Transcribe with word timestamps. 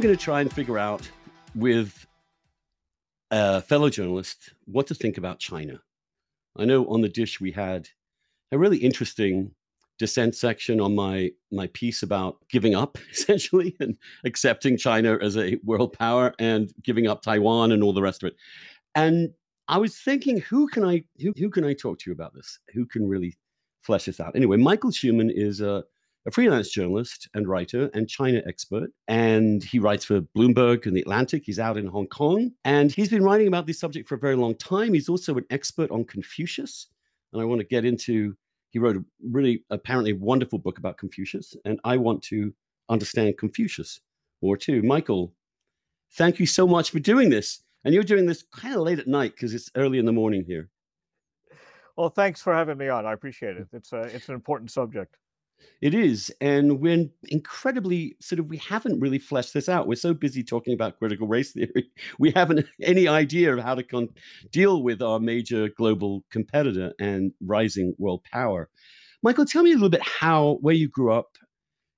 I 0.00 0.02
am 0.02 0.06
going 0.06 0.16
to 0.16 0.24
try 0.24 0.40
and 0.40 0.50
figure 0.50 0.78
out 0.78 1.06
with 1.54 2.06
a 3.30 3.60
fellow 3.60 3.90
journalist 3.90 4.54
what 4.64 4.86
to 4.86 4.94
think 4.94 5.18
about 5.18 5.40
China. 5.40 5.82
I 6.56 6.64
know 6.64 6.86
on 6.86 7.02
the 7.02 7.08
dish 7.10 7.38
we 7.38 7.52
had 7.52 7.86
a 8.50 8.56
really 8.56 8.78
interesting 8.78 9.50
dissent 9.98 10.34
section 10.34 10.80
on 10.80 10.94
my 10.94 11.32
my 11.52 11.66
piece 11.74 12.02
about 12.02 12.38
giving 12.48 12.74
up 12.74 12.96
essentially 13.12 13.76
and 13.78 13.98
accepting 14.24 14.78
China 14.78 15.18
as 15.20 15.36
a 15.36 15.58
world 15.64 15.92
power 15.92 16.32
and 16.38 16.72
giving 16.82 17.06
up 17.06 17.20
Taiwan 17.20 17.70
and 17.70 17.82
all 17.82 17.92
the 17.92 18.00
rest 18.00 18.22
of 18.22 18.28
it. 18.28 18.36
And 18.94 19.34
I 19.68 19.76
was 19.76 19.98
thinking, 19.98 20.40
who 20.40 20.66
can 20.68 20.82
I 20.82 21.04
who, 21.20 21.34
who 21.36 21.50
can 21.50 21.66
I 21.66 21.74
talk 21.74 21.98
to 21.98 22.12
about 22.12 22.32
this? 22.32 22.58
Who 22.72 22.86
can 22.86 23.06
really 23.06 23.36
flesh 23.82 24.06
this 24.06 24.18
out? 24.18 24.34
Anyway, 24.34 24.56
Michael 24.56 24.92
Schuman 24.92 25.30
is 25.30 25.60
a, 25.60 25.84
a 26.26 26.30
freelance 26.30 26.70
journalist 26.70 27.28
and 27.34 27.48
writer 27.48 27.90
and 27.94 28.08
China 28.08 28.42
expert, 28.46 28.90
and 29.08 29.62
he 29.64 29.78
writes 29.78 30.04
for 30.04 30.20
Bloomberg 30.20 30.86
and 30.86 30.96
the 30.96 31.00
Atlantic. 31.00 31.42
He's 31.44 31.58
out 31.58 31.76
in 31.76 31.86
Hong 31.86 32.06
Kong, 32.06 32.52
and 32.64 32.92
he's 32.92 33.08
been 33.08 33.24
writing 33.24 33.48
about 33.48 33.66
this 33.66 33.80
subject 33.80 34.08
for 34.08 34.16
a 34.16 34.18
very 34.18 34.36
long 34.36 34.54
time. 34.54 34.94
He's 34.94 35.08
also 35.08 35.36
an 35.36 35.44
expert 35.50 35.90
on 35.90 36.04
Confucius, 36.04 36.88
and 37.32 37.40
I 37.40 37.44
want 37.44 37.60
to 37.60 37.66
get 37.66 37.84
into. 37.84 38.36
He 38.70 38.78
wrote 38.78 38.96
a 38.96 39.04
really 39.28 39.64
apparently 39.70 40.12
wonderful 40.12 40.58
book 40.58 40.78
about 40.78 40.98
Confucius, 40.98 41.56
and 41.64 41.80
I 41.84 41.96
want 41.96 42.22
to 42.24 42.54
understand 42.88 43.36
Confucius 43.38 44.00
more 44.42 44.56
too. 44.56 44.82
Michael, 44.82 45.34
thank 46.12 46.38
you 46.38 46.46
so 46.46 46.66
much 46.66 46.90
for 46.90 46.98
doing 46.98 47.30
this. 47.30 47.62
And 47.84 47.94
you're 47.94 48.04
doing 48.04 48.26
this 48.26 48.44
kind 48.54 48.74
of 48.74 48.82
late 48.82 48.98
at 48.98 49.06
night 49.06 49.32
because 49.34 49.54
it's 49.54 49.70
early 49.74 49.98
in 49.98 50.04
the 50.04 50.12
morning 50.12 50.44
here. 50.44 50.68
Well, 51.96 52.10
thanks 52.10 52.42
for 52.42 52.54
having 52.54 52.78
me 52.78 52.88
on. 52.88 53.06
I 53.06 53.12
appreciate 53.12 53.56
it. 53.56 53.70
Mm. 53.70 53.76
It's 53.78 53.92
a, 53.92 54.00
it's 54.02 54.28
an 54.28 54.34
important 54.34 54.70
subject. 54.70 55.16
It 55.80 55.94
is, 55.94 56.30
and 56.40 56.80
we're 56.80 57.06
incredibly 57.28 58.16
sort 58.20 58.38
of 58.38 58.46
we 58.46 58.58
haven't 58.58 59.00
really 59.00 59.18
fleshed 59.18 59.54
this 59.54 59.68
out. 59.68 59.88
We're 59.88 59.94
so 59.94 60.12
busy 60.12 60.42
talking 60.42 60.74
about 60.74 60.98
critical 60.98 61.26
race 61.26 61.52
theory, 61.52 61.90
we 62.18 62.32
haven't 62.32 62.66
any 62.82 63.08
idea 63.08 63.54
of 63.54 63.62
how 63.62 63.74
to 63.74 63.82
con- 63.82 64.10
deal 64.50 64.82
with 64.82 65.00
our 65.00 65.18
major 65.18 65.68
global 65.68 66.24
competitor 66.30 66.92
and 66.98 67.32
rising 67.40 67.94
world 67.98 68.24
power. 68.24 68.68
Michael, 69.22 69.46
tell 69.46 69.62
me 69.62 69.70
a 69.70 69.74
little 69.74 69.90
bit 69.90 70.02
how 70.02 70.58
where 70.60 70.74
you 70.74 70.88
grew 70.88 71.12
up 71.12 71.36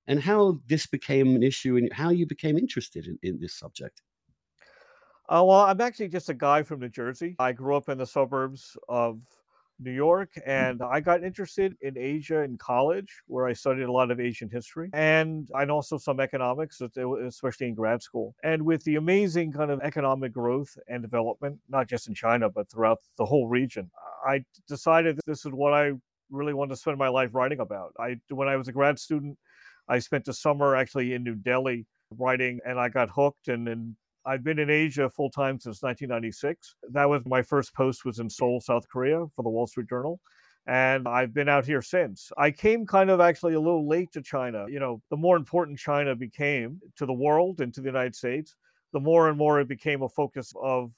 and 0.07 0.21
how 0.21 0.59
this 0.67 0.85
became 0.85 1.35
an 1.35 1.43
issue 1.43 1.77
and 1.77 1.91
how 1.93 2.09
you 2.09 2.25
became 2.25 2.57
interested 2.57 3.07
in, 3.07 3.17
in 3.23 3.39
this 3.39 3.53
subject. 3.53 4.01
Uh, 5.29 5.43
well, 5.45 5.61
I'm 5.61 5.79
actually 5.79 6.09
just 6.09 6.29
a 6.29 6.33
guy 6.33 6.63
from 6.63 6.81
New 6.81 6.89
Jersey. 6.89 7.35
I 7.39 7.53
grew 7.53 7.75
up 7.75 7.87
in 7.87 7.97
the 7.97 8.05
suburbs 8.05 8.77
of 8.89 9.23
New 9.79 9.91
York, 9.91 10.31
and 10.45 10.79
mm-hmm. 10.79 10.93
I 10.93 10.99
got 10.99 11.23
interested 11.23 11.75
in 11.81 11.97
Asia 11.97 12.41
in 12.41 12.57
college, 12.57 13.21
where 13.27 13.47
I 13.47 13.53
studied 13.53 13.83
a 13.83 13.91
lot 13.91 14.11
of 14.11 14.19
Asian 14.19 14.49
history 14.49 14.89
and 14.93 15.49
and 15.53 15.71
also 15.71 15.97
some 15.97 16.19
economics, 16.19 16.81
especially 16.81 17.67
in 17.67 17.75
grad 17.75 18.01
school. 18.01 18.35
And 18.43 18.63
with 18.63 18.83
the 18.83 18.95
amazing 18.95 19.51
kind 19.51 19.71
of 19.71 19.79
economic 19.81 20.33
growth 20.33 20.77
and 20.87 21.01
development, 21.01 21.59
not 21.69 21.87
just 21.87 22.07
in 22.07 22.13
China 22.13 22.49
but 22.49 22.69
throughout 22.69 22.99
the 23.17 23.25
whole 23.25 23.47
region, 23.47 23.89
I 24.25 24.45
decided 24.67 25.17
that 25.17 25.25
this 25.25 25.45
is 25.45 25.51
what 25.51 25.73
I 25.73 25.93
really 26.29 26.53
wanted 26.53 26.71
to 26.71 26.77
spend 26.77 26.97
my 26.97 27.09
life 27.09 27.29
writing 27.33 27.59
about. 27.59 27.93
I 27.99 28.17
when 28.29 28.47
I 28.47 28.55
was 28.55 28.67
a 28.67 28.71
grad 28.71 28.99
student, 28.99 29.37
I 29.87 29.99
spent 29.99 30.27
a 30.27 30.33
summer 30.33 30.75
actually 30.75 31.13
in 31.13 31.23
New 31.23 31.35
Delhi 31.35 31.85
writing, 32.17 32.59
and 32.65 32.79
I 32.79 32.89
got 32.89 33.09
hooked 33.09 33.47
and 33.47 33.67
then 33.67 33.95
I've 34.25 34.43
been 34.43 34.59
in 34.59 34.69
Asia 34.69 35.09
full 35.09 35.29
time 35.29 35.59
since 35.59 35.81
1996. 35.81 36.75
That 36.91 37.09
was 37.09 37.25
my 37.25 37.41
first 37.41 37.73
post 37.73 38.05
was 38.05 38.19
in 38.19 38.29
Seoul, 38.29 38.61
South 38.61 38.87
Korea 38.87 39.25
for 39.35 39.43
the 39.43 39.49
Wall 39.49 39.67
Street 39.67 39.89
Journal. 39.89 40.19
And 40.65 41.07
I've 41.07 41.33
been 41.33 41.49
out 41.49 41.65
here 41.65 41.81
since. 41.81 42.31
I 42.37 42.51
came 42.51 42.85
kind 42.85 43.09
of 43.09 43.19
actually 43.19 43.53
a 43.53 43.59
little 43.59 43.87
late 43.87 44.13
to 44.13 44.21
China. 44.21 44.65
You 44.69 44.79
know, 44.79 45.01
the 45.09 45.17
more 45.17 45.35
important 45.35 45.77
China 45.77 46.15
became 46.15 46.79
to 46.95 47.05
the 47.05 47.13
world 47.13 47.59
and 47.59 47.73
to 47.73 47.81
the 47.81 47.87
United 47.87 48.15
States, 48.15 48.55
the 48.93 49.01
more 49.01 49.27
and 49.27 49.37
more 49.37 49.59
it 49.59 49.67
became 49.67 50.03
a 50.03 50.09
focus 50.09 50.53
of 50.61 50.93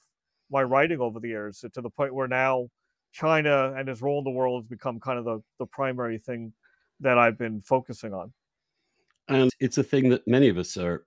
my 0.50 0.62
writing 0.62 1.00
over 1.00 1.18
the 1.18 1.28
years 1.28 1.64
to 1.72 1.80
the 1.80 1.90
point 1.90 2.14
where 2.14 2.28
now 2.28 2.68
China 3.12 3.72
and 3.76 3.88
its 3.88 4.02
role 4.02 4.18
in 4.18 4.24
the 4.24 4.30
world 4.30 4.62
has 4.62 4.68
become 4.68 5.00
kind 5.00 5.18
of 5.18 5.24
the, 5.24 5.42
the 5.58 5.66
primary 5.66 6.18
thing 6.18 6.52
that 7.00 7.18
I've 7.18 7.36
been 7.36 7.60
focusing 7.60 8.14
on. 8.14 8.32
And 9.28 9.50
it's 9.58 9.78
a 9.78 9.82
thing 9.82 10.10
that 10.10 10.28
many 10.28 10.48
of 10.48 10.58
us 10.58 10.76
are 10.76 11.04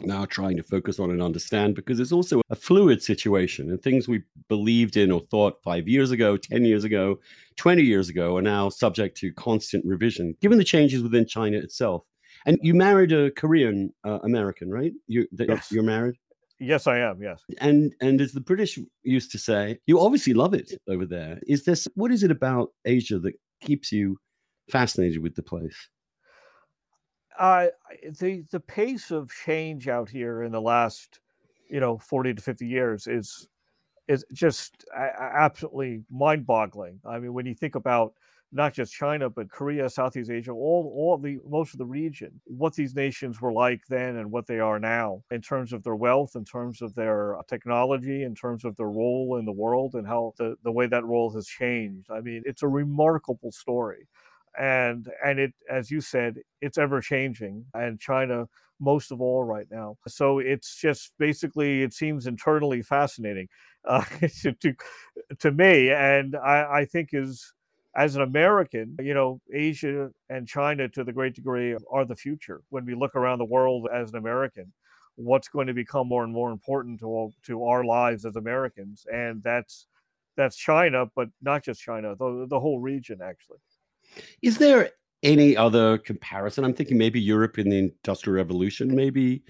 now 0.00 0.24
trying 0.24 0.56
to 0.56 0.62
focus 0.62 0.98
on 0.98 1.10
and 1.10 1.22
understand 1.22 1.74
because 1.74 2.00
it's 2.00 2.12
also 2.12 2.40
a 2.50 2.56
fluid 2.56 3.02
situation 3.02 3.70
and 3.70 3.80
things 3.82 4.08
we 4.08 4.22
believed 4.48 4.96
in 4.96 5.10
or 5.10 5.20
thought 5.20 5.62
five 5.62 5.88
years 5.88 6.10
ago, 6.10 6.36
10 6.36 6.64
years 6.64 6.84
ago, 6.84 7.20
20 7.56 7.82
years 7.82 8.08
ago 8.08 8.36
are 8.36 8.42
now 8.42 8.68
subject 8.68 9.16
to 9.18 9.32
constant 9.32 9.84
revision 9.86 10.36
given 10.40 10.58
the 10.58 10.64
changes 10.64 11.02
within 11.02 11.26
China 11.26 11.58
itself. 11.58 12.02
And 12.46 12.58
you 12.62 12.74
married 12.74 13.12
a 13.12 13.30
Korean 13.30 13.92
uh, 14.04 14.18
American, 14.22 14.70
right? 14.70 14.92
You, 15.06 15.26
yes. 15.32 15.70
You're 15.70 15.82
married? 15.82 16.16
Yes, 16.60 16.86
I 16.86 16.98
am. 16.98 17.22
Yes. 17.22 17.42
And 17.60 17.92
and 18.00 18.20
as 18.20 18.32
the 18.32 18.40
British 18.40 18.78
used 19.02 19.32
to 19.32 19.38
say, 19.38 19.78
you 19.86 20.00
obviously 20.00 20.34
love 20.34 20.54
it 20.54 20.72
over 20.88 21.04
there. 21.04 21.40
Is 21.46 21.64
this 21.64 21.88
what 21.94 22.12
is 22.12 22.22
it 22.22 22.30
about 22.30 22.70
Asia 22.84 23.18
that 23.20 23.34
keeps 23.60 23.90
you 23.90 24.18
fascinated 24.70 25.22
with 25.22 25.34
the 25.34 25.42
place? 25.42 25.88
Uh, 27.38 27.66
the 28.20 28.44
the 28.50 28.60
pace 28.60 29.10
of 29.10 29.30
change 29.44 29.88
out 29.88 30.08
here 30.10 30.42
in 30.42 30.52
the 30.52 30.60
last, 30.60 31.20
you 31.68 31.80
know, 31.80 31.98
forty 31.98 32.34
to 32.34 32.42
fifty 32.42 32.66
years 32.66 33.06
is 33.06 33.48
is 34.08 34.24
just 34.32 34.84
absolutely 35.18 36.04
mind-boggling. 36.10 37.00
I 37.06 37.18
mean, 37.18 37.32
when 37.32 37.46
you 37.46 37.54
think 37.54 37.74
about 37.74 38.12
not 38.52 38.72
just 38.72 38.92
China 38.92 39.28
but 39.30 39.50
Korea, 39.50 39.88
Southeast 39.90 40.30
Asia, 40.30 40.52
all 40.52 40.92
all 40.94 41.18
the 41.18 41.38
most 41.48 41.74
of 41.74 41.78
the 41.78 41.86
region, 41.86 42.40
what 42.44 42.74
these 42.74 42.94
nations 42.94 43.40
were 43.40 43.52
like 43.52 43.82
then 43.88 44.16
and 44.16 44.30
what 44.30 44.46
they 44.46 44.60
are 44.60 44.78
now 44.78 45.22
in 45.30 45.40
terms 45.40 45.72
of 45.72 45.82
their 45.82 45.96
wealth, 45.96 46.36
in 46.36 46.44
terms 46.44 46.82
of 46.82 46.94
their 46.94 47.36
technology, 47.48 48.22
in 48.22 48.34
terms 48.34 48.64
of 48.64 48.76
their 48.76 48.90
role 48.90 49.36
in 49.38 49.44
the 49.44 49.52
world, 49.52 49.94
and 49.94 50.06
how 50.06 50.34
the 50.38 50.56
the 50.62 50.72
way 50.72 50.86
that 50.86 51.04
role 51.04 51.32
has 51.32 51.46
changed. 51.46 52.08
I 52.10 52.20
mean, 52.20 52.42
it's 52.46 52.62
a 52.62 52.68
remarkable 52.68 53.50
story 53.52 54.06
and 54.58 55.08
and 55.24 55.38
it 55.38 55.52
as 55.70 55.90
you 55.90 56.00
said 56.00 56.36
it's 56.60 56.78
ever 56.78 57.00
changing 57.00 57.64
and 57.74 57.98
china 57.98 58.46
most 58.80 59.12
of 59.12 59.20
all 59.20 59.44
right 59.44 59.66
now. 59.70 59.96
So 60.08 60.38
it's 60.38 60.76
just 60.76 61.12
basically 61.18 61.82
it 61.82 61.92
seems 61.92 62.26
internally 62.26 62.82
fascinating 62.82 63.48
uh, 63.88 64.04
to 64.60 64.74
to 65.38 65.52
me 65.52 65.90
and 65.90 66.36
i 66.36 66.80
i 66.80 66.84
think 66.86 67.10
is 67.12 67.52
as 67.94 68.16
an 68.16 68.22
american 68.22 68.96
you 68.98 69.12
know 69.12 69.40
asia 69.52 70.10
and 70.30 70.48
china 70.48 70.88
to 70.88 71.04
the 71.04 71.12
great 71.12 71.34
degree 71.34 71.76
are 71.90 72.04
the 72.06 72.16
future. 72.16 72.62
When 72.70 72.86
we 72.86 72.94
look 72.94 73.14
around 73.14 73.38
the 73.38 73.44
world 73.44 73.86
as 73.92 74.10
an 74.10 74.16
american 74.16 74.72
what's 75.16 75.48
going 75.48 75.66
to 75.66 75.74
become 75.74 76.08
more 76.08 76.24
and 76.24 76.32
more 76.32 76.50
important 76.50 76.98
to 77.00 77.30
to 77.44 77.64
our 77.64 77.84
lives 77.84 78.24
as 78.24 78.36
americans 78.36 79.06
and 79.12 79.42
that's 79.42 79.86
that's 80.36 80.56
china 80.56 81.06
but 81.14 81.28
not 81.42 81.62
just 81.62 81.80
china 81.80 82.16
the, 82.16 82.46
the 82.48 82.58
whole 82.58 82.80
region 82.80 83.20
actually 83.22 83.58
is 84.42 84.58
there 84.58 84.90
any 85.22 85.56
other 85.56 85.98
comparison? 85.98 86.64
I'm 86.64 86.74
thinking 86.74 86.98
maybe 86.98 87.20
Europe 87.20 87.58
in 87.58 87.70
the 87.70 87.78
Industrial 87.78 88.36
Revolution, 88.36 88.94
maybe 88.94 89.42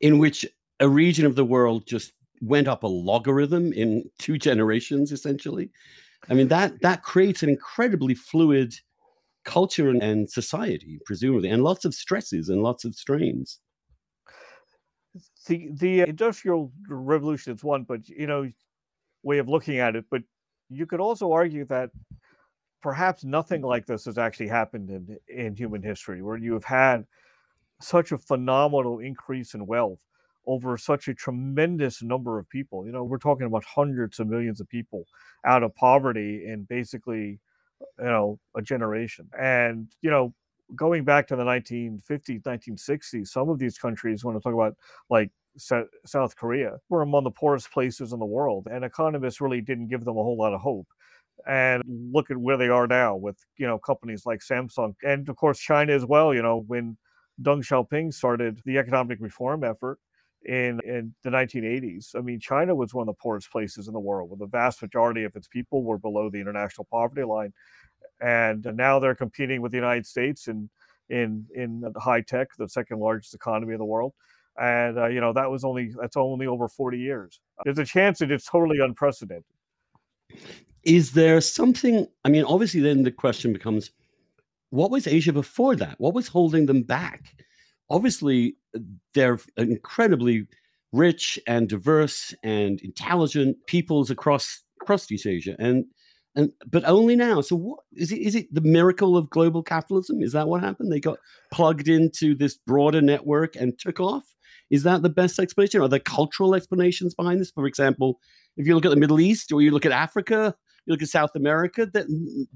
in 0.00 0.18
which 0.18 0.46
a 0.80 0.88
region 0.88 1.26
of 1.26 1.34
the 1.34 1.44
world 1.44 1.86
just 1.86 2.12
went 2.40 2.68
up 2.68 2.82
a 2.82 2.86
logarithm 2.86 3.72
in 3.72 4.08
two 4.18 4.38
generations, 4.38 5.12
essentially. 5.12 5.70
I 6.28 6.34
mean 6.34 6.48
that 6.48 6.80
that 6.80 7.02
creates 7.02 7.42
an 7.42 7.50
incredibly 7.50 8.14
fluid 8.14 8.74
culture 9.44 9.90
and, 9.90 10.30
society, 10.30 10.98
presumably, 11.04 11.50
and 11.50 11.62
lots 11.62 11.84
of 11.84 11.94
stresses 11.94 12.48
and 12.48 12.62
lots 12.62 12.84
of 12.84 12.94
strains. 12.94 13.60
The 15.46 15.68
the 15.72 16.00
industrial 16.00 16.72
revolution 16.88 17.54
is 17.54 17.62
one, 17.62 17.84
but 17.84 18.08
you 18.08 18.26
know, 18.26 18.48
way 19.22 19.38
of 19.38 19.48
looking 19.48 19.78
at 19.78 19.96
it. 19.96 20.06
But 20.10 20.22
you 20.70 20.86
could 20.86 21.00
also 21.00 21.32
argue 21.32 21.66
that 21.66 21.90
perhaps 22.84 23.24
nothing 23.24 23.62
mm-hmm. 23.62 23.70
like 23.70 23.86
this 23.86 24.04
has 24.04 24.18
actually 24.18 24.46
happened 24.46 24.90
in, 24.90 25.18
in 25.26 25.56
human 25.56 25.82
history, 25.82 26.20
where 26.20 26.36
you 26.36 26.52
have 26.52 26.64
had 26.64 27.06
such 27.80 28.12
a 28.12 28.18
phenomenal 28.18 28.98
increase 28.98 29.54
in 29.54 29.66
wealth 29.66 30.04
over 30.46 30.76
such 30.76 31.08
a 31.08 31.14
tremendous 31.14 32.02
number 32.02 32.38
of 32.38 32.46
people. 32.50 32.84
You 32.84 32.92
know, 32.92 33.02
we're 33.02 33.16
talking 33.16 33.46
about 33.46 33.64
hundreds 33.64 34.20
of 34.20 34.26
millions 34.28 34.60
of 34.60 34.68
people 34.68 35.06
out 35.46 35.62
of 35.62 35.74
poverty 35.74 36.44
in 36.46 36.64
basically, 36.64 37.40
you 37.98 38.04
know, 38.04 38.38
a 38.54 38.60
generation. 38.60 39.30
And, 39.40 39.88
you 40.02 40.10
know, 40.10 40.34
going 40.76 41.04
back 41.04 41.26
to 41.28 41.36
the 41.36 41.44
1950s, 41.44 42.42
1960s, 42.42 43.28
some 43.28 43.48
of 43.48 43.58
these 43.58 43.78
countries, 43.78 44.26
when 44.26 44.36
I 44.36 44.40
talk 44.40 44.52
about 44.52 44.76
like 45.08 45.30
South 45.56 46.36
Korea, 46.36 46.76
were 46.90 47.00
among 47.00 47.24
the 47.24 47.30
poorest 47.30 47.72
places 47.72 48.12
in 48.12 48.18
the 48.18 48.26
world. 48.26 48.68
And 48.70 48.84
economists 48.84 49.40
really 49.40 49.62
didn't 49.62 49.88
give 49.88 50.04
them 50.04 50.18
a 50.18 50.22
whole 50.22 50.36
lot 50.36 50.52
of 50.52 50.60
hope 50.60 50.88
and 51.46 51.82
look 51.86 52.30
at 52.30 52.36
where 52.36 52.56
they 52.56 52.68
are 52.68 52.86
now 52.86 53.16
with 53.16 53.36
you 53.56 53.66
know 53.66 53.78
companies 53.78 54.24
like 54.26 54.40
Samsung 54.40 54.94
and 55.02 55.28
of 55.28 55.36
course 55.36 55.58
China 55.58 55.92
as 55.92 56.04
well. 56.04 56.34
You 56.34 56.42
know 56.42 56.64
when 56.66 56.96
Deng 57.42 57.64
Xiaoping 57.64 58.14
started 58.14 58.60
the 58.64 58.78
economic 58.78 59.18
reform 59.20 59.64
effort 59.64 59.98
in 60.44 60.80
in 60.84 61.14
the 61.22 61.30
1980s. 61.30 62.14
I 62.14 62.20
mean, 62.20 62.40
China 62.40 62.74
was 62.74 62.94
one 62.94 63.08
of 63.08 63.14
the 63.14 63.20
poorest 63.20 63.50
places 63.50 63.88
in 63.88 63.94
the 63.94 64.00
world, 64.00 64.30
where 64.30 64.38
the 64.38 64.46
vast 64.46 64.82
majority 64.82 65.24
of 65.24 65.34
its 65.36 65.48
people 65.48 65.82
were 65.82 65.98
below 65.98 66.30
the 66.30 66.40
international 66.40 66.86
poverty 66.90 67.24
line. 67.24 67.52
and 68.20 68.64
now 68.74 68.98
they're 69.00 69.14
competing 69.14 69.60
with 69.60 69.72
the 69.72 69.78
United 69.78 70.06
States 70.06 70.48
in 70.48 70.70
in 71.08 71.46
in 71.54 71.84
high 71.96 72.20
tech, 72.20 72.48
the 72.56 72.68
second 72.68 73.00
largest 73.00 73.34
economy 73.34 73.72
in 73.72 73.78
the 73.78 73.84
world. 73.84 74.14
And 74.58 74.98
uh, 74.98 75.06
you 75.08 75.20
know 75.20 75.32
that 75.32 75.50
was 75.50 75.64
only 75.64 75.92
that's 76.00 76.16
only 76.16 76.46
over 76.46 76.68
40 76.68 76.98
years. 76.98 77.40
There's 77.64 77.78
a 77.78 77.84
chance 77.84 78.20
that 78.20 78.30
it's 78.30 78.46
totally 78.46 78.78
unprecedented. 78.80 79.44
Is 80.84 81.12
there 81.12 81.40
something? 81.40 82.06
I 82.24 82.28
mean, 82.28 82.44
obviously, 82.44 82.80
then 82.80 83.02
the 83.02 83.10
question 83.10 83.52
becomes, 83.52 83.90
what 84.70 84.90
was 84.90 85.06
Asia 85.06 85.32
before 85.32 85.76
that? 85.76 85.96
What 85.98 86.14
was 86.14 86.28
holding 86.28 86.66
them 86.66 86.82
back? 86.82 87.34
Obviously, 87.90 88.56
they're 89.14 89.38
incredibly 89.56 90.46
rich 90.92 91.38
and 91.46 91.68
diverse 91.68 92.34
and 92.42 92.80
intelligent 92.82 93.56
peoples 93.66 94.10
across 94.10 94.62
across 94.80 95.10
East 95.10 95.26
Asia, 95.26 95.56
and 95.58 95.84
and 96.36 96.50
but 96.70 96.84
only 96.84 97.16
now. 97.16 97.40
So 97.40 97.56
what 97.56 97.80
is 97.92 98.12
it? 98.12 98.20
Is 98.20 98.34
it 98.34 98.52
the 98.52 98.60
miracle 98.60 99.16
of 99.16 99.30
global 99.30 99.62
capitalism? 99.62 100.22
Is 100.22 100.32
that 100.32 100.48
what 100.48 100.62
happened? 100.62 100.92
They 100.92 101.00
got 101.00 101.18
plugged 101.52 101.88
into 101.88 102.34
this 102.34 102.56
broader 102.56 103.00
network 103.00 103.56
and 103.56 103.78
took 103.78 104.00
off. 104.00 104.24
Is 104.70 104.82
that 104.82 105.02
the 105.02 105.10
best 105.10 105.38
explanation? 105.38 105.80
Are 105.82 105.88
there 105.88 106.00
cultural 106.00 106.54
explanations 106.54 107.14
behind 107.14 107.40
this? 107.40 107.50
For 107.50 107.66
example, 107.66 108.18
if 108.56 108.66
you 108.66 108.74
look 108.74 108.86
at 108.86 108.90
the 108.90 108.96
Middle 108.96 109.20
East 109.20 109.52
or 109.52 109.62
you 109.62 109.70
look 109.70 109.86
at 109.86 109.92
Africa, 109.92 110.54
you 110.86 110.92
look 110.92 111.02
at 111.02 111.08
South 111.08 111.34
America, 111.34 111.86
that 111.86 112.06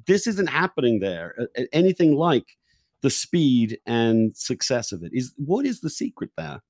this 0.07 0.27
isn't 0.27 0.49
happening 0.49 1.01
there. 1.01 1.49
Anything 1.73 2.15
like 2.15 2.57
the 3.03 3.11
speed 3.11 3.79
and 3.87 4.37
success 4.37 4.93
of 4.93 5.03
it 5.03 5.13
is 5.15 5.33
what 5.37 5.65
is 5.65 5.81
the 5.81 5.91
secret 5.91 6.31
there? 6.37 6.61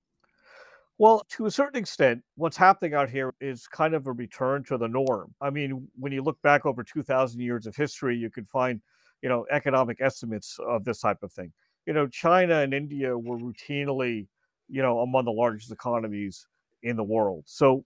Well, 0.98 1.24
to 1.30 1.46
a 1.46 1.50
certain 1.50 1.78
extent, 1.78 2.22
what's 2.36 2.56
happening 2.56 2.94
out 2.94 3.08
here 3.08 3.32
is 3.40 3.68
kind 3.68 3.94
of 3.94 4.08
a 4.08 4.12
return 4.12 4.64
to 4.64 4.76
the 4.76 4.88
norm. 4.88 5.32
I 5.40 5.50
mean, 5.50 5.88
when 5.96 6.10
you 6.10 6.22
look 6.22 6.42
back 6.42 6.66
over 6.66 6.82
2,000 6.82 7.40
years 7.40 7.66
of 7.66 7.76
history, 7.76 8.16
you 8.16 8.30
can 8.30 8.44
find, 8.44 8.80
you 9.22 9.28
know, 9.28 9.46
economic 9.50 10.00
estimates 10.00 10.58
of 10.58 10.84
this 10.84 11.00
type 11.00 11.22
of 11.22 11.32
thing. 11.32 11.52
You 11.86 11.92
know, 11.92 12.08
China 12.08 12.62
and 12.62 12.74
India 12.74 13.16
were 13.16 13.38
routinely, 13.38 14.26
you 14.68 14.82
know, 14.82 14.98
among 14.98 15.24
the 15.24 15.30
largest 15.30 15.70
economies 15.70 16.48
in 16.82 16.96
the 16.96 17.04
world. 17.04 17.44
So, 17.46 17.84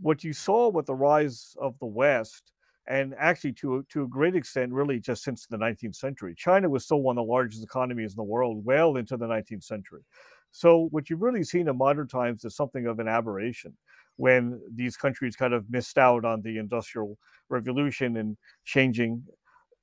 what 0.00 0.24
you 0.24 0.32
saw 0.32 0.70
with 0.70 0.86
the 0.86 0.94
rise 0.94 1.54
of 1.60 1.78
the 1.78 1.86
West, 1.86 2.52
and 2.90 3.14
actually 3.18 3.52
to 3.54 3.86
to 3.90 4.02
a 4.02 4.08
great 4.08 4.34
extent, 4.34 4.72
really 4.72 4.98
just 4.98 5.22
since 5.22 5.46
the 5.46 5.56
19th 5.56 5.94
century, 5.94 6.34
China 6.36 6.68
was 6.68 6.84
still 6.84 7.00
one 7.00 7.16
of 7.16 7.24
the 7.24 7.32
largest 7.32 7.62
economies 7.62 8.12
in 8.12 8.16
the 8.16 8.22
world 8.24 8.64
well 8.64 8.96
into 8.96 9.16
the 9.16 9.26
19th 9.26 9.64
century. 9.64 10.02
So 10.50 10.88
what 10.90 11.08
you've 11.08 11.22
really 11.22 11.44
seen 11.44 11.68
in 11.68 11.78
modern 11.78 12.08
times 12.08 12.44
is 12.44 12.56
something 12.56 12.86
of 12.86 12.98
an 12.98 13.06
aberration 13.06 13.76
when 14.16 14.60
these 14.74 14.96
countries 14.96 15.36
kind 15.36 15.54
of 15.54 15.70
missed 15.70 15.96
out 15.96 16.24
on 16.24 16.42
the 16.42 16.58
industrial 16.58 17.16
revolution 17.48 18.16
and 18.16 18.36
changing 18.64 19.22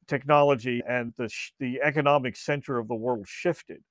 technology 0.07 0.83
and 0.88 1.13
the, 1.18 1.30
the 1.60 1.80
economic 1.81 2.36
center 2.36 2.77
of 2.77 2.88
the 2.88 2.95
world 2.95 3.25
shifted. 3.27 3.81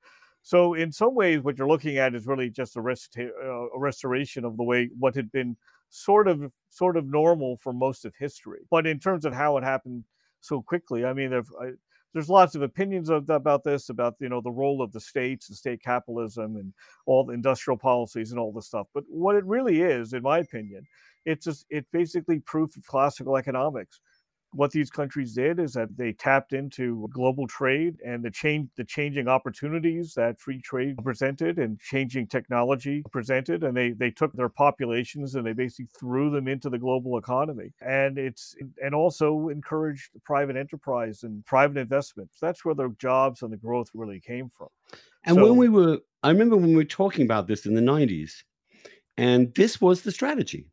So 0.43 0.75
in 0.75 0.93
some 0.93 1.15
ways, 1.15 1.41
what 1.41 1.59
you're 1.59 1.67
looking 1.67 1.99
at 1.99 2.15
is 2.15 2.27
really 2.27 2.51
just 2.51 2.77
a, 2.77 2.81
rest, 2.81 3.17
uh, 3.19 3.25
a 3.25 3.79
restoration 3.79 4.45
of 4.45 4.57
the 4.57 4.63
way 4.63 4.91
what 4.97 5.15
had 5.15 5.33
been 5.33 5.57
sort 5.91 6.29
of 6.29 6.51
sort 6.71 6.97
of 6.97 7.07
normal 7.07 7.57
for 7.57 7.73
most 7.73 8.05
of 8.05 8.15
history. 8.19 8.61
But 8.71 8.87
in 8.87 8.99
terms 8.99 9.25
of 9.25 9.33
how 9.33 9.57
it 9.57 9.65
happened 9.65 10.05
so 10.41 10.63
quickly, 10.63 11.05
I 11.05 11.13
mean, 11.13 11.31
there's 12.13 12.29
lots 12.29 12.55
of 12.55 12.63
opinions 12.63 13.11
of, 13.11 13.29
about 13.29 13.65
this, 13.65 13.89
about 13.89 14.15
you 14.21 14.29
know 14.29 14.41
the 14.41 14.51
role 14.51 14.83
of 14.83 14.93
the 14.93 15.01
states 15.01 15.49
and 15.49 15.57
state 15.57 15.83
capitalism 15.83 16.57
and 16.57 16.73
all 17.07 17.25
the 17.25 17.35
industrial 17.35 17.79
policies 17.79 18.31
and 18.31 18.41
all 18.41 18.53
this 18.53 18.67
stuff. 18.67 18.87
But 18.95 19.05
what 19.09 19.37
it 19.37 19.45
really 19.45 19.83
is, 19.83 20.13
in 20.13 20.23
my 20.23 20.39
opinion, 20.39 20.87
it's 21.25 21.45
just 21.45 21.67
it's 21.69 21.89
basically 21.93 22.41
proof 22.41 22.77
of 22.77 22.87
classical 22.87 23.37
economics 23.37 24.01
what 24.57 24.71
these 24.71 24.91
countries 24.91 25.35
did 25.35 25.61
is 25.61 25.75
that 25.75 25.97
they 25.97 26.13
tapped 26.13 26.53
into 26.53 27.09
global 27.13 27.47
trade 27.47 27.97
and 28.05 28.25
the 28.25 28.31
change 28.31 28.69
the 28.77 28.85
changing 28.85 29.29
opportunities 29.29 30.15
that 30.15 30.41
free 30.41 30.61
trade 30.61 30.97
presented 31.05 31.59
and 31.59 31.79
changing 31.79 32.27
technology 32.27 33.03
presented 33.13 33.63
and 33.63 33.77
they 33.77 33.91
they 33.91 34.11
took 34.11 34.33
their 34.33 34.49
populations 34.49 35.35
and 35.35 35.47
they 35.47 35.53
basically 35.53 35.89
threw 35.99 36.31
them 36.31 36.49
into 36.49 36.71
the 36.71 36.79
global 36.79 37.19
economy. 37.19 37.73
And 37.81 38.19
it's 38.19 38.57
and 38.83 38.95
also 38.95 39.49
encouraged 39.49 40.11
private 40.25 40.57
enterprise 40.57 41.23
and 41.23 41.45
private 41.45 41.77
investments 41.77 42.39
that's 42.41 42.65
where 42.65 42.75
the 42.75 42.95
jobs 42.99 43.43
and 43.43 43.53
the 43.53 43.57
growth 43.57 43.91
really 43.95 44.21
came 44.21 44.49
from. 44.49 44.69
And 45.25 45.37
so, 45.37 45.45
when 45.45 45.57
we 45.57 45.69
were 45.69 45.99
i 46.23 46.31
remember 46.31 46.57
when 46.57 46.69
we 46.69 46.77
were 46.77 46.85
talking 46.85 47.25
about 47.25 47.47
this 47.47 47.67
in 47.67 47.75
the 47.75 47.81
90s 47.81 48.43
and 49.19 49.55
this 49.55 49.81
was 49.81 50.03
the 50.03 50.13
strategy 50.13 50.67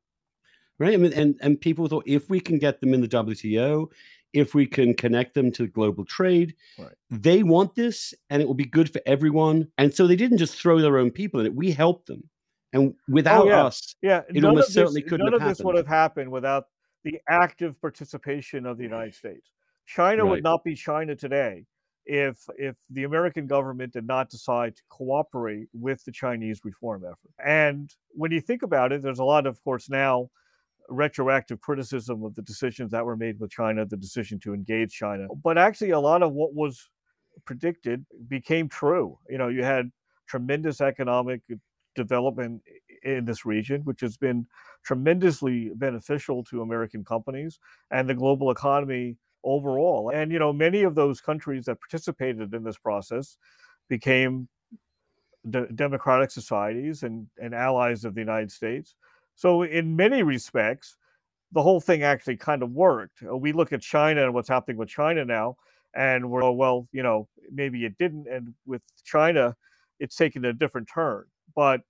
right? 0.80 0.94
I 0.94 0.98
mean, 0.98 1.14
and 1.14 1.36
and 1.42 1.60
people 1.60 1.88
thought 1.88 2.04
if 2.06 2.30
we 2.30 2.40
can 2.40 2.60
get 2.60 2.80
them 2.82 2.94
in 2.94 3.02
the 3.02 3.08
WTO, 3.08 3.88
if 4.34 4.54
we 4.54 4.66
can 4.66 4.94
connect 4.94 5.34
them 5.34 5.52
to 5.54 5.68
global 5.68 6.06
trade, 6.06 6.56
right. 6.78 6.94
they 7.10 7.44
want 7.44 7.76
this, 7.76 8.14
and 8.30 8.42
it 8.42 8.48
will 8.48 8.56
be 8.56 8.66
good 8.66 8.92
for 8.92 9.02
everyone. 9.06 9.68
And 9.78 9.94
so 9.94 10.08
they 10.08 10.16
didn't 10.16 10.40
just 10.40 10.60
throw 10.60 10.80
their 10.80 10.98
own 10.98 11.12
people 11.12 11.40
in 11.40 11.46
it; 11.46 11.56
we 11.56 11.72
helped 11.72 12.08
them. 12.08 12.30
And 12.74 12.96
without 13.08 13.46
oh, 13.46 13.50
yeah. 13.50 13.66
us, 13.66 13.96
yeah, 14.02 14.22
it 14.30 14.42
none 14.42 14.46
almost 14.46 14.74
certainly 14.74 15.04
couldn't 15.04 15.26
none 15.26 15.34
have 15.34 15.42
of 15.44 15.48
this 15.48 15.60
happened. 15.60 15.66
would 15.68 15.76
have 15.78 15.88
happened 15.88 16.32
without 16.32 16.66
the 17.04 17.20
active 17.30 17.80
participation 17.80 18.66
of 18.66 18.78
the 18.78 18.84
United 18.84 19.14
States. 19.14 19.52
China 19.86 20.24
right. 20.24 20.32
would 20.32 20.44
not 20.44 20.64
be 20.64 20.74
China 20.76 21.16
today 21.16 21.66
if 22.06 22.38
if 22.58 22.76
the 22.90 23.04
American 23.04 23.48
government 23.48 23.94
did 23.94 24.08
not 24.08 24.30
decide 24.30 24.76
to 24.76 24.82
cooperate 24.90 25.68
with 25.74 26.04
the 26.06 26.12
Chinese 26.12 26.62
reform 26.64 27.04
effort. 27.06 27.32
And 27.44 27.94
when 28.10 28.32
you 28.32 28.42
think 28.42 28.64
about 28.64 28.92
it, 28.92 29.02
there's 29.02 29.20
a 29.20 29.24
lot, 29.24 29.46
of 29.46 29.64
course, 29.64 29.90
now 29.90 30.30
retroactive 30.90 31.62
criticism 31.62 32.24
of 32.24 32.36
the 32.36 32.42
decisions 32.42 32.92
that 32.92 33.06
were 33.06 33.18
made 33.18 33.40
with 33.40 33.52
China, 33.52 33.86
the 33.86 33.98
decision 33.98 34.40
to 34.40 34.54
engage 34.54 34.94
China. 34.94 35.28
But 35.44 35.58
actually, 35.58 35.92
a 35.92 36.00
lot 36.00 36.24
of 36.24 36.34
what 36.34 36.54
was 36.54 36.90
predicted 37.46 38.06
became 38.28 38.70
true. 38.70 39.18
You 39.30 39.38
know, 39.38 39.48
you 39.48 39.64
had 39.64 39.92
tremendous 40.28 40.82
economic 40.82 41.42
development 41.96 42.62
in 43.04 43.26
this 43.26 43.46
region, 43.46 43.82
which 43.84 44.02
has 44.02 44.18
been 44.18 44.48
tremendously 44.84 45.72
beneficial 45.76 46.44
to 46.46 46.62
American 46.62 47.04
companies 47.04 47.60
and 47.92 48.10
the 48.10 48.14
global 48.14 48.52
economy 48.52 49.18
overall. 49.44 50.12
And, 50.14 50.32
you 50.32 50.40
know, 50.40 50.54
many 50.54 50.84
of 50.84 50.96
those 50.96 51.22
countries 51.22 51.66
that 51.66 51.80
participated 51.80 52.54
in 52.54 52.64
this 52.64 52.78
process 52.78 53.38
became 53.90 54.48
de- 55.50 55.68
democratic 55.68 56.32
societies 56.32 57.04
and, 57.04 57.28
and 57.42 57.54
allies 57.54 58.06
of 58.06 58.16
the 58.16 58.22
United 58.22 58.52
States. 58.52 58.96
So, 59.36 59.64
in 59.64 59.96
many 59.96 60.24
respects, 60.24 60.96
the 61.52 61.62
whole 61.62 61.80
thing 61.80 62.04
actually 62.04 62.38
kind 62.38 62.64
of 62.64 62.72
worked. 62.72 63.24
Uh, 63.24 63.38
we 63.38 63.52
look 63.52 63.72
at 63.74 63.82
China 63.82 64.24
and 64.24 64.34
what's 64.34 64.50
happening 64.50 64.78
with 64.78 64.90
China 64.90 65.24
now, 65.24 65.56
and 65.94 66.30
we're, 66.30 66.44
oh, 66.44 66.52
well, 66.52 66.88
you 66.92 67.04
know, 67.04 67.28
maybe 67.52 67.86
it 67.86 67.98
didn't. 67.98 68.28
And 68.28 68.54
with 68.66 68.82
China, 69.04 69.56
it's 70.00 70.16
taken 70.16 70.44
a 70.46 70.54
different 70.54 70.90
turn. 70.94 71.26
But 71.56 71.82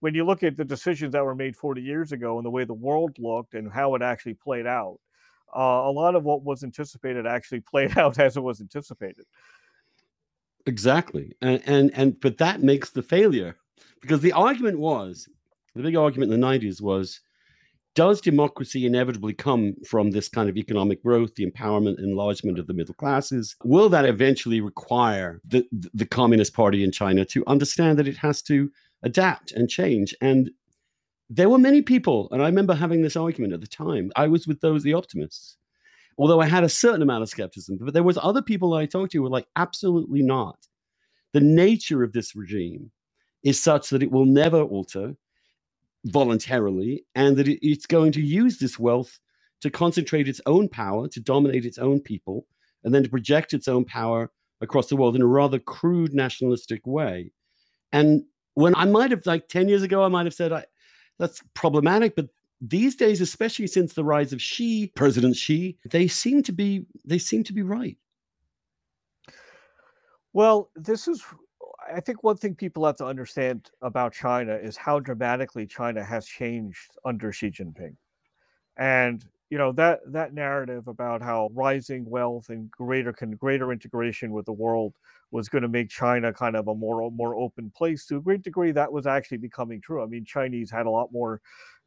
when 0.00 0.14
you 0.14 0.24
look 0.24 0.42
at 0.42 0.56
the 0.56 0.64
decisions 0.64 1.12
that 1.12 1.24
were 1.24 1.34
made 1.34 1.56
40 1.56 1.82
years 1.82 2.12
ago 2.12 2.38
and 2.38 2.46
the 2.46 2.50
way 2.50 2.64
the 2.64 2.72
world 2.74 3.16
looked 3.18 3.54
and 3.54 3.70
how 3.70 3.94
it 3.94 4.02
actually 4.02 4.34
played 4.34 4.66
out, 4.66 4.98
uh, 5.54 5.60
a 5.60 5.90
lot 5.90 6.14
of 6.14 6.24
what 6.24 6.42
was 6.42 6.62
anticipated 6.62 7.26
actually 7.26 7.60
played 7.70 7.98
out 7.98 8.18
as 8.18 8.36
it 8.36 8.42
was 8.42 8.60
anticipated. 8.60 9.24
Exactly. 10.66 11.32
And, 11.40 11.62
and, 11.66 11.90
and 11.94 12.20
but 12.20 12.38
that 12.38 12.62
makes 12.62 12.90
the 12.90 13.02
failure 13.02 13.56
because 14.00 14.20
the 14.20 14.32
argument 14.32 14.78
was 14.78 15.28
the 15.74 15.82
big 15.82 15.96
argument 15.96 16.32
in 16.32 16.40
the 16.40 16.46
90s 16.46 16.80
was 16.80 17.20
does 17.94 18.20
democracy 18.20 18.86
inevitably 18.86 19.32
come 19.32 19.74
from 19.86 20.10
this 20.10 20.28
kind 20.28 20.48
of 20.48 20.56
economic 20.56 21.02
growth, 21.02 21.34
the 21.34 21.50
empowerment, 21.50 21.98
enlargement 21.98 22.58
of 22.58 22.66
the 22.66 22.72
middle 22.72 22.94
classes? 22.94 23.56
Will 23.64 23.88
that 23.88 24.04
eventually 24.04 24.60
require 24.60 25.40
the, 25.44 25.66
the 25.92 26.06
Communist 26.06 26.54
Party 26.54 26.84
in 26.84 26.92
China 26.92 27.24
to 27.26 27.44
understand 27.46 27.98
that 27.98 28.06
it 28.06 28.16
has 28.16 28.42
to 28.42 28.70
adapt 29.02 29.50
and 29.52 29.68
change? 29.68 30.14
And 30.20 30.50
there 31.28 31.48
were 31.48 31.58
many 31.58 31.82
people, 31.82 32.28
and 32.30 32.42
I 32.42 32.46
remember 32.46 32.74
having 32.74 33.02
this 33.02 33.16
argument 33.16 33.52
at 33.52 33.60
the 33.60 33.66
time. 33.66 34.12
I 34.14 34.28
was 34.28 34.46
with 34.46 34.60
those, 34.60 34.82
the 34.84 34.94
optimists, 34.94 35.56
although 36.16 36.40
I 36.40 36.46
had 36.46 36.64
a 36.64 36.68
certain 36.68 37.02
amount 37.02 37.22
of 37.22 37.28
skepticism. 37.28 37.78
But 37.80 37.94
there 37.94 38.02
was 38.02 38.18
other 38.22 38.42
people 38.42 38.74
I 38.74 38.86
talked 38.86 39.12
to 39.12 39.18
who 39.18 39.22
were 39.24 39.30
like, 39.30 39.46
absolutely 39.56 40.22
not. 40.22 40.68
The 41.32 41.40
nature 41.40 42.02
of 42.02 42.12
this 42.12 42.36
regime 42.36 42.92
is 43.42 43.60
such 43.60 43.90
that 43.90 44.02
it 44.02 44.10
will 44.12 44.26
never 44.26 44.62
alter 44.62 45.16
voluntarily, 46.06 47.04
and 47.14 47.36
that 47.36 47.48
it, 47.48 47.58
it's 47.66 47.86
going 47.86 48.12
to 48.12 48.20
use 48.20 48.58
this 48.58 48.78
wealth 48.78 49.18
to 49.60 49.70
concentrate 49.70 50.28
its 50.28 50.40
own 50.46 50.68
power, 50.68 51.08
to 51.08 51.20
dominate 51.20 51.64
its 51.64 51.78
own 51.78 52.00
people, 52.00 52.46
and 52.84 52.94
then 52.94 53.02
to 53.02 53.10
project 53.10 53.52
its 53.52 53.68
own 53.68 53.84
power 53.84 54.30
across 54.60 54.88
the 54.88 54.96
world 54.96 55.16
in 55.16 55.22
a 55.22 55.26
rather 55.26 55.58
crude 55.58 56.14
nationalistic 56.14 56.86
way. 56.86 57.32
And 57.92 58.24
when 58.54 58.74
I 58.74 58.84
might 58.84 59.10
have, 59.10 59.26
like 59.26 59.48
10 59.48 59.68
years 59.68 59.82
ago, 59.82 60.04
I 60.04 60.08
might 60.08 60.26
have 60.26 60.34
said, 60.34 60.52
I, 60.52 60.64
that's 61.18 61.42
problematic, 61.54 62.16
but 62.16 62.28
these 62.60 62.94
days, 62.94 63.20
especially 63.20 63.66
since 63.66 63.94
the 63.94 64.04
rise 64.04 64.32
of 64.32 64.42
Xi, 64.42 64.92
President 64.94 65.36
Xi, 65.36 65.78
they 65.90 66.06
seem 66.06 66.42
to 66.42 66.52
be 66.52 66.84
they 67.04 67.18
seem 67.18 67.42
to 67.44 67.52
be 67.52 67.62
right. 67.62 67.96
Well, 70.32 70.70
this 70.76 71.08
is 71.08 71.24
I 71.94 72.00
think 72.00 72.22
one 72.22 72.36
thing 72.36 72.54
people 72.54 72.86
have 72.86 72.96
to 72.96 73.06
understand 73.06 73.70
about 73.82 74.12
China 74.12 74.54
is 74.54 74.76
how 74.76 75.00
dramatically 75.00 75.66
China 75.66 76.04
has 76.04 76.26
changed 76.26 76.96
under 77.04 77.32
Xi 77.32 77.50
Jinping. 77.50 77.96
And 78.76 79.24
you 79.50 79.58
know 79.58 79.72
that 79.72 80.00
that 80.06 80.32
narrative 80.32 80.86
about 80.86 81.22
how 81.22 81.50
rising 81.52 82.08
wealth 82.08 82.50
and 82.50 82.70
greater 82.70 83.12
greater 83.12 83.72
integration 83.72 84.30
with 84.30 84.46
the 84.46 84.52
world 84.52 84.94
was 85.32 85.48
going 85.48 85.62
to 85.62 85.68
make 85.68 85.90
China 85.90 86.32
kind 86.32 86.56
of 86.56 86.68
a 86.68 86.74
more 86.74 87.10
more 87.10 87.34
open 87.34 87.70
place 87.76 88.06
to 88.06 88.16
a 88.16 88.20
great 88.20 88.42
degree 88.42 88.70
that 88.72 88.92
was 88.92 89.06
actually 89.06 89.38
becoming 89.38 89.80
true. 89.80 90.02
I 90.02 90.06
mean 90.06 90.24
Chinese 90.24 90.70
had 90.70 90.86
a 90.86 90.90
lot 90.90 91.12
more 91.12 91.40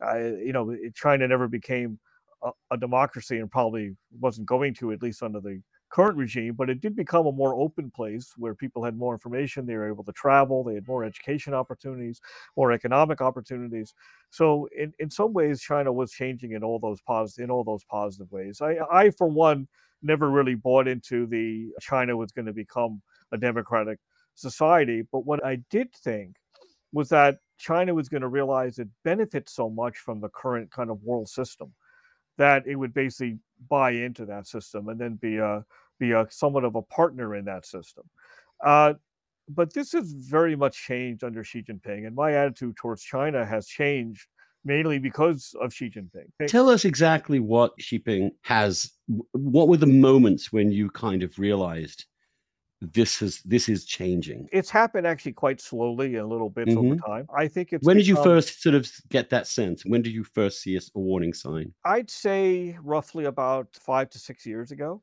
uh, 0.06 0.18
you 0.18 0.52
know 0.52 0.76
China 0.94 1.28
never 1.28 1.48
became 1.48 2.00
a, 2.44 2.52
a 2.72 2.78
democracy 2.78 3.40
and 3.40 3.50
probably 3.50 3.96
wasn't 4.20 4.48
going 4.48 4.74
to 4.76 4.92
at 4.92 5.02
least 5.02 5.24
under 5.24 5.40
the 5.40 5.62
current 5.94 6.18
regime, 6.18 6.56
but 6.56 6.72
it 6.72 6.82
did 6.82 6.96
become 6.96 7.28
a 7.28 7.32
more 7.32 7.54
open 7.54 7.92
place 7.92 8.34
where 8.36 8.56
people 8.56 8.84
had 8.84 8.98
more 8.98 9.14
information. 9.14 9.66
They 9.66 9.76
were 9.76 9.88
able 9.88 10.04
to 10.06 10.12
travel. 10.12 10.64
They 10.64 10.74
had 10.74 10.88
more 10.88 11.04
education 11.04 11.54
opportunities, 11.54 12.20
more 12.58 12.72
economic 12.72 13.22
opportunities. 13.22 13.94
So, 14.32 14.68
in, 14.76 14.92
in 14.98 15.12
some 15.12 15.34
ways, 15.34 15.62
China 15.62 15.94
was 15.94 16.12
changing 16.12 16.54
in 16.54 16.64
all 16.64 16.80
those 16.80 17.00
positive 17.02 17.44
in 17.44 17.52
all 17.52 17.64
those 17.64 17.84
positive 17.84 18.32
ways. 18.32 18.60
I, 18.60 18.78
I 18.92 19.10
for 19.12 19.28
one, 19.28 19.68
never 20.02 20.32
really 20.32 20.56
bought 20.56 20.88
into 20.88 21.28
the 21.28 21.70
China 21.80 22.18
was 22.18 22.32
going 22.32 22.48
to 22.48 22.54
become 22.54 23.02
a 23.32 23.38
democratic 23.38 24.00
society. 24.34 25.04
But 25.12 25.26
what 25.26 25.46
I 25.46 25.58
did 25.70 25.94
think 25.94 26.38
was 26.92 27.10
that 27.10 27.38
China 27.58 27.94
was 27.94 28.10
going 28.10 28.22
to 28.22 28.28
realize 28.28 28.80
it 28.80 28.90
benefits 29.04 29.54
so 29.54 29.70
much 29.70 29.98
from 29.98 30.20
the 30.20 30.30
current 30.30 30.72
kind 30.72 30.90
of 30.90 31.04
world 31.04 31.30
system 31.30 31.72
that 32.38 32.66
it 32.66 32.76
would 32.76 32.94
basically 32.94 33.38
buy 33.70 33.92
into 33.92 34.26
that 34.26 34.48
system 34.48 34.90
and 34.90 35.00
then 35.00 35.16
be 35.16 35.38
a 35.38 35.64
be 36.04 36.12
a 36.12 36.28
somewhat 36.30 36.64
of 36.64 36.76
a 36.76 36.82
partner 36.82 37.36
in 37.36 37.46
that 37.46 37.66
system. 37.66 38.04
Uh, 38.64 38.94
but 39.50 39.74
this 39.74 39.92
has 39.92 40.12
very 40.12 40.56
much 40.56 40.76
changed 40.78 41.24
under 41.24 41.44
Xi 41.44 41.64
Jinping, 41.64 42.08
and 42.08 42.16
my 42.16 42.34
attitude 42.34 42.76
towards 42.78 43.04
China 43.04 43.46
has 43.46 43.68
changed 43.68 44.28
mainly 44.66 45.00
because 45.00 45.54
of 45.60 45.74
Xi 45.74 45.90
Jinping. 45.90 46.48
Tell 46.48 46.70
us 46.70 46.86
exactly 46.86 47.40
what 47.40 47.74
Xi 47.80 48.00
Jinping 48.00 48.32
has. 48.42 48.92
What 49.34 49.68
were 49.68 49.78
the 49.78 49.86
moments 49.86 50.54
when 50.54 50.72
you 50.72 50.90
kind 50.90 51.24
of 51.24 51.38
realized 51.38 52.06
this 52.82 53.22
is 53.22 53.42
this 53.44 53.68
is 53.68 53.86
changing? 53.86 54.48
It's 54.52 54.70
happened 54.70 55.06
actually 55.08 55.34
quite 55.34 55.60
slowly 55.60 56.16
in 56.16 56.30
little 56.30 56.50
bits 56.50 56.72
mm-hmm. 56.72 56.94
over 56.94 56.96
time. 56.96 57.28
I 57.36 57.48
think 57.48 57.74
it's. 57.74 57.86
When 57.86 57.98
did 57.98 58.08
you 58.08 58.22
first 58.24 58.62
sort 58.62 58.76
of 58.76 58.90
get 59.10 59.30
that 59.32 59.48
sense? 59.48 59.84
When 59.86 60.02
did 60.02 60.14
you 60.14 60.24
first 60.24 60.62
see 60.62 60.78
a 60.78 60.82
warning 60.98 61.34
sign? 61.34 61.74
I'd 61.84 62.10
say 62.10 62.78
roughly 62.82 63.26
about 63.26 63.68
five 63.74 64.10
to 64.12 64.20
six 64.20 64.46
years 64.46 64.72
ago. 64.72 65.02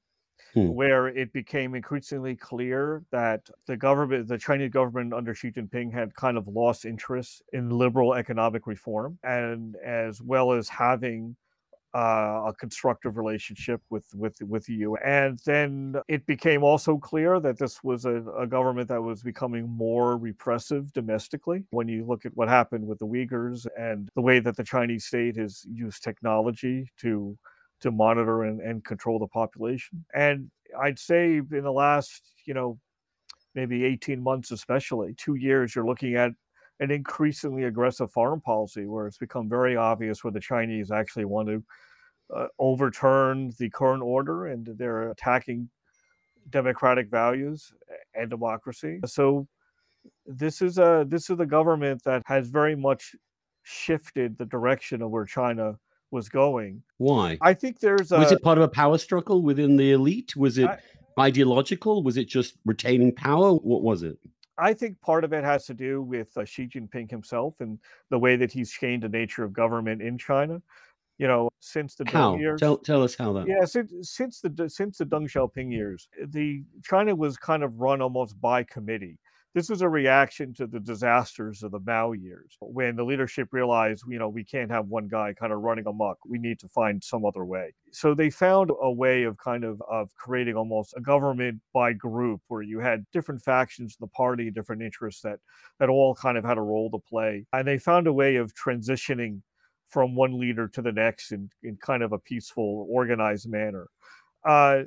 Hmm. 0.54 0.69
where 0.69 1.07
it 1.07 1.33
became 1.33 1.76
increasingly 1.76 2.35
clear 2.35 3.04
that 3.12 3.49
the 3.66 3.76
government, 3.76 4.26
the 4.26 4.38
Chinese 4.38 4.71
government 4.71 5.14
under 5.14 5.33
Xi 5.33 5.52
Jinping, 5.52 5.92
had 5.92 6.12
kind 6.14 6.37
of 6.37 6.49
lost 6.49 6.85
interest 6.85 7.42
in 7.52 7.71
liberal 7.71 8.14
economic 8.14 8.66
reform, 8.66 9.19
and 9.23 9.76
as 9.76 10.21
well 10.21 10.50
as 10.50 10.69
having 10.69 11.37
uh, 11.95 12.45
a 12.47 12.54
constructive 12.59 13.16
relationship 13.16 13.80
with 13.90 14.07
with 14.14 14.37
with 14.42 14.66
the. 14.66 14.97
And 15.04 15.38
then 15.45 15.97
it 16.09 16.26
became 16.26 16.62
also 16.62 16.99
clear 16.99 17.40
that 17.40 17.59
this 17.59 17.83
was 17.83 18.04
a, 18.04 18.23
a, 18.38 18.47
government 18.47 18.88
that 18.88 19.02
was 19.02 19.23
becoming 19.23 19.69
more 19.69 20.16
repressive 20.16 20.92
domestically. 20.92 21.64
When 21.71 21.88
you 21.88 22.04
look 22.04 22.25
at 22.25 22.37
what 22.37 22.49
happened 22.49 22.87
with 22.87 22.99
the 22.99 23.07
Uyghurs 23.07 23.66
and 23.78 24.09
the 24.14 24.21
way 24.21 24.40
that 24.40 24.57
the 24.57 24.64
Chinese 24.64 25.04
state 25.04 25.37
has 25.37 25.66
used 25.69 26.02
technology 26.02 26.90
to 26.99 27.37
to 27.80 27.90
monitor 27.90 28.44
and, 28.44 28.60
and 28.60 28.84
control 28.84 29.18
the 29.18 29.26
population. 29.26 30.04
And 30.14 30.50
I'd 30.80 30.99
say 30.99 31.37
in 31.37 31.62
the 31.62 31.72
last, 31.72 32.34
you 32.46 32.54
know, 32.54 32.78
maybe 33.54 33.84
18 33.84 34.22
months, 34.22 34.50
especially 34.50 35.14
two 35.14 35.34
years, 35.34 35.75
you're 35.75 35.87
looking 35.87 36.14
at 36.14 36.32
an 36.78 36.90
increasingly 36.90 37.64
aggressive 37.64 38.10
foreign 38.10 38.40
policy 38.40 38.87
where 38.87 39.06
it's 39.06 39.18
become 39.18 39.49
very 39.49 39.76
obvious 39.76 40.25
where 40.25 40.32
the 40.32 40.40
Chinese 40.40 40.90
actually 40.90 41.26
want 41.26 41.49
to 41.49 41.62
uh, 42.34 42.46
overturn 42.58 43.52
the 43.58 43.68
current 43.70 44.02
order 44.02 44.46
and 44.46 44.66
they're 44.78 45.10
attacking 45.10 45.68
democratic 46.49 47.10
values 47.10 47.72
and 48.14 48.30
democracy. 48.30 49.00
So 49.06 49.46
this 50.26 50.62
is 50.62 50.78
a 50.78 51.04
this 51.06 51.28
is 51.28 51.38
a 51.38 51.46
government 51.46 52.02
that 52.04 52.22
has 52.26 52.49
very 52.49 52.75
much 52.75 53.14
shifted 53.62 54.38
the 54.38 54.46
direction 54.46 55.02
of 55.02 55.10
where 55.10 55.26
China 55.26 55.78
was 56.11 56.29
going. 56.29 56.83
Why? 56.99 57.38
I 57.40 57.55
think 57.55 57.81
there's 57.81 58.12
a. 58.12 58.19
Was 58.19 58.33
it 58.33 58.43
part 58.43 58.59
of 58.59 58.64
a 58.64 58.69
power 58.69 58.99
struggle 58.99 59.43
within 59.43 59.76
the 59.76 59.93
elite? 59.93 60.37
Was 60.37 60.59
it 60.59 60.69
I, 60.69 60.79
ideological? 61.19 62.02
Was 62.02 62.17
it 62.17 62.29
just 62.29 62.55
retaining 62.64 63.14
power? 63.14 63.52
What 63.52 63.83
was 63.83 64.02
it? 64.02 64.19
I 64.59 64.75
think 64.75 65.00
part 65.00 65.25
of 65.25 65.33
it 65.33 65.43
has 65.43 65.64
to 65.67 65.75
do 65.75 66.02
with 66.02 66.37
uh, 66.37 66.45
Xi 66.45 66.67
Jinping 66.67 67.11
himself 67.11 67.61
and 67.61 67.79
the 68.11 68.19
way 68.19 68.37
that 68.37 68.52
he's 68.52 68.71
changed 68.71 69.05
the 69.05 69.09
nature 69.09 69.43
of 69.43 69.52
government 69.52 70.02
in 70.02 70.19
China. 70.19 70.61
You 71.17 71.29
know, 71.29 71.50
since 71.61 71.95
the 71.95 72.05
how? 72.09 72.35
Deng 72.35 72.40
years. 72.40 72.61
Tell, 72.61 72.79
tell 72.79 73.02
us 73.02 73.14
how 73.14 73.33
that. 73.35 73.47
Yeah, 73.47 73.64
since 73.64 73.93
since 74.11 74.40
the 74.40 74.69
since 74.71 74.99
the 74.99 75.05
Deng 75.05 75.31
Xiaoping 75.31 75.71
years, 75.71 76.09
the 76.29 76.62
China 76.83 77.14
was 77.14 77.37
kind 77.37 77.62
of 77.62 77.79
run 77.81 78.00
almost 78.00 78.40
by 78.40 78.62
committee. 78.62 79.19
This 79.52 79.69
was 79.69 79.83
a 79.83 79.88
reaction 79.88 80.54
to 80.54 80.66
the 80.69 80.78
disasters 80.78 81.64
of 81.64 81.73
the 81.73 81.80
Mao 81.85 82.12
years 82.12 82.57
when 82.61 82.95
the 82.95 83.02
leadership 83.02 83.49
realized, 83.50 84.04
you 84.09 84.19
know, 84.19 84.28
we 84.28 84.45
can't 84.45 84.71
have 84.71 84.87
one 84.87 85.09
guy 85.09 85.33
kind 85.33 85.52
of 85.52 85.59
running 85.61 85.87
amok. 85.88 86.19
We 86.25 86.38
need 86.38 86.61
to 86.61 86.69
find 86.69 87.02
some 87.02 87.25
other 87.25 87.45
way. 87.45 87.75
So 87.90 88.14
they 88.14 88.30
found 88.30 88.71
a 88.80 88.92
way 88.92 89.25
of 89.25 89.38
kind 89.38 89.64
of 89.64 89.83
of 89.90 90.14
creating 90.14 90.54
almost 90.54 90.95
a 90.97 91.00
government 91.00 91.61
by 91.75 91.95
group 91.95 92.42
where 92.47 92.62
you 92.62 92.78
had 92.78 93.07
different 93.12 93.42
factions 93.42 93.97
in 93.99 94.04
the 94.04 94.11
party, 94.11 94.52
different 94.52 94.83
interests 94.83 95.23
that 95.23 95.40
that 95.80 95.88
all 95.88 96.14
kind 96.14 96.38
of 96.38 96.45
had 96.45 96.59
a 96.59 96.62
role 96.62 96.88
to 96.92 96.99
play. 96.99 97.45
And 97.52 97.66
they 97.66 97.78
found 97.78 98.07
a 98.07 98.12
way 98.12 98.37
of 98.37 98.54
transitioning 98.54 99.40
from 99.88 100.14
one 100.14 100.38
leader 100.38 100.69
to 100.69 100.80
the 100.80 100.92
next 100.92 101.33
in, 101.33 101.50
in 101.64 101.76
kind 101.76 102.04
of 102.04 102.12
a 102.12 102.19
peaceful, 102.19 102.87
organized 102.88 103.50
manner. 103.50 103.88
Uh, 104.45 104.83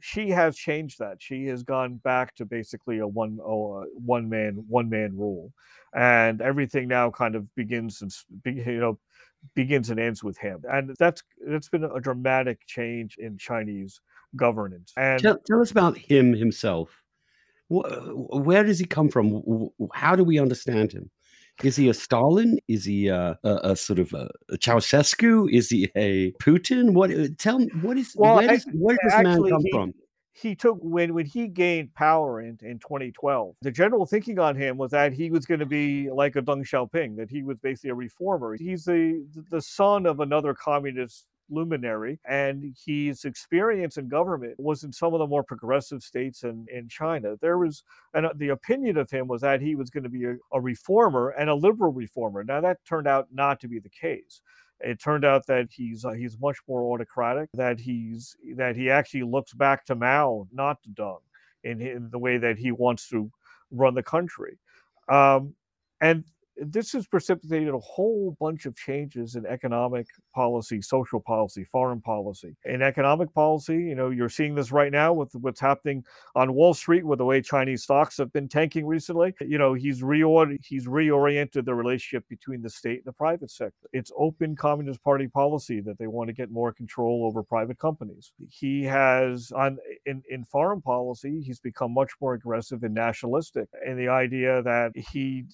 Xi 0.00 0.30
has 0.30 0.56
changed 0.56 0.98
that. 0.98 1.20
Xi 1.20 1.46
has 1.46 1.62
gone 1.62 1.96
back 1.96 2.34
to 2.36 2.44
basically 2.44 2.98
a 2.98 3.06
one 3.06 3.38
oh, 3.42 3.82
uh, 3.82 3.84
one 3.94 4.28
man 4.28 4.64
one 4.68 4.88
man 4.88 5.16
rule, 5.16 5.52
and 5.94 6.40
everything 6.40 6.88
now 6.88 7.10
kind 7.10 7.34
of 7.34 7.54
begins 7.54 8.02
and 8.02 8.12
you 8.44 8.80
know 8.80 8.98
begins 9.54 9.90
and 9.90 10.00
ends 10.00 10.22
with 10.22 10.38
him. 10.38 10.62
And 10.70 10.94
that's 10.98 11.22
that's 11.46 11.68
been 11.68 11.84
a 11.84 12.00
dramatic 12.00 12.66
change 12.66 13.16
in 13.18 13.38
Chinese 13.38 14.00
governance. 14.34 14.92
And 14.96 15.20
tell, 15.20 15.38
tell 15.46 15.60
us 15.60 15.70
about 15.70 15.96
him 15.96 16.34
himself. 16.34 17.02
Where 17.68 18.62
does 18.62 18.78
he 18.78 18.84
come 18.84 19.08
from? 19.08 19.70
How 19.92 20.14
do 20.14 20.22
we 20.22 20.38
understand 20.38 20.92
him? 20.92 21.10
Is 21.62 21.76
he 21.76 21.88
a 21.88 21.94
Stalin? 21.94 22.58
Is 22.68 22.84
he 22.84 23.08
a, 23.08 23.38
a, 23.42 23.54
a 23.70 23.76
sort 23.76 23.98
of 23.98 24.12
a, 24.12 24.28
a, 24.50 24.58
Ceausescu? 24.58 25.50
Is 25.50 25.70
he 25.70 25.90
a 25.96 26.32
Putin? 26.32 26.92
What? 26.92 27.10
Uh, 27.10 27.28
tell 27.38 27.58
me 27.58 27.68
what 27.80 27.96
is 27.96 28.14
well, 28.14 28.36
where, 28.36 28.48
does, 28.48 28.66
where 28.74 28.96
does 29.02 29.12
this 29.12 29.22
man 29.22 29.48
come 29.48 29.62
he, 29.62 29.70
from? 29.70 29.94
He 30.32 30.54
took 30.54 30.78
when 30.82 31.14
when 31.14 31.24
he 31.24 31.48
gained 31.48 31.94
power 31.94 32.42
in, 32.42 32.58
in 32.62 32.78
2012. 32.78 33.56
The 33.62 33.70
general 33.70 34.04
thinking 34.04 34.38
on 34.38 34.54
him 34.54 34.76
was 34.76 34.90
that 34.90 35.14
he 35.14 35.30
was 35.30 35.46
going 35.46 35.60
to 35.60 35.66
be 35.66 36.10
like 36.10 36.36
a 36.36 36.42
Deng 36.42 36.60
Xiaoping, 36.60 37.16
that 37.16 37.30
he 37.30 37.42
was 37.42 37.58
basically 37.60 37.90
a 37.90 37.94
reformer. 37.94 38.54
He's 38.56 38.84
the 38.84 39.24
the 39.50 39.62
son 39.62 40.04
of 40.04 40.20
another 40.20 40.52
communist 40.52 41.26
luminary, 41.50 42.18
and 42.28 42.74
his 42.86 43.24
experience 43.24 43.96
in 43.96 44.08
government 44.08 44.58
was 44.58 44.84
in 44.84 44.92
some 44.92 45.14
of 45.14 45.20
the 45.20 45.26
more 45.26 45.42
progressive 45.42 46.02
states 46.02 46.42
in, 46.44 46.66
in 46.72 46.88
China. 46.88 47.36
There 47.40 47.58
was, 47.58 47.82
and 48.14 48.26
uh, 48.26 48.32
the 48.34 48.48
opinion 48.48 48.96
of 48.96 49.10
him 49.10 49.28
was 49.28 49.42
that 49.42 49.60
he 49.60 49.74
was 49.74 49.90
going 49.90 50.04
to 50.04 50.10
be 50.10 50.24
a, 50.24 50.36
a 50.52 50.60
reformer 50.60 51.30
and 51.30 51.48
a 51.48 51.54
liberal 51.54 51.92
reformer. 51.92 52.44
Now, 52.44 52.60
that 52.60 52.84
turned 52.84 53.06
out 53.06 53.28
not 53.32 53.60
to 53.60 53.68
be 53.68 53.78
the 53.78 53.88
case 53.88 54.40
it 54.80 55.00
turned 55.00 55.24
out 55.24 55.46
that 55.46 55.68
he's 55.70 56.04
uh, 56.04 56.10
he's 56.10 56.38
much 56.38 56.58
more 56.68 56.82
autocratic 56.92 57.48
that 57.54 57.80
he's 57.80 58.36
that 58.56 58.76
he 58.76 58.90
actually 58.90 59.22
looks 59.22 59.54
back 59.54 59.84
to 59.86 59.94
Mao 59.94 60.46
not 60.52 60.82
to 60.82 60.90
Deng 60.90 61.18
in, 61.64 61.80
in 61.80 62.10
the 62.10 62.18
way 62.18 62.36
that 62.38 62.58
he 62.58 62.72
wants 62.72 63.08
to 63.08 63.30
run 63.70 63.94
the 63.94 64.02
country 64.02 64.58
um, 65.08 65.54
and 66.00 66.24
this 66.58 66.92
has 66.92 67.06
precipitated 67.06 67.74
a 67.74 67.78
whole 67.78 68.36
bunch 68.40 68.66
of 68.66 68.74
changes 68.76 69.36
in 69.36 69.44
economic 69.46 70.06
policy, 70.34 70.80
social 70.80 71.20
policy, 71.20 71.64
foreign 71.64 72.00
policy. 72.00 72.56
In 72.64 72.82
economic 72.82 73.32
policy, 73.34 73.76
you 73.76 73.94
know, 73.94 74.10
you're 74.10 74.28
seeing 74.28 74.54
this 74.54 74.72
right 74.72 74.90
now 74.90 75.12
with 75.12 75.32
what's 75.34 75.60
happening 75.60 76.04
on 76.34 76.54
Wall 76.54 76.74
Street 76.74 77.04
with 77.04 77.18
the 77.18 77.24
way 77.24 77.42
Chinese 77.42 77.82
stocks 77.82 78.16
have 78.18 78.32
been 78.32 78.48
tanking 78.48 78.86
recently. 78.86 79.34
You 79.40 79.58
know, 79.58 79.74
he's 79.74 79.98
he's 79.98 80.86
reoriented 80.86 81.64
the 81.64 81.74
relationship 81.74 82.24
between 82.28 82.62
the 82.62 82.70
state 82.70 82.98
and 82.98 83.06
the 83.06 83.12
private 83.12 83.50
sector. 83.50 83.88
It's 83.92 84.12
open 84.16 84.56
Communist 84.56 85.02
Party 85.02 85.28
policy 85.28 85.80
that 85.82 85.98
they 85.98 86.06
want 86.06 86.28
to 86.28 86.34
get 86.34 86.50
more 86.50 86.72
control 86.72 87.26
over 87.26 87.42
private 87.42 87.78
companies. 87.78 88.32
He 88.48 88.84
has 88.84 89.52
on 89.52 89.78
in, 90.06 90.22
in 90.30 90.44
foreign 90.44 90.80
policy, 90.80 91.42
he's 91.42 91.60
become 91.60 91.92
much 91.92 92.12
more 92.20 92.34
aggressive 92.34 92.82
and 92.82 92.94
nationalistic. 92.94 93.68
And 93.86 93.98
the 93.98 94.08
idea 94.08 94.62
that 94.62 94.92
he 94.96 95.44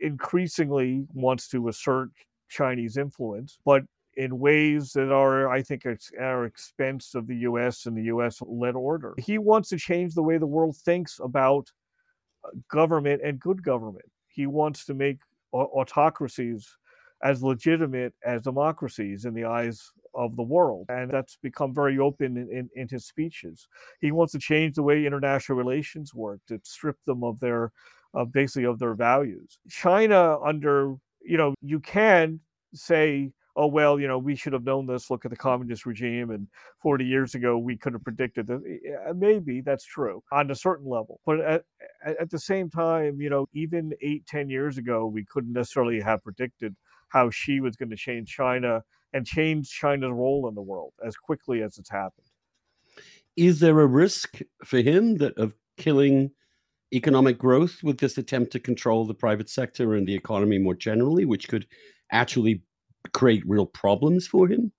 increasingly 0.00 1.06
wants 1.12 1.48
to 1.48 1.68
assert 1.68 2.10
Chinese 2.48 2.96
influence, 2.96 3.58
but 3.64 3.84
in 4.16 4.38
ways 4.38 4.92
that 4.92 5.10
are, 5.10 5.48
I 5.48 5.62
think, 5.62 5.86
at 5.86 6.00
our 6.20 6.44
expense 6.44 7.14
of 7.14 7.26
the 7.26 7.36
US 7.38 7.86
and 7.86 7.96
the 7.96 8.04
US 8.04 8.40
led 8.46 8.76
order. 8.76 9.14
He 9.18 9.38
wants 9.38 9.68
to 9.70 9.76
change 9.76 10.14
the 10.14 10.22
way 10.22 10.38
the 10.38 10.46
world 10.46 10.76
thinks 10.76 11.20
about 11.22 11.72
uh, 12.44 12.50
government 12.70 13.22
and 13.24 13.40
good 13.40 13.62
government. 13.62 14.06
He 14.28 14.46
wants 14.46 14.84
to 14.86 14.94
make 14.94 15.18
autocracies 15.52 16.76
as 17.22 17.42
legitimate 17.42 18.12
as 18.24 18.42
democracies 18.42 19.24
in 19.24 19.34
the 19.34 19.44
eyes 19.44 19.92
of 20.14 20.36
the 20.36 20.42
world. 20.42 20.86
And 20.88 21.10
that's 21.10 21.36
become 21.36 21.74
very 21.74 21.98
open 21.98 22.36
in, 22.36 22.50
in, 22.50 22.70
in, 22.74 22.88
his 22.88 23.06
speeches. 23.06 23.68
He 24.00 24.12
wants 24.12 24.32
to 24.32 24.38
change 24.38 24.74
the 24.74 24.82
way 24.82 25.06
international 25.06 25.58
relations 25.58 26.14
work, 26.14 26.40
to 26.48 26.60
strip 26.62 27.02
them 27.04 27.24
of 27.24 27.40
their 27.40 27.72
basically 28.32 28.64
of 28.64 28.78
their 28.78 28.94
values. 28.94 29.58
China 29.68 30.38
under, 30.44 30.94
you 31.22 31.36
know, 31.36 31.54
you 31.60 31.80
can 31.80 32.40
say 32.74 33.32
oh 33.56 33.66
well 33.66 34.00
you 34.00 34.08
know 34.08 34.18
we 34.18 34.34
should 34.34 34.52
have 34.52 34.64
known 34.64 34.86
this. 34.86 35.10
Look 35.10 35.24
at 35.24 35.30
the 35.30 35.36
communist 35.36 35.86
regime 35.86 36.30
and 36.30 36.48
40 36.78 37.04
years 37.04 37.34
ago 37.34 37.58
we 37.58 37.76
could 37.76 37.92
have 37.92 38.02
predicted 38.02 38.46
that 38.48 38.62
eh, 38.68 38.90
eh, 39.08 39.12
maybe 39.16 39.60
that's 39.60 39.84
true 39.84 40.22
on 40.32 40.50
a 40.50 40.54
certain 40.54 40.88
level 40.88 41.20
but 41.24 41.40
at, 41.40 41.64
at 42.04 42.30
the 42.30 42.38
same 42.38 42.68
time 42.68 43.20
you 43.20 43.30
know 43.30 43.46
even 43.52 43.92
eight 44.02 44.26
ten 44.26 44.48
years 44.48 44.78
ago 44.78 45.06
we 45.06 45.24
couldn't 45.24 45.52
necessarily 45.52 46.00
have 46.00 46.22
predicted 46.22 46.74
how 47.08 47.30
Xi 47.30 47.60
was 47.60 47.76
going 47.76 47.90
to 47.90 47.96
change 47.96 48.28
china 48.28 48.82
and 49.12 49.24
change 49.24 49.70
china's 49.70 50.10
role 50.10 50.48
in 50.48 50.54
the 50.54 50.62
world 50.62 50.92
as 51.04 51.16
quickly 51.16 51.62
as 51.62 51.78
it's 51.78 51.90
happened. 51.90 52.26
Is 53.36 53.60
there 53.60 53.80
a 53.80 53.86
risk 53.86 54.40
for 54.64 54.78
him 54.78 55.16
that 55.18 55.36
of 55.38 55.54
killing 55.76 56.32
economic 56.94 57.38
growth 57.38 57.82
with 57.82 57.98
this 57.98 58.18
attempt 58.18 58.52
to 58.52 58.60
control 58.60 59.06
the 59.06 59.14
private 59.14 59.48
sector 59.48 59.94
and 59.94 60.06
the 60.06 60.14
economy 60.14 60.58
more 60.58 60.74
generally 60.74 61.24
which 61.24 61.48
could 61.48 61.66
actually 62.12 62.62
create 63.12 63.42
real 63.46 63.66
problems 63.66 64.26
for 64.26 64.48
him? 64.48 64.72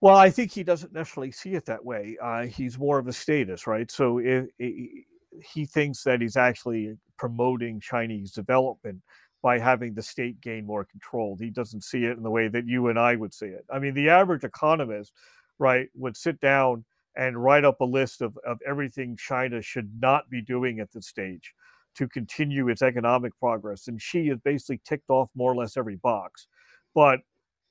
Well, 0.00 0.16
I 0.16 0.30
think 0.30 0.52
he 0.52 0.62
doesn't 0.62 0.92
necessarily 0.92 1.32
see 1.32 1.54
it 1.54 1.66
that 1.66 1.84
way. 1.84 2.16
Uh, 2.22 2.42
he's 2.42 2.78
more 2.78 2.98
of 2.98 3.08
a 3.08 3.12
statist, 3.12 3.66
right? 3.66 3.90
So 3.90 4.18
if, 4.18 4.46
if, 4.58 5.04
he 5.42 5.66
thinks 5.66 6.02
that 6.04 6.20
he's 6.20 6.36
actually 6.36 6.96
promoting 7.16 7.80
Chinese 7.80 8.32
development 8.32 9.02
by 9.42 9.58
having 9.58 9.94
the 9.94 10.02
state 10.02 10.40
gain 10.40 10.66
more 10.66 10.84
control. 10.84 11.36
He 11.38 11.50
doesn't 11.50 11.84
see 11.84 12.04
it 12.04 12.16
in 12.16 12.22
the 12.22 12.30
way 12.30 12.48
that 12.48 12.66
you 12.66 12.88
and 12.88 12.98
I 12.98 13.14
would 13.14 13.32
see 13.32 13.46
it. 13.46 13.64
I 13.70 13.78
mean, 13.78 13.94
the 13.94 14.08
average 14.08 14.44
economist, 14.44 15.12
right, 15.58 15.88
would 15.94 16.16
sit 16.16 16.40
down 16.40 16.84
and 17.18 17.42
write 17.42 17.64
up 17.64 17.80
a 17.80 17.84
list 17.84 18.22
of, 18.22 18.38
of 18.46 18.58
everything 18.66 19.16
China 19.16 19.60
should 19.60 19.90
not 20.00 20.30
be 20.30 20.40
doing 20.40 20.78
at 20.78 20.92
this 20.92 21.08
stage 21.08 21.52
to 21.96 22.08
continue 22.08 22.68
its 22.68 22.80
economic 22.80 23.36
progress. 23.40 23.88
And 23.88 24.00
Xi 24.00 24.28
has 24.28 24.38
basically 24.38 24.80
ticked 24.86 25.10
off 25.10 25.28
more 25.34 25.52
or 25.52 25.56
less 25.56 25.76
every 25.76 25.96
box. 25.96 26.46
But 26.94 27.20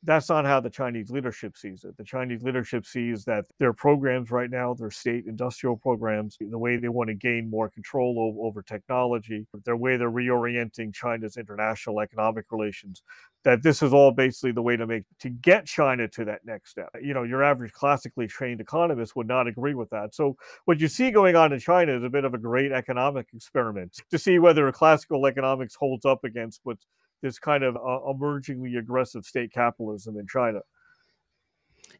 that's 0.03 0.29
not 0.29 0.45
how 0.45 0.59
the 0.59 0.69
Chinese 0.69 1.09
leadership 1.09 1.57
sees 1.57 1.83
it. 1.83 1.97
The 1.97 2.03
Chinese 2.03 2.43
leadership 2.43 2.85
sees 2.85 3.25
that 3.25 3.45
their 3.59 3.73
programs 3.73 4.29
right 4.29 4.49
now, 4.49 4.73
their 4.73 4.91
state 4.91 5.25
industrial 5.25 5.75
programs, 5.75 6.37
the 6.39 6.57
way 6.57 6.77
they 6.77 6.87
want 6.87 7.07
to 7.09 7.15
gain 7.15 7.49
more 7.49 7.69
control 7.69 8.39
over, 8.41 8.61
technology, 8.61 9.47
the 9.65 9.75
way 9.75 9.97
they're 9.97 10.11
reorienting 10.11 10.93
China's 10.93 11.35
international 11.35 11.99
economic 11.99 12.45
relations, 12.51 13.01
that 13.43 13.63
this 13.63 13.81
is 13.81 13.91
all 13.91 14.11
basically 14.11 14.51
the 14.51 14.61
way 14.61 14.77
to 14.77 14.85
make 14.85 15.03
to 15.19 15.29
get 15.29 15.65
China 15.65 16.07
to 16.09 16.25
that 16.25 16.45
next 16.45 16.71
step. 16.71 16.89
You 17.01 17.13
know, 17.13 17.23
your 17.23 17.43
average 17.43 17.71
classically 17.71 18.27
trained 18.27 18.61
economist 18.61 19.15
would 19.15 19.27
not 19.27 19.47
agree 19.47 19.73
with 19.73 19.89
that. 19.89 20.13
So 20.13 20.37
what 20.65 20.79
you 20.79 20.87
see 20.87 21.09
going 21.11 21.35
on 21.35 21.53
in 21.53 21.59
China 21.59 21.97
is 21.97 22.03
a 22.03 22.09
bit 22.09 22.23
of 22.23 22.33
a 22.33 22.37
great 22.37 22.71
economic 22.71 23.27
experiment 23.33 23.99
to 24.11 24.17
see 24.19 24.37
whether 24.37 24.71
classical 24.71 25.25
economics 25.25 25.75
holds 25.75 26.05
up 26.05 26.23
against 26.23 26.61
what's 26.63 26.85
this 27.21 27.39
kind 27.39 27.63
of 27.63 27.75
uh, 27.75 28.09
emergingly 28.09 28.75
aggressive 28.75 29.25
state 29.25 29.51
capitalism 29.51 30.17
in 30.17 30.27
China. 30.27 30.59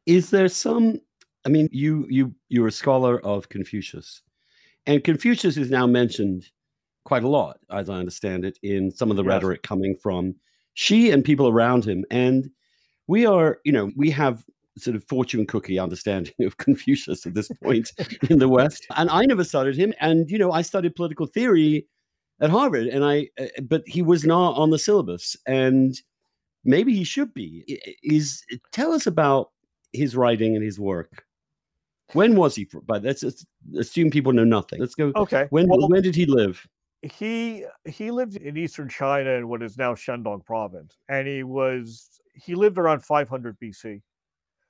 Is 0.05 0.29
there 0.29 0.47
some? 0.47 0.99
I 1.45 1.49
mean, 1.49 1.69
you 1.71 2.05
you 2.09 2.35
you're 2.49 2.67
a 2.67 2.71
scholar 2.71 3.19
of 3.25 3.49
Confucius, 3.49 4.21
and 4.85 5.03
Confucius 5.03 5.57
is 5.57 5.69
now 5.69 5.87
mentioned 5.87 6.49
quite 7.07 7.23
a 7.23 7.29
lot, 7.29 7.57
as 7.71 7.89
I 7.89 7.95
understand 7.95 8.43
it, 8.43 8.59
in 8.63 8.91
some 8.91 9.09
of 9.09 9.15
the 9.15 9.23
yes. 9.23 9.29
rhetoric 9.29 9.63
coming 9.63 9.95
from 9.95 10.35
Xi 10.73 11.09
and 11.09 11.23
people 11.23 11.47
around 11.47 11.85
him. 11.85 12.03
And 12.11 12.49
we 13.07 13.25
are, 13.25 13.59
you 13.63 13.71
know, 13.71 13.91
we 13.95 14.11
have 14.11 14.43
sort 14.77 14.97
of 14.97 15.05
fortune 15.05 15.45
cookie 15.47 15.79
understanding 15.79 16.33
of 16.41 16.57
Confucius 16.57 17.25
at 17.25 17.33
this 17.33 17.49
point 17.63 17.91
in 18.29 18.39
the 18.39 18.49
West. 18.49 18.85
And 18.97 19.09
I 19.09 19.25
never 19.25 19.45
studied 19.45 19.77
him. 19.77 19.93
And, 20.01 20.29
you 20.29 20.37
know, 20.37 20.51
I 20.51 20.61
studied 20.61 20.95
political 20.95 21.27
theory 21.27 21.87
at 22.39 22.49
Harvard, 22.49 22.87
and 22.87 23.03
I, 23.03 23.29
uh, 23.39 23.45
but 23.63 23.83
he 23.87 24.01
was 24.01 24.25
not 24.25 24.55
on 24.55 24.69
the 24.69 24.79
syllabus, 24.79 25.35
and 25.45 25.99
maybe 26.63 26.93
he 26.93 27.03
should 27.03 27.33
be. 27.33 27.79
Is 28.03 28.43
tell 28.71 28.93
us 28.93 29.07
about 29.07 29.51
his 29.93 30.15
writing 30.15 30.55
and 30.55 30.63
his 30.63 30.79
work. 30.79 31.25
When 32.13 32.35
was 32.35 32.55
he? 32.55 32.67
But 32.85 33.03
let's 33.03 33.23
assume 33.77 34.11
people 34.11 34.31
know 34.33 34.43
nothing. 34.43 34.79
Let's 34.79 34.95
go. 34.95 35.11
Okay. 35.15 35.47
When 35.49 35.67
well, 35.67 35.89
when 35.89 36.03
did 36.03 36.15
he 36.15 36.25
live? 36.25 36.65
He 37.01 37.65
he 37.85 38.11
lived 38.11 38.37
in 38.37 38.57
eastern 38.57 38.89
China 38.89 39.31
in 39.31 39.47
what 39.47 39.61
is 39.61 39.77
now 39.77 39.93
Shandong 39.93 40.45
province, 40.45 40.97
and 41.09 41.27
he 41.27 41.43
was 41.43 42.21
he 42.33 42.55
lived 42.55 42.77
around 42.77 43.03
500 43.03 43.57
BC. 43.59 44.01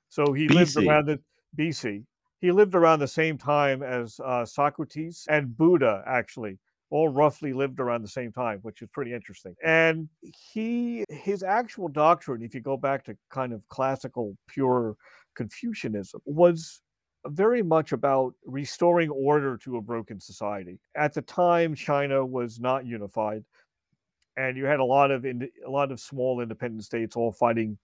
So 0.08 0.32
he 0.32 0.48
BC. 0.48 0.54
lived 0.54 0.76
around 0.76 1.06
the 1.06 1.20
BC. 1.56 2.04
He 2.40 2.52
lived 2.52 2.74
around 2.74 3.00
the 3.00 3.08
same 3.08 3.36
time 3.36 3.82
as 3.82 4.20
uh, 4.24 4.44
Socrates 4.44 5.26
and 5.28 5.56
Buddha, 5.56 6.02
actually 6.06 6.58
all 6.90 7.08
roughly 7.08 7.52
lived 7.52 7.80
around 7.80 8.02
the 8.02 8.08
same 8.08 8.32
time, 8.32 8.60
which 8.62 8.82
is 8.82 8.90
pretty 8.90 9.12
interesting. 9.12 9.54
And 9.64 10.08
he, 10.52 11.04
his 11.08 11.42
actual 11.42 11.88
doctrine, 11.88 12.42
if 12.42 12.54
you 12.54 12.60
go 12.60 12.76
back 12.76 13.04
to 13.04 13.16
kind 13.30 13.52
of 13.52 13.66
classical, 13.68 14.36
pure 14.46 14.96
Confucianism, 15.34 16.20
was 16.24 16.80
very 17.26 17.62
much 17.62 17.92
about 17.92 18.32
restoring 18.46 19.10
order 19.10 19.56
to 19.58 19.76
a 19.76 19.82
broken 19.82 20.18
society. 20.20 20.78
At 20.96 21.12
the 21.12 21.22
time, 21.22 21.74
China 21.74 22.24
was 22.24 22.58
not 22.58 22.86
unified, 22.86 23.44
and 24.36 24.56
you 24.56 24.64
had 24.64 24.80
a 24.80 24.84
lot 24.84 25.10
of 25.10 25.24
in, 25.26 25.48
a 25.66 25.70
lot 25.70 25.92
of 25.92 26.00
small 26.00 26.40
independent 26.40 26.84
states 26.84 27.16
all 27.16 27.32
fighting 27.32 27.76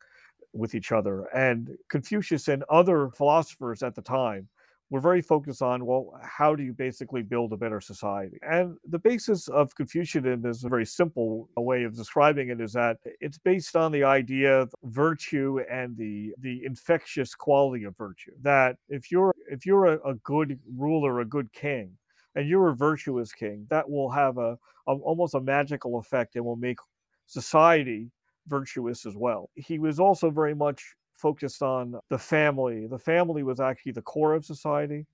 with 0.52 0.74
each 0.74 0.92
other. 0.92 1.24
And 1.36 1.76
Confucius 1.90 2.48
and 2.48 2.64
other 2.70 3.10
philosophers 3.10 3.82
at 3.82 3.94
the 3.94 4.02
time 4.02 4.48
we're 4.90 5.00
very 5.00 5.22
focused 5.22 5.62
on 5.62 5.86
well 5.86 6.12
how 6.22 6.54
do 6.54 6.62
you 6.62 6.72
basically 6.72 7.22
build 7.22 7.52
a 7.52 7.56
better 7.56 7.80
society? 7.80 8.38
And 8.42 8.76
the 8.88 8.98
basis 8.98 9.48
of 9.48 9.74
confucianism 9.74 10.46
is 10.46 10.64
a 10.64 10.68
very 10.68 10.86
simple 10.86 11.48
way 11.56 11.84
of 11.84 11.96
describing 11.96 12.50
it 12.50 12.60
is 12.60 12.72
that 12.74 12.98
it's 13.20 13.38
based 13.38 13.76
on 13.76 13.92
the 13.92 14.04
idea 14.04 14.60
of 14.60 14.74
virtue 14.84 15.60
and 15.70 15.96
the 15.96 16.34
the 16.38 16.62
infectious 16.64 17.34
quality 17.34 17.84
of 17.84 17.96
virtue 17.96 18.32
that 18.42 18.76
if 18.88 19.10
you're 19.10 19.34
if 19.50 19.66
you're 19.66 19.86
a, 19.86 20.08
a 20.08 20.14
good 20.14 20.58
ruler 20.76 21.20
a 21.20 21.24
good 21.24 21.52
king 21.52 21.96
and 22.34 22.48
you're 22.48 22.68
a 22.68 22.76
virtuous 22.76 23.32
king 23.32 23.66
that 23.70 23.88
will 23.88 24.10
have 24.10 24.38
a, 24.38 24.58
a 24.86 24.92
almost 24.92 25.34
a 25.34 25.40
magical 25.40 25.98
effect 25.98 26.36
and 26.36 26.44
will 26.44 26.56
make 26.56 26.78
society 27.26 28.10
virtuous 28.46 29.06
as 29.06 29.16
well. 29.16 29.50
He 29.54 29.78
was 29.78 29.98
also 29.98 30.30
very 30.30 30.54
much 30.54 30.94
focused 31.24 31.62
on 31.62 31.98
the 32.10 32.18
family. 32.18 32.86
The 32.86 32.98
family 32.98 33.42
was 33.42 33.58
actually 33.58 33.92
the 33.92 34.02
core 34.02 34.34
of 34.34 34.44
society, 34.44 35.06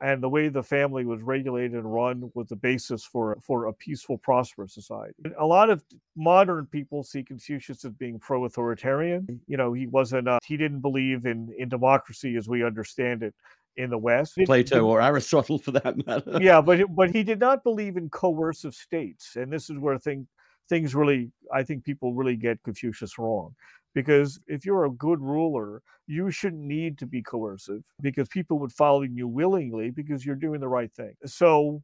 and 0.00 0.22
the 0.22 0.28
way 0.28 0.48
the 0.48 0.62
family 0.62 1.04
was 1.04 1.22
regulated 1.22 1.72
and 1.72 1.92
run 1.92 2.30
was 2.34 2.46
the 2.46 2.54
basis 2.54 3.04
for 3.04 3.36
for 3.44 3.66
a 3.66 3.72
peaceful, 3.72 4.16
prosperous 4.16 4.72
society. 4.72 5.14
A 5.40 5.44
lot 5.44 5.68
of 5.68 5.82
modern 6.14 6.66
people 6.66 7.02
see 7.02 7.24
Confucius 7.24 7.84
as 7.84 7.90
being 7.94 8.20
pro-authoritarian. 8.20 9.40
You 9.48 9.56
know, 9.56 9.72
he 9.72 9.88
wasn't. 9.88 10.28
Uh, 10.28 10.38
he 10.44 10.56
didn't 10.56 10.82
believe 10.82 11.26
in 11.26 11.52
in 11.58 11.68
democracy 11.68 12.36
as 12.36 12.48
we 12.48 12.62
understand 12.64 13.24
it 13.24 13.34
in 13.76 13.90
the 13.90 13.98
West. 13.98 14.38
Plato 14.46 14.86
or 14.86 15.02
Aristotle, 15.02 15.58
for 15.58 15.72
that 15.72 16.06
matter. 16.06 16.38
yeah, 16.40 16.60
but 16.60 16.78
but 16.94 17.10
he 17.10 17.24
did 17.24 17.40
not 17.40 17.64
believe 17.64 17.96
in 17.96 18.08
coercive 18.08 18.74
states, 18.74 19.34
and 19.34 19.52
this 19.52 19.68
is 19.68 19.80
where 19.80 19.98
thing, 19.98 20.28
things 20.68 20.94
really, 20.94 21.32
I 21.52 21.64
think, 21.64 21.82
people 21.82 22.14
really 22.14 22.36
get 22.36 22.62
Confucius 22.62 23.18
wrong 23.18 23.56
because 23.94 24.40
if 24.46 24.64
you're 24.64 24.84
a 24.84 24.90
good 24.90 25.20
ruler, 25.20 25.82
you 26.06 26.30
shouldn't 26.30 26.62
need 26.62 26.98
to 26.98 27.06
be 27.06 27.22
coercive 27.22 27.84
because 28.00 28.28
people 28.28 28.58
would 28.58 28.72
follow 28.72 29.02
you 29.02 29.28
willingly 29.28 29.90
because 29.90 30.24
you're 30.24 30.36
doing 30.36 30.60
the 30.60 30.68
right 30.68 30.92
thing. 30.92 31.14
So 31.26 31.82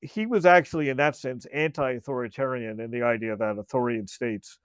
he 0.00 0.26
was 0.26 0.46
actually, 0.46 0.88
in 0.88 0.96
that 0.98 1.16
sense, 1.16 1.46
anti 1.46 1.92
authoritarian 1.92 2.80
in 2.80 2.90
the 2.90 3.02
idea 3.02 3.36
that 3.36 3.58
authoritarian 3.58 4.06
states 4.06 4.58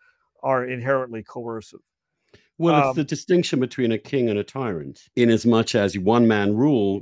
are 0.44 0.66
inherently 0.66 1.24
coercive. 1.24 1.80
Well, 2.58 2.76
um, 2.76 2.90
it's 2.90 2.96
the 2.96 3.04
distinction 3.04 3.60
between 3.60 3.92
a 3.92 3.98
king 3.98 4.30
and 4.30 4.38
a 4.38 4.44
tyrant, 4.44 5.10
in 5.16 5.30
as 5.30 5.46
much 5.46 5.76
as 5.76 5.98
one 5.98 6.28
man 6.28 6.56
rule 6.56 7.02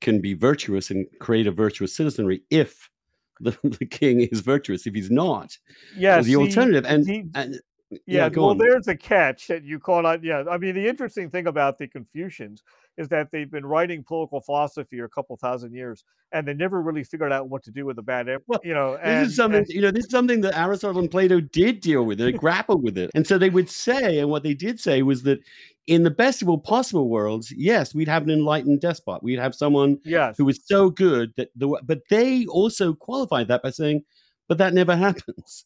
can 0.00 0.20
be 0.20 0.34
virtuous 0.34 0.90
and 0.90 1.06
create 1.18 1.46
a 1.46 1.52
virtuous 1.52 1.94
citizenry 1.94 2.42
if 2.50 2.88
the, 3.40 3.56
the 3.62 3.86
king 3.86 4.20
is 4.20 4.40
virtuous. 4.40 4.86
If 4.86 4.94
he's 4.94 5.10
not, 5.10 5.56
yes, 5.96 6.24
the 6.24 6.36
alternative. 6.36 6.84
And, 6.86 7.30
and 7.34 7.60
yeah, 7.90 7.98
yeah 8.06 8.28
well, 8.34 8.50
on. 8.50 8.58
there's 8.58 8.88
a 8.88 8.96
catch 8.96 9.46
that 9.46 9.64
you 9.64 9.78
call 9.78 10.06
out. 10.06 10.22
Yeah, 10.22 10.44
I 10.50 10.58
mean, 10.58 10.74
the 10.74 10.86
interesting 10.86 11.30
thing 11.30 11.46
about 11.46 11.78
the 11.78 11.86
Confucians 11.86 12.62
is 12.98 13.08
that 13.08 13.30
they've 13.30 13.50
been 13.50 13.64
writing 13.64 14.02
political 14.02 14.40
philosophy 14.40 14.98
for 14.98 15.04
a 15.04 15.08
couple 15.08 15.36
thousand 15.36 15.72
years, 15.72 16.04
and 16.32 16.46
they 16.46 16.52
never 16.52 16.82
really 16.82 17.04
figured 17.04 17.32
out 17.32 17.48
what 17.48 17.62
to 17.62 17.70
do 17.70 17.86
with 17.86 17.96
the 17.96 18.02
bad. 18.02 18.28
Well, 18.46 18.60
you 18.62 18.74
know, 18.74 18.96
and, 18.96 19.24
this 19.24 19.30
is 19.30 19.36
something. 19.36 19.60
And, 19.60 19.68
you 19.68 19.80
know, 19.80 19.90
this 19.90 20.04
is 20.04 20.10
something 20.10 20.42
that 20.42 20.58
Aristotle 20.58 21.00
and 21.00 21.10
Plato 21.10 21.40
did 21.40 21.80
deal 21.80 22.04
with. 22.04 22.18
They 22.18 22.32
grappled 22.46 22.82
with 22.82 22.98
it, 22.98 23.10
and 23.14 23.26
so 23.26 23.38
they 23.38 23.50
would 23.50 23.70
say, 23.70 24.18
and 24.18 24.28
what 24.28 24.42
they 24.42 24.54
did 24.54 24.80
say 24.80 25.02
was 25.02 25.22
that 25.22 25.38
in 25.86 26.02
the 26.02 26.10
best 26.10 26.42
of 26.42 26.48
all 26.50 26.58
possible 26.58 27.08
worlds, 27.08 27.50
yes, 27.52 27.94
we'd 27.94 28.08
have 28.08 28.24
an 28.24 28.30
enlightened 28.30 28.82
despot. 28.82 29.22
We'd 29.22 29.38
have 29.38 29.54
someone 29.54 29.98
yes. 30.04 30.36
who 30.36 30.44
was 30.44 30.60
so 30.64 30.90
good 30.90 31.32
that 31.36 31.48
the. 31.56 31.80
But 31.84 32.00
they 32.10 32.44
also 32.46 32.92
qualified 32.92 33.48
that 33.48 33.62
by 33.62 33.70
saying 33.70 34.04
but 34.48 34.58
that 34.58 34.74
never 34.74 34.96
happens. 35.06 35.64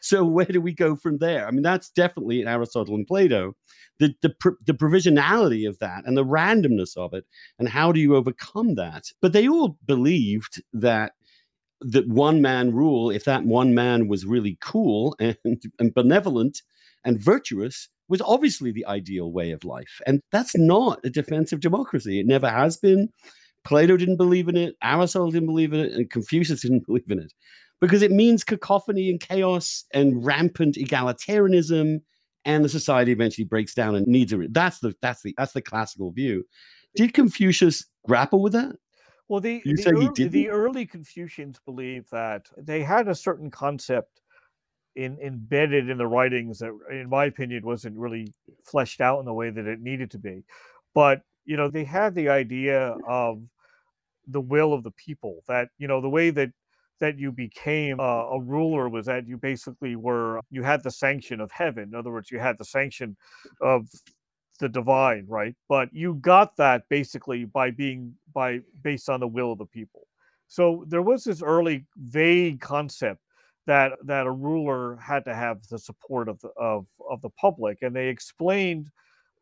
so 0.00 0.24
where 0.24 0.44
do 0.44 0.60
we 0.60 0.74
go 0.74 0.96
from 0.96 1.18
there? 1.18 1.46
I 1.46 1.50
mean, 1.50 1.62
that's 1.62 1.90
definitely 1.90 2.40
in 2.40 2.48
Aristotle 2.48 2.94
and 2.94 3.06
Plato, 3.06 3.54
the 3.98 4.14
the, 4.22 4.34
the 4.66 4.74
provisionality 4.74 5.68
of 5.68 5.78
that 5.78 6.04
and 6.04 6.16
the 6.16 6.24
randomness 6.24 6.96
of 6.96 7.14
it, 7.14 7.24
and 7.58 7.68
how 7.68 7.92
do 7.92 8.00
you 8.00 8.16
overcome 8.16 8.74
that? 8.74 9.04
But 9.22 9.32
they 9.32 9.48
all 9.48 9.78
believed 9.86 10.62
that 10.72 11.12
that 11.80 12.08
one 12.08 12.40
man 12.40 12.72
rule, 12.72 13.10
if 13.10 13.24
that 13.24 13.44
one 13.44 13.74
man 13.74 14.08
was 14.08 14.24
really 14.24 14.56
cool 14.60 15.16
and, 15.20 15.36
and 15.78 15.94
benevolent 15.94 16.62
and 17.04 17.20
virtuous, 17.20 17.88
was 18.08 18.22
obviously 18.22 18.72
the 18.72 18.86
ideal 18.86 19.30
way 19.32 19.50
of 19.50 19.64
life. 19.64 20.00
And 20.06 20.20
that's 20.32 20.56
not 20.56 21.00
a 21.04 21.10
defensive 21.10 21.60
democracy. 21.60 22.20
It 22.20 22.26
never 22.26 22.48
has 22.48 22.76
been. 22.76 23.08
Plato 23.64 23.96
didn't 23.96 24.18
believe 24.18 24.48
in 24.48 24.58
it, 24.58 24.74
Aristotle 24.82 25.30
didn't 25.30 25.48
believe 25.48 25.72
in 25.72 25.80
it, 25.80 25.92
and 25.92 26.10
Confucius 26.10 26.60
didn't 26.62 26.86
believe 26.86 27.10
in 27.10 27.18
it 27.18 27.32
because 27.80 28.02
it 28.02 28.10
means 28.10 28.44
cacophony 28.44 29.10
and 29.10 29.20
chaos 29.20 29.84
and 29.92 30.24
rampant 30.24 30.76
egalitarianism 30.76 32.00
and 32.44 32.64
the 32.64 32.68
society 32.68 33.12
eventually 33.12 33.44
breaks 33.44 33.74
down 33.74 33.94
and 33.94 34.06
needs 34.06 34.32
a 34.32 34.46
that's 34.50 34.78
the 34.80 34.94
that's 35.00 35.22
the 35.22 35.34
that's 35.36 35.52
the 35.52 35.62
classical 35.62 36.10
view. 36.10 36.44
Did 36.94 37.14
confucius 37.14 37.86
grapple 38.06 38.42
with 38.42 38.52
that? 38.52 38.76
Well 39.28 39.40
the 39.40 39.62
you 39.64 39.76
the, 39.76 39.90
early, 39.90 40.28
the 40.28 40.50
early 40.50 40.86
confucians 40.86 41.58
believed 41.64 42.10
that 42.10 42.46
they 42.56 42.82
had 42.82 43.08
a 43.08 43.14
certain 43.14 43.50
concept 43.50 44.20
in, 44.96 45.18
embedded 45.20 45.88
in 45.88 45.98
the 45.98 46.06
writings 46.06 46.58
that 46.60 46.70
in 46.90 47.08
my 47.08 47.24
opinion 47.24 47.64
wasn't 47.64 47.96
really 47.96 48.32
fleshed 48.62 49.00
out 49.00 49.18
in 49.18 49.24
the 49.24 49.34
way 49.34 49.50
that 49.50 49.66
it 49.66 49.80
needed 49.80 50.10
to 50.12 50.18
be. 50.18 50.44
But 50.94 51.22
you 51.44 51.56
know 51.56 51.68
they 51.68 51.84
had 51.84 52.14
the 52.14 52.28
idea 52.28 52.96
of 53.08 53.42
the 54.26 54.40
will 54.40 54.72
of 54.72 54.82
the 54.82 54.92
people 54.92 55.42
that 55.48 55.68
you 55.78 55.88
know 55.88 56.00
the 56.00 56.08
way 56.08 56.30
that 56.30 56.50
that 57.00 57.18
you 57.18 57.32
became 57.32 58.00
a, 58.00 58.02
a, 58.02 58.40
ruler 58.40 58.88
was 58.88 59.06
that 59.06 59.26
you 59.26 59.36
basically 59.36 59.96
were 59.96 60.40
you 60.50 60.62
had 60.62 60.82
the 60.82 60.90
sanction 60.90 61.40
of 61.40 61.50
heaven. 61.50 61.84
In 61.84 61.94
other 61.94 62.10
words 62.10 62.30
you 62.30 62.38
had 62.38 62.58
the 62.58 62.64
sanction 62.64 63.16
of 63.60 63.88
the 64.60 64.68
divine 64.68 65.24
right? 65.28 65.54
But 65.68 65.88
you 65.92 66.14
got 66.14 66.56
that 66.56 66.88
basically 66.88 67.44
by 67.44 67.70
being 67.70 68.14
by 68.32 68.60
based 68.82 69.08
on 69.08 69.20
the 69.20 69.28
will 69.28 69.52
of 69.52 69.58
the 69.58 69.66
people. 69.66 70.06
So 70.46 70.84
there 70.88 71.02
was 71.02 71.24
this 71.24 71.42
early 71.42 71.86
vague 71.96 72.60
concept 72.60 73.20
that 73.66 73.92
that 74.04 74.26
a 74.26 74.30
ruler 74.30 74.96
had 74.96 75.24
to 75.24 75.34
have 75.34 75.66
the 75.68 75.78
support 75.78 76.28
of 76.28 76.40
the 76.40 76.50
of 76.56 76.86
of 77.10 77.20
the 77.22 77.30
public 77.30 77.78
and 77.82 77.94
they 77.94 78.08
explained 78.08 78.90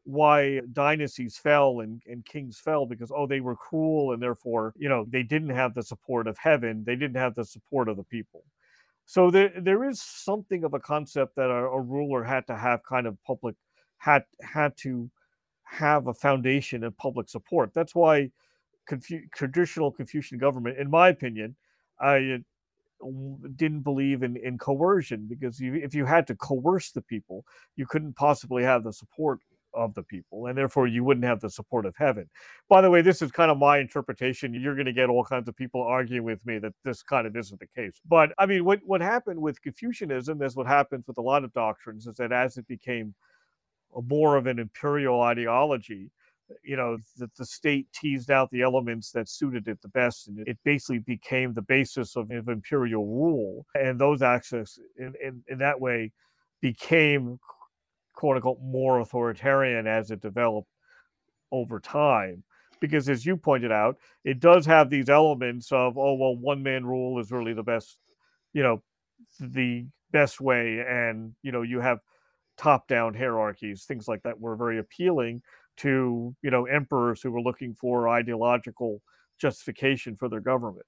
why 0.05 0.61
dynasties 0.73 1.37
fell 1.37 1.81
and, 1.81 2.03
and 2.07 2.25
kings 2.25 2.59
fell 2.59 2.87
because 2.87 3.13
oh 3.15 3.27
they 3.27 3.41
were 3.41 3.55
cruel 3.55 4.13
and 4.13 4.21
therefore 4.23 4.75
you 4.77 4.89
know 4.89 5.05
they 5.09 5.23
didn't 5.23 5.51
have 5.51 5.75
the 5.75 5.83
support 5.83 6.27
of 6.27 6.37
heaven 6.39 6.83
they 6.85 6.97
didn't 6.97 7.17
have 7.17 7.35
the 7.35 7.45
support 7.45 7.89
of 7.89 7.97
the 7.97 8.05
people. 8.05 8.45
So 9.07 9.31
there 9.31 9.53
there 9.61 9.85
is 9.85 10.01
something 10.03 10.65
of 10.65 10.75
a 10.75 10.81
concept 10.81 11.37
that 11.37 11.51
a, 11.51 11.55
a 11.67 11.81
ruler 11.81 12.25
had 12.25 12.47
to 12.49 12.57
have 12.57 12.83
kind 12.85 13.07
of 13.07 13.17
public 13.25 13.57
had 13.99 14.25
had 14.43 14.77
to 14.79 15.11
have 15.65 16.07
a 16.09 16.15
foundation 16.15 16.85
of 16.85 16.97
public 16.97 17.29
support. 17.29 17.73
That's 17.75 17.95
why 17.95 18.31
Confu- 18.89 19.29
traditional 19.35 19.93
confucian 19.93 20.39
government 20.39 20.79
in 20.79 20.91
my 20.91 21.09
opinion 21.09 21.57
i 22.01 22.39
didn't 23.57 23.83
believe 23.83 24.23
in, 24.23 24.37
in 24.37 24.59
coercion 24.59 25.27
because 25.29 25.61
you, 25.61 25.75
if 25.75 25.95
you 25.95 26.05
had 26.05 26.27
to 26.29 26.35
coerce 26.37 26.91
the 26.91 27.03
people, 27.03 27.45
you 27.77 27.87
couldn't 27.87 28.15
possibly 28.15 28.63
have 28.63 28.85
the 28.85 28.93
support 28.93 29.41
of 29.75 29.95
the 29.95 30.03
people, 30.03 30.47
and 30.47 30.57
therefore 30.57 30.87
you 30.87 31.05
wouldn't 31.05 31.25
have 31.25 31.41
the 31.41 31.51
support 31.51 31.87
of 31.87 31.97
heaven. 31.97 32.29
By 32.69 32.81
the 32.81 32.91
way, 32.91 33.03
this 33.03 33.23
is 33.23 33.31
kind 33.31 33.51
of 33.51 33.59
my 33.59 33.79
interpretation. 33.79 34.55
You're 34.55 34.75
going 34.75 34.87
to 34.87 34.93
get 34.93 35.09
all 35.09 35.25
kinds 35.25 35.49
of 35.49 35.57
people 35.57 35.83
arguing 35.83 36.25
with 36.25 36.45
me 36.47 36.59
that 36.59 36.75
this 36.85 37.03
kind 37.03 37.27
of 37.27 37.37
isn't 37.37 37.61
the 37.61 37.67
case. 37.67 38.01
But 38.09 38.33
I 38.39 38.47
mean, 38.47 38.65
what, 38.65 38.81
what 38.85 39.01
happened 39.01 39.41
with 39.41 39.63
Confucianism 39.63 40.43
is 40.43 40.57
what 40.57 40.67
happens 40.67 41.07
with 41.07 41.19
a 41.19 41.23
lot 41.23 41.45
of 41.45 41.53
doctrines 41.53 42.07
is 42.07 42.17
that 42.17 42.33
as 42.33 42.57
it 42.57 42.67
became 42.67 43.15
more 44.09 44.37
of 44.37 44.47
an 44.47 44.59
imperial 44.59 45.21
ideology, 45.21 46.11
you 46.63 46.77
know, 46.77 46.99
that 47.19 47.35
the 47.37 47.47
state 47.47 47.87
teased 47.95 48.31
out 48.31 48.51
the 48.51 48.63
elements 48.63 49.11
that 49.13 49.29
suited 49.29 49.69
it 49.69 49.81
the 49.81 49.89
best, 49.89 50.29
and 50.29 50.47
it 50.47 50.59
basically 50.65 50.99
became 50.99 51.55
the 51.55 51.63
basis 51.63 52.17
of, 52.17 52.31
of 52.31 52.49
imperial 52.49 53.07
rule. 53.07 53.67
And 53.75 53.99
those 53.99 54.23
access 54.23 54.79
in, 54.99 55.15
in, 55.23 55.43
in 55.49 55.59
that 55.59 55.81
way 55.81 56.13
became 56.61 57.39
quote 58.15 58.37
unquote 58.37 58.61
more 58.63 59.01
authoritarian 59.01 59.87
as 59.87 60.11
it 60.11 60.21
developed 60.21 60.69
over 61.51 61.81
time. 61.81 62.43
Because 62.81 63.09
as 63.09 63.25
you 63.25 63.37
pointed 63.37 63.71
out, 63.71 63.97
it 64.25 64.41
does 64.41 64.67
have 64.67 64.91
these 64.91 65.09
elements 65.09 65.71
of, 65.71 65.97
oh, 65.97 66.15
well, 66.15 66.37
one 66.37 66.63
man 66.63 66.85
rule 66.85 67.21
is 67.21 67.31
really 67.31 67.53
the 67.53 67.63
best, 67.63 68.01
you 68.53 68.63
know, 68.63 68.83
the 69.39 69.87
best 70.11 70.41
way. 70.41 70.81
And, 70.81 71.35
you 71.43 71.53
know, 71.53 71.63
you 71.63 71.79
have 71.79 72.01
top 72.57 72.89
down 72.89 73.15
hierarchies, 73.15 73.85
things 73.85 74.09
like 74.09 74.23
that 74.25 74.41
were 74.41 74.57
very 74.57 74.79
appealing 74.79 75.43
to, 75.79 76.35
you 76.43 76.51
know, 76.51 76.67
emperors 76.67 77.23
who 77.23 77.31
were 77.31 77.41
looking 77.41 77.75
for 77.75 78.09
ideological 78.09 79.01
justification 79.39 80.17
for 80.17 80.29
their 80.29 80.41
government. 80.41 80.87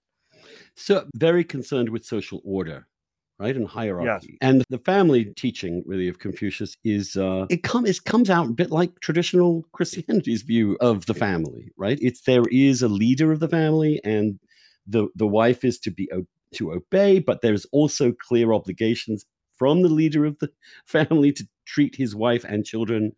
So, 0.75 1.07
very 1.15 1.45
concerned 1.45 1.89
with 1.89 2.05
social 2.05 2.41
order 2.45 2.89
right 3.39 3.57
and 3.57 3.67
hierarchy. 3.67 4.29
Yes. 4.31 4.39
and 4.41 4.65
the 4.69 4.79
family 4.79 5.27
teaching 5.37 5.83
really 5.87 6.09
of 6.09 6.19
confucius 6.19 6.77
is 6.85 7.17
uh 7.17 7.47
it 7.51 7.63
comes 7.63 7.89
it 7.89 8.05
comes 8.05 8.31
out 8.31 8.47
a 8.47 8.53
bit 8.53 8.71
like 8.71 9.01
traditional 9.01 9.65
christianity's 9.73 10.43
view 10.43 10.77
of 10.81 11.07
the 11.07 11.15
family 11.15 11.73
right? 11.77 11.99
It's 12.01 12.23
there 12.23 12.45
is 12.51 12.83
a 12.83 12.89
leader 12.89 13.33
of 13.33 13.41
the 13.41 13.49
family 13.49 14.01
and 14.05 14.39
the 14.87 15.09
the 15.15 15.27
wife 15.27 15.65
is 15.65 15.79
to 15.81 15.91
be 15.91 16.09
to 16.55 16.73
obey 16.73 17.19
but 17.19 17.41
there's 17.41 17.67
also 17.73 18.13
clear 18.13 18.53
obligations 18.53 19.27
from 19.57 19.83
the 19.83 19.89
leader 19.89 20.25
of 20.25 20.39
the 20.39 20.51
family 20.87 21.33
to 21.33 21.47
treat 21.65 21.97
his 21.97 22.15
wife 22.15 22.45
and 22.45 22.65
children 22.65 23.13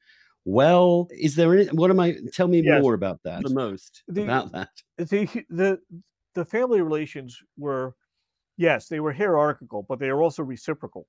well. 0.47 1.09
Is 1.11 1.35
there 1.35 1.53
any 1.55 1.67
what 1.67 1.91
am 1.91 2.01
i 2.01 2.17
tell 2.33 2.49
me 2.49 2.63
yes. 2.65 2.81
more 2.81 2.95
about 2.95 3.23
that? 3.25 3.43
The 3.43 3.51
most. 3.51 4.03
The, 4.09 4.23
about 4.23 4.53
that. 4.53 4.71
the 4.97 5.29
the 5.51 5.81
the 6.35 6.45
family 6.45 6.81
relations 6.81 7.39
were 7.59 7.95
yes, 8.57 8.89
they 8.89 9.01
were 9.01 9.13
hierarchical, 9.13 9.85
but 9.89 9.99
they 9.99 10.09
are 10.09 10.23
also 10.23 10.43
reciprocal, 10.43 11.07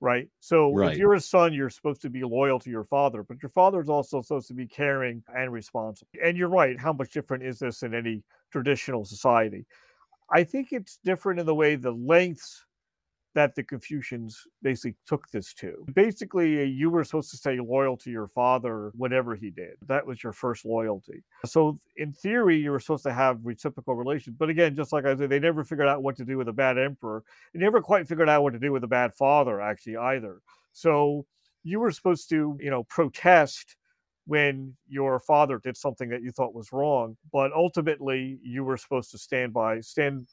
right? 0.00 0.28
So 0.40 0.72
right. 0.72 0.92
if 0.92 0.98
you're 0.98 1.14
a 1.14 1.20
son, 1.20 1.52
you're 1.52 1.70
supposed 1.70 2.02
to 2.02 2.10
be 2.10 2.22
loyal 2.22 2.58
to 2.60 2.70
your 2.70 2.84
father, 2.84 3.22
but 3.22 3.42
your 3.42 3.50
father 3.50 3.80
is 3.80 3.88
also 3.88 4.22
supposed 4.22 4.48
to 4.48 4.54
be 4.54 4.66
caring 4.66 5.22
and 5.34 5.52
responsible. 5.52 6.08
And 6.22 6.36
you're 6.36 6.48
right. 6.48 6.78
How 6.78 6.92
much 6.92 7.12
different 7.12 7.44
is 7.44 7.58
this 7.58 7.82
in 7.82 7.94
any 7.94 8.22
traditional 8.52 9.04
society? 9.04 9.66
I 10.32 10.44
think 10.44 10.68
it's 10.72 10.98
different 11.04 11.40
in 11.40 11.46
the 11.46 11.54
way 11.54 11.74
the 11.74 11.90
lengths 11.90 12.64
that 13.34 13.54
the 13.54 13.62
Confucians 13.62 14.46
basically 14.62 14.96
took 15.06 15.30
this 15.30 15.54
to. 15.54 15.86
Basically, 15.94 16.60
uh, 16.60 16.64
you 16.64 16.90
were 16.90 17.04
supposed 17.04 17.30
to 17.30 17.36
stay 17.36 17.60
loyal 17.60 17.96
to 17.98 18.10
your 18.10 18.26
father, 18.26 18.90
whatever 18.96 19.36
he 19.36 19.50
did. 19.50 19.74
That 19.86 20.04
was 20.06 20.22
your 20.22 20.32
first 20.32 20.64
loyalty. 20.64 21.22
So, 21.46 21.78
in 21.96 22.12
theory, 22.12 22.58
you 22.58 22.72
were 22.72 22.80
supposed 22.80 23.04
to 23.04 23.12
have 23.12 23.38
reciprocal 23.44 23.94
relations. 23.94 24.36
But 24.38 24.50
again, 24.50 24.74
just 24.74 24.92
like 24.92 25.04
I 25.04 25.16
said, 25.16 25.30
they 25.30 25.38
never 25.38 25.64
figured 25.64 25.88
out 25.88 26.02
what 26.02 26.16
to 26.16 26.24
do 26.24 26.38
with 26.38 26.48
a 26.48 26.52
bad 26.52 26.76
emperor. 26.76 27.22
They 27.54 27.60
never 27.60 27.80
quite 27.80 28.08
figured 28.08 28.28
out 28.28 28.42
what 28.42 28.52
to 28.54 28.58
do 28.58 28.72
with 28.72 28.84
a 28.84 28.88
bad 28.88 29.14
father, 29.14 29.60
actually, 29.60 29.96
either. 29.96 30.40
So, 30.72 31.26
you 31.62 31.78
were 31.78 31.90
supposed 31.92 32.28
to, 32.30 32.58
you 32.60 32.70
know, 32.70 32.84
protest 32.84 33.76
when 34.26 34.76
your 34.88 35.18
father 35.20 35.58
did 35.58 35.76
something 35.76 36.08
that 36.08 36.22
you 36.22 36.30
thought 36.30 36.54
was 36.54 36.72
wrong 36.72 37.16
but 37.32 37.52
ultimately 37.52 38.38
you 38.44 38.62
were 38.62 38.76
supposed 38.76 39.10
to 39.10 39.18
stand 39.18 39.52
by 39.52 39.80
stand 39.80 40.28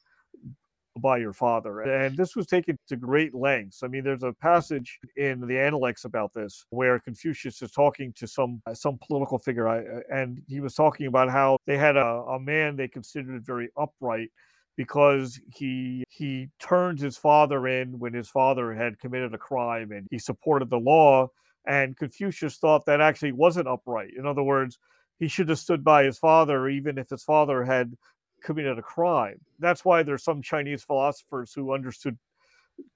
by 0.98 1.18
your 1.18 1.32
father. 1.32 1.80
And 1.80 2.16
this 2.16 2.36
was 2.36 2.46
taken 2.46 2.78
to 2.88 2.96
great 2.96 3.34
lengths. 3.34 3.82
I 3.82 3.88
mean, 3.88 4.04
there's 4.04 4.22
a 4.22 4.32
passage 4.32 4.98
in 5.16 5.46
the 5.46 5.58
Analects 5.58 6.04
about 6.04 6.32
this 6.34 6.64
where 6.70 6.98
Confucius 6.98 7.62
is 7.62 7.70
talking 7.70 8.12
to 8.14 8.26
some 8.26 8.62
uh, 8.66 8.74
some 8.74 8.98
political 9.06 9.38
figure, 9.38 9.68
uh, 9.68 10.00
and 10.14 10.42
he 10.46 10.60
was 10.60 10.74
talking 10.74 11.06
about 11.06 11.30
how 11.30 11.58
they 11.66 11.76
had 11.76 11.96
a, 11.96 12.22
a 12.28 12.40
man 12.40 12.76
they 12.76 12.88
considered 12.88 13.44
very 13.44 13.70
upright 13.76 14.30
because 14.78 15.40
he 15.52 16.04
he 16.08 16.48
turned 16.60 17.00
his 17.00 17.18
father 17.18 17.66
in 17.66 17.98
when 17.98 18.14
his 18.14 18.28
father 18.28 18.72
had 18.72 18.98
committed 18.98 19.34
a 19.34 19.38
crime 19.38 19.90
and 19.90 20.06
he 20.10 20.18
supported 20.18 20.70
the 20.70 20.78
law 20.78 21.28
and 21.66 21.96
Confucius 21.96 22.56
thought 22.56 22.86
that 22.86 23.00
actually 23.00 23.32
wasn't 23.32 23.66
upright 23.66 24.10
in 24.16 24.24
other 24.24 24.42
words 24.42 24.78
he 25.18 25.26
should 25.26 25.48
have 25.48 25.58
stood 25.58 25.82
by 25.82 26.04
his 26.04 26.16
father 26.16 26.68
even 26.68 26.96
if 26.96 27.10
his 27.10 27.24
father 27.24 27.64
had 27.64 27.94
committed 28.42 28.78
a 28.78 28.82
crime. 28.82 29.40
That's 29.58 29.84
why 29.84 30.02
there's 30.02 30.24
some 30.24 30.42
Chinese 30.42 30.82
philosophers 30.82 31.52
who 31.54 31.72
understood 31.72 32.18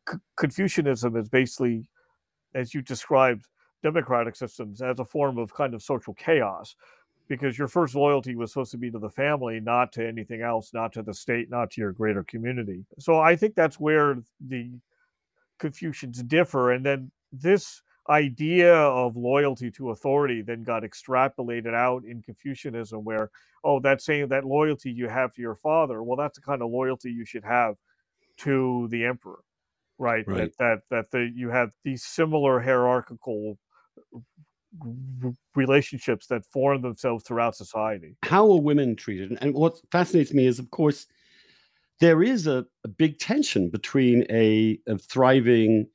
C- 0.09 0.19
Confucianism 0.37 1.17
as 1.17 1.29
basically, 1.29 1.91
as 2.55 2.75
you 2.75 2.83
described, 2.83 3.47
democratic 3.83 4.37
systems 4.37 4.81
as 4.81 5.01
a 5.01 5.05
form 5.05 5.39
of 5.39 5.53
kind 5.53 5.75
of 5.75 5.83
social 5.83 6.15
chaos, 6.15 6.77
because 7.29 7.59
your 7.59 7.69
first 7.69 7.95
loyalty 7.95 8.37
was 8.37 8.53
supposed 8.53 8.71
to 8.71 8.79
be 8.79 8.91
to 8.91 8.99
the 8.99 9.09
family, 9.09 9.59
not 9.59 9.91
to 9.93 10.07
anything 10.07 10.43
else, 10.43 10.73
not 10.73 10.93
to 10.93 11.03
the 11.03 11.15
state, 11.15 11.51
not 11.51 11.71
to 11.71 11.81
your 11.81 11.93
greater 11.93 12.23
community. 12.25 12.85
So 12.99 13.19
I 13.19 13.37
think 13.37 13.55
that's 13.55 13.81
where 13.81 14.19
the 14.47 14.71
Confucians 15.59 16.23
differ. 16.23 16.73
And 16.73 16.85
then 16.85 17.11
this 17.33 17.83
idea 18.09 18.75
of 18.75 19.17
loyalty 19.17 19.71
to 19.73 19.91
authority 19.91 20.43
then 20.43 20.65
got 20.65 20.83
extrapolated 20.83 21.75
out 21.75 22.05
in 22.05 22.23
Confucianism, 22.23 23.05
where, 23.05 23.31
oh, 23.63 23.81
that's 23.81 24.05
saying 24.05 24.29
that 24.29 24.45
loyalty 24.45 24.91
you 24.91 25.09
have 25.09 25.33
to 25.35 25.41
your 25.41 25.55
father. 25.55 26.03
Well, 26.03 26.17
that's 26.17 26.39
the 26.39 26.43
kind 26.43 26.63
of 26.63 26.71
loyalty 26.71 27.11
you 27.11 27.25
should 27.25 27.45
have 27.45 27.77
to 28.39 28.89
the 28.91 29.05
emperor. 29.05 29.41
right? 30.03 30.27
Right. 30.27 30.53
That 30.59 30.59
that 30.59 30.83
that 30.91 31.11
the, 31.11 31.31
you 31.35 31.51
have 31.51 31.71
these 31.85 32.05
similar 32.05 32.61
hierarchical 32.61 33.59
relationships 35.55 36.27
that 36.27 36.45
form 36.47 36.83
themselves 36.83 37.25
throughout 37.25 37.55
society. 37.55 38.17
How 38.25 38.51
are 38.51 38.61
women 38.61 38.97
treated? 38.97 39.37
And 39.41 39.55
what 39.55 39.79
fascinates 39.91 40.33
me 40.33 40.47
is, 40.47 40.59
of 40.59 40.71
course, 40.71 41.07
there 42.01 42.23
is 42.23 42.47
a, 42.47 42.65
a 42.85 42.89
big 42.89 43.19
tension 43.19 43.69
between 43.69 44.25
a, 44.31 44.79
a 44.89 44.99
thriving 44.99 45.89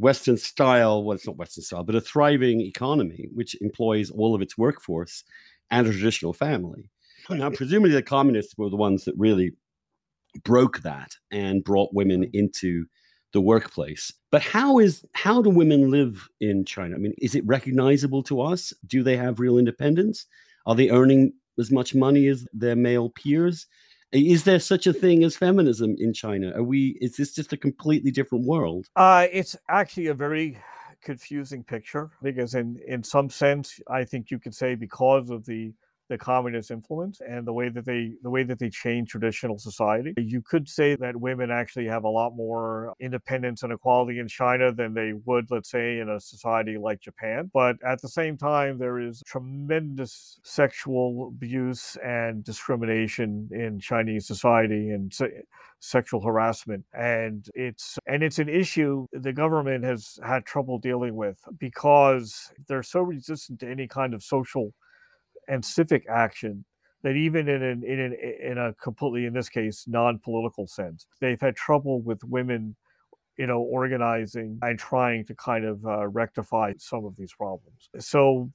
Western 0.00 0.36
style, 0.36 1.04
well, 1.04 1.14
it's 1.14 1.26
not 1.26 1.36
Western 1.36 1.62
style, 1.62 1.84
but 1.84 1.94
a 1.94 2.00
thriving 2.00 2.60
economy 2.60 3.28
which 3.34 3.54
employs 3.60 4.10
all 4.10 4.34
of 4.34 4.42
its 4.42 4.56
workforce 4.56 5.24
and 5.70 5.86
a 5.86 5.92
traditional 5.92 6.32
family. 6.32 6.90
Now, 7.28 7.50
presumably, 7.50 7.92
the 7.92 8.02
communists 8.02 8.56
were 8.56 8.70
the 8.70 8.76
ones 8.76 9.04
that 9.04 9.14
really 9.16 9.52
broke 10.42 10.80
that 10.80 11.16
and 11.30 11.62
brought 11.62 11.94
women 11.94 12.28
into 12.32 12.86
the 13.32 13.40
workplace. 13.40 14.12
But 14.32 14.42
how 14.42 14.78
is 14.78 15.04
how 15.14 15.42
do 15.42 15.50
women 15.50 15.90
live 15.90 16.28
in 16.40 16.64
China? 16.64 16.96
I 16.96 16.98
mean, 16.98 17.14
is 17.18 17.34
it 17.34 17.46
recognizable 17.46 18.22
to 18.24 18.40
us? 18.40 18.72
Do 18.86 19.02
they 19.02 19.16
have 19.16 19.38
real 19.38 19.58
independence? 19.58 20.26
Are 20.66 20.74
they 20.74 20.90
earning 20.90 21.32
as 21.58 21.70
much 21.70 21.94
money 21.94 22.26
as 22.26 22.46
their 22.52 22.74
male 22.74 23.10
peers? 23.10 23.66
Is 24.12 24.44
there 24.44 24.58
such 24.58 24.86
a 24.86 24.92
thing 24.92 25.22
as 25.22 25.36
feminism 25.36 25.94
in 25.98 26.12
China? 26.12 26.52
Are 26.56 26.64
we 26.64 26.98
is 27.00 27.16
this 27.16 27.32
just 27.34 27.52
a 27.52 27.56
completely 27.56 28.10
different 28.10 28.44
world? 28.44 28.88
Uh, 28.96 29.26
it's 29.30 29.56
actually 29.68 30.08
a 30.08 30.14
very 30.14 30.58
confusing 31.00 31.62
picture 31.62 32.10
because 32.22 32.54
in 32.54 32.80
in 32.86 33.02
some 33.02 33.30
sense 33.30 33.80
I 33.88 34.04
think 34.04 34.30
you 34.30 34.38
could 34.38 34.54
say 34.54 34.74
because 34.74 35.30
of 35.30 35.46
the 35.46 35.72
the 36.10 36.18
communist 36.18 36.72
influence 36.72 37.20
and 37.26 37.46
the 37.46 37.52
way 37.52 37.68
that 37.68 37.86
they 37.86 38.12
the 38.22 38.28
way 38.28 38.42
that 38.42 38.58
they 38.58 38.68
change 38.68 39.08
traditional 39.08 39.56
society. 39.56 40.12
You 40.18 40.42
could 40.42 40.68
say 40.68 40.96
that 40.96 41.16
women 41.16 41.52
actually 41.52 41.86
have 41.86 42.02
a 42.02 42.08
lot 42.08 42.34
more 42.34 42.94
independence 43.00 43.62
and 43.62 43.72
equality 43.72 44.18
in 44.18 44.26
China 44.26 44.72
than 44.72 44.92
they 44.92 45.12
would, 45.24 45.46
let's 45.50 45.70
say, 45.70 46.00
in 46.00 46.10
a 46.10 46.20
society 46.20 46.76
like 46.76 47.00
Japan. 47.00 47.48
But 47.54 47.76
at 47.86 48.02
the 48.02 48.08
same 48.08 48.36
time, 48.36 48.76
there 48.76 48.98
is 48.98 49.22
tremendous 49.24 50.40
sexual 50.42 51.28
abuse 51.28 51.96
and 52.04 52.42
discrimination 52.42 53.48
in 53.52 53.78
Chinese 53.78 54.26
society 54.26 54.90
and 54.90 55.14
se- 55.14 55.44
sexual 55.78 56.20
harassment 56.20 56.84
and 56.92 57.48
it's 57.54 57.98
and 58.06 58.22
it's 58.22 58.38
an 58.38 58.50
issue 58.50 59.06
the 59.12 59.32
government 59.32 59.82
has 59.82 60.18
had 60.22 60.44
trouble 60.44 60.78
dealing 60.78 61.16
with 61.16 61.38
because 61.58 62.52
they're 62.68 62.82
so 62.82 63.00
resistant 63.00 63.58
to 63.58 63.66
any 63.66 63.88
kind 63.88 64.12
of 64.12 64.22
social 64.22 64.74
and 65.50 65.64
civic 65.64 66.04
action 66.08 66.64
that 67.02 67.16
even 67.16 67.48
in 67.48 67.62
an, 67.62 67.82
in 67.84 67.98
an, 68.00 68.16
in 68.42 68.58
a 68.58 68.72
completely 68.74 69.26
in 69.26 69.34
this 69.34 69.48
case 69.48 69.84
non-political 69.86 70.66
sense 70.66 71.06
they've 71.20 71.40
had 71.40 71.56
trouble 71.56 72.00
with 72.00 72.22
women 72.24 72.76
you 73.40 73.46
know 73.46 73.60
organizing 73.60 74.58
and 74.60 74.78
trying 74.78 75.24
to 75.24 75.34
kind 75.34 75.64
of 75.64 75.84
uh, 75.86 76.06
rectify 76.08 76.74
some 76.76 77.06
of 77.06 77.16
these 77.16 77.32
problems. 77.32 77.88
So 77.98 78.50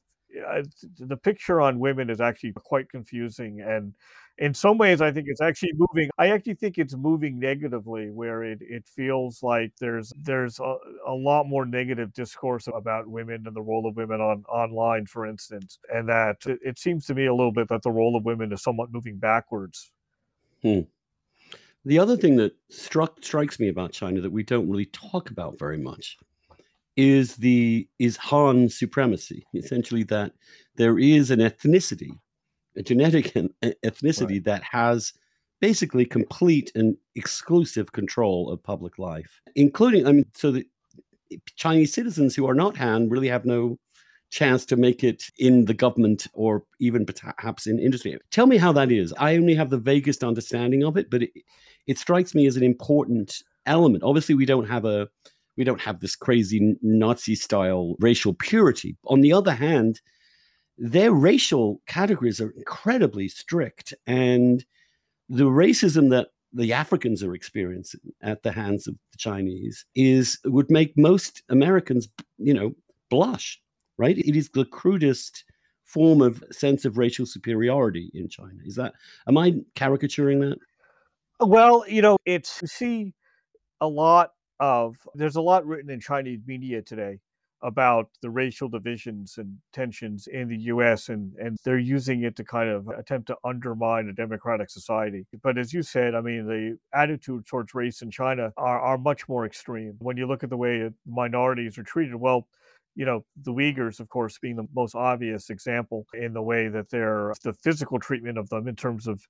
the 1.00 1.18
picture 1.18 1.62
on 1.62 1.80
women 1.80 2.10
is 2.10 2.22
actually 2.22 2.54
quite 2.54 2.90
confusing 2.90 3.62
and 3.62 3.94
in 4.38 4.54
some 4.54 4.78
ways 4.78 5.02
i 5.02 5.12
think 5.12 5.28
it's 5.30 5.42
actually 5.42 5.72
moving 5.76 6.10
i 6.18 6.28
actually 6.28 6.54
think 6.54 6.78
it's 6.78 6.96
moving 6.96 7.40
negatively 7.40 8.10
where 8.10 8.44
it, 8.44 8.60
it 8.62 8.86
feels 8.86 9.42
like 9.42 9.72
there's 9.80 10.12
there's 10.22 10.60
a, 10.60 10.76
a 11.08 11.14
lot 11.14 11.46
more 11.46 11.66
negative 11.66 12.14
discourse 12.14 12.68
about 12.74 13.08
women 13.08 13.44
and 13.46 13.56
the 13.56 13.62
role 13.62 13.88
of 13.88 13.96
women 13.96 14.20
on 14.20 14.44
online 14.50 15.06
for 15.06 15.26
instance 15.26 15.80
and 15.94 16.10
that 16.10 16.38
it, 16.46 16.60
it 16.64 16.80
seems 16.80 17.06
to 17.06 17.14
me 17.14 17.26
a 17.26 17.34
little 17.34 17.54
bit 17.54 17.70
that 17.70 17.82
the 17.84 17.92
role 17.92 18.16
of 18.16 18.26
women 18.26 18.52
is 18.52 18.62
somewhat 18.62 18.92
moving 18.92 19.18
backwards 19.18 19.92
hmm. 20.62 20.82
the 21.86 22.00
other 22.00 22.18
thing 22.18 22.36
that 22.36 22.54
struck 22.70 23.24
strikes 23.24 23.60
me 23.60 23.70
about 23.70 23.92
china 23.92 24.20
that 24.20 24.32
we 24.32 24.44
don't 24.44 24.70
really 24.70 24.88
talk 24.88 25.30
about 25.30 25.58
very 25.58 25.78
much 25.78 26.18
is 26.98 27.36
the 27.36 27.88
is 28.00 28.18
Han 28.18 28.70
supremacy. 28.70 29.46
Essentially, 29.54 30.04
that 30.04 30.34
there 30.76 31.00
is 31.00 31.32
an 31.32 31.40
ethnicity, 31.40 32.18
a 32.78 32.84
genetic 32.84 33.34
ethnicity 33.34 34.30
right. 34.30 34.44
that 34.46 34.64
has 34.64 35.14
basically 35.62 36.06
complete 36.06 36.72
and 36.76 36.98
exclusive 37.16 37.92
control 37.92 38.50
of 38.50 38.64
public 38.64 39.00
life, 39.00 39.42
including 39.56 40.08
I 40.08 40.12
mean, 40.12 40.26
so 40.34 40.52
the 40.52 40.68
Chinese 41.56 41.94
citizens 41.94 42.36
who 42.36 42.48
are 42.48 42.54
not 42.54 42.78
Han 42.78 43.10
really 43.10 43.30
have 43.30 43.46
no 43.46 43.78
chance 44.32 44.66
to 44.66 44.76
make 44.76 45.04
it 45.04 45.24
in 45.38 45.66
the 45.66 45.74
government 45.74 46.28
or 46.34 46.64
even 46.80 47.06
perhaps 47.06 47.68
in 47.68 47.80
industry. 47.80 48.18
Tell 48.32 48.48
me 48.48 48.58
how 48.58 48.72
that 48.74 48.92
is. 48.92 49.14
I 49.18 49.38
only 49.38 49.56
have 49.56 49.70
the 49.70 49.78
vaguest 49.78 50.24
understanding 50.24 50.84
of 50.84 50.98
it, 50.98 51.10
but 51.10 51.24
it, 51.24 51.32
it 51.88 51.98
strikes 51.98 52.36
me 52.36 52.46
as 52.46 52.58
an 52.58 52.64
important 52.64 53.44
element. 53.66 54.04
Obviously, 54.04 54.36
we 54.36 54.46
don't 54.46 54.68
have 54.68 54.86
a 54.86 55.08
we 55.58 55.64
don't 55.64 55.82
have 55.82 56.00
this 56.00 56.16
crazy 56.16 56.76
Nazi 56.82 57.36
style 57.36 57.96
racial 58.00 58.34
purity. 58.34 58.98
On 59.06 59.22
the 59.22 59.34
other 59.34 59.54
hand, 59.54 60.02
their 60.78 61.12
racial 61.12 61.82
categories 61.88 62.42
are 62.42 62.52
incredibly 62.52 63.28
strict. 63.28 63.94
And 64.06 64.66
the 65.30 65.46
racism 65.46 66.10
that 66.10 66.30
the 66.54 66.74
Africans 66.74 67.24
are 67.24 67.34
experiencing 67.34 68.02
at 68.22 68.44
the 68.44 68.52
hands 68.52 68.88
of 68.88 68.96
the 69.12 69.18
Chinese 69.18 69.86
is 69.96 70.40
would 70.46 70.70
make 70.70 70.98
most 70.98 71.44
Americans, 71.50 72.08
you 72.38 72.54
know, 72.54 72.74
blush, 73.10 73.62
right? 73.98 74.18
It 74.18 74.36
is 74.36 74.50
the 74.50 74.66
crudest 74.66 75.44
form 75.84 76.22
of 76.22 76.44
sense 76.52 76.86
of 76.86 76.98
racial 76.98 77.26
superiority 77.26 78.10
in 78.14 78.28
China. 78.30 78.60
Is 78.66 78.76
that 78.76 78.94
am 79.28 79.38
I 79.38 79.56
caricaturing 79.76 80.40
that? 80.42 80.58
Well, 81.40 81.86
you 81.88 82.02
know, 82.02 82.18
it's 82.26 82.62
see 82.72 83.14
a 83.82 83.88
lot 83.88 84.32
of 84.60 84.98
there's 85.14 85.36
a 85.36 85.42
lot 85.42 85.66
written 85.66 85.90
in 85.90 86.00
Chinese 86.00 86.42
media 86.46 86.82
today 86.82 87.20
about 87.62 88.10
the 88.22 88.30
racial 88.30 88.70
divisions 88.70 89.38
and 89.38 89.58
tensions 89.74 90.28
in 90.28 90.48
the 90.48 90.58
US 90.58 91.10
and 91.10 91.34
and 91.38 91.58
they're 91.64 91.80
using 91.80 92.24
it 92.24 92.36
to 92.36 92.44
kind 92.44 92.70
of 92.70 92.88
attempt 92.90 93.28
to 93.28 93.38
undermine 93.44 94.08
a 94.08 94.14
democratic 94.14 94.70
society. 94.70 95.26
But 95.42 95.58
as 95.58 95.74
you 95.74 95.82
said, 95.82 96.16
I 96.16 96.22
mean 96.22 96.46
the 96.46 96.78
attitude 96.94 97.46
towards 97.48 97.74
race 97.74 98.02
in 98.02 98.12
China 98.12 98.54
are, 98.58 98.80
are 98.80 98.98
much 98.98 99.28
more 99.28 99.46
extreme. 99.46 99.96
When 100.00 100.18
you 100.18 100.28
look 100.28 100.44
at 100.44 100.50
the 100.50 100.58
way 100.58 100.90
minorities 101.08 101.78
are 101.78 101.84
treated, 101.84 102.16
well, 102.16 102.48
you 102.96 103.06
know, 103.06 103.26
the 103.42 103.52
Uyghurs, 103.52 104.00
of 104.00 104.10
course, 104.10 104.38
being 104.38 104.56
the 104.56 104.68
most 104.74 104.96
obvious 104.96 105.50
example 105.50 106.06
in 106.14 106.34
the 106.34 106.42
way 106.42 106.70
that 106.70 106.90
they're 106.90 107.34
the 107.44 107.54
physical 107.54 108.00
treatment 108.00 108.38
of 108.38 108.50
them 108.50 108.68
in 108.68 108.76
terms 108.76 109.08
of 109.08 109.26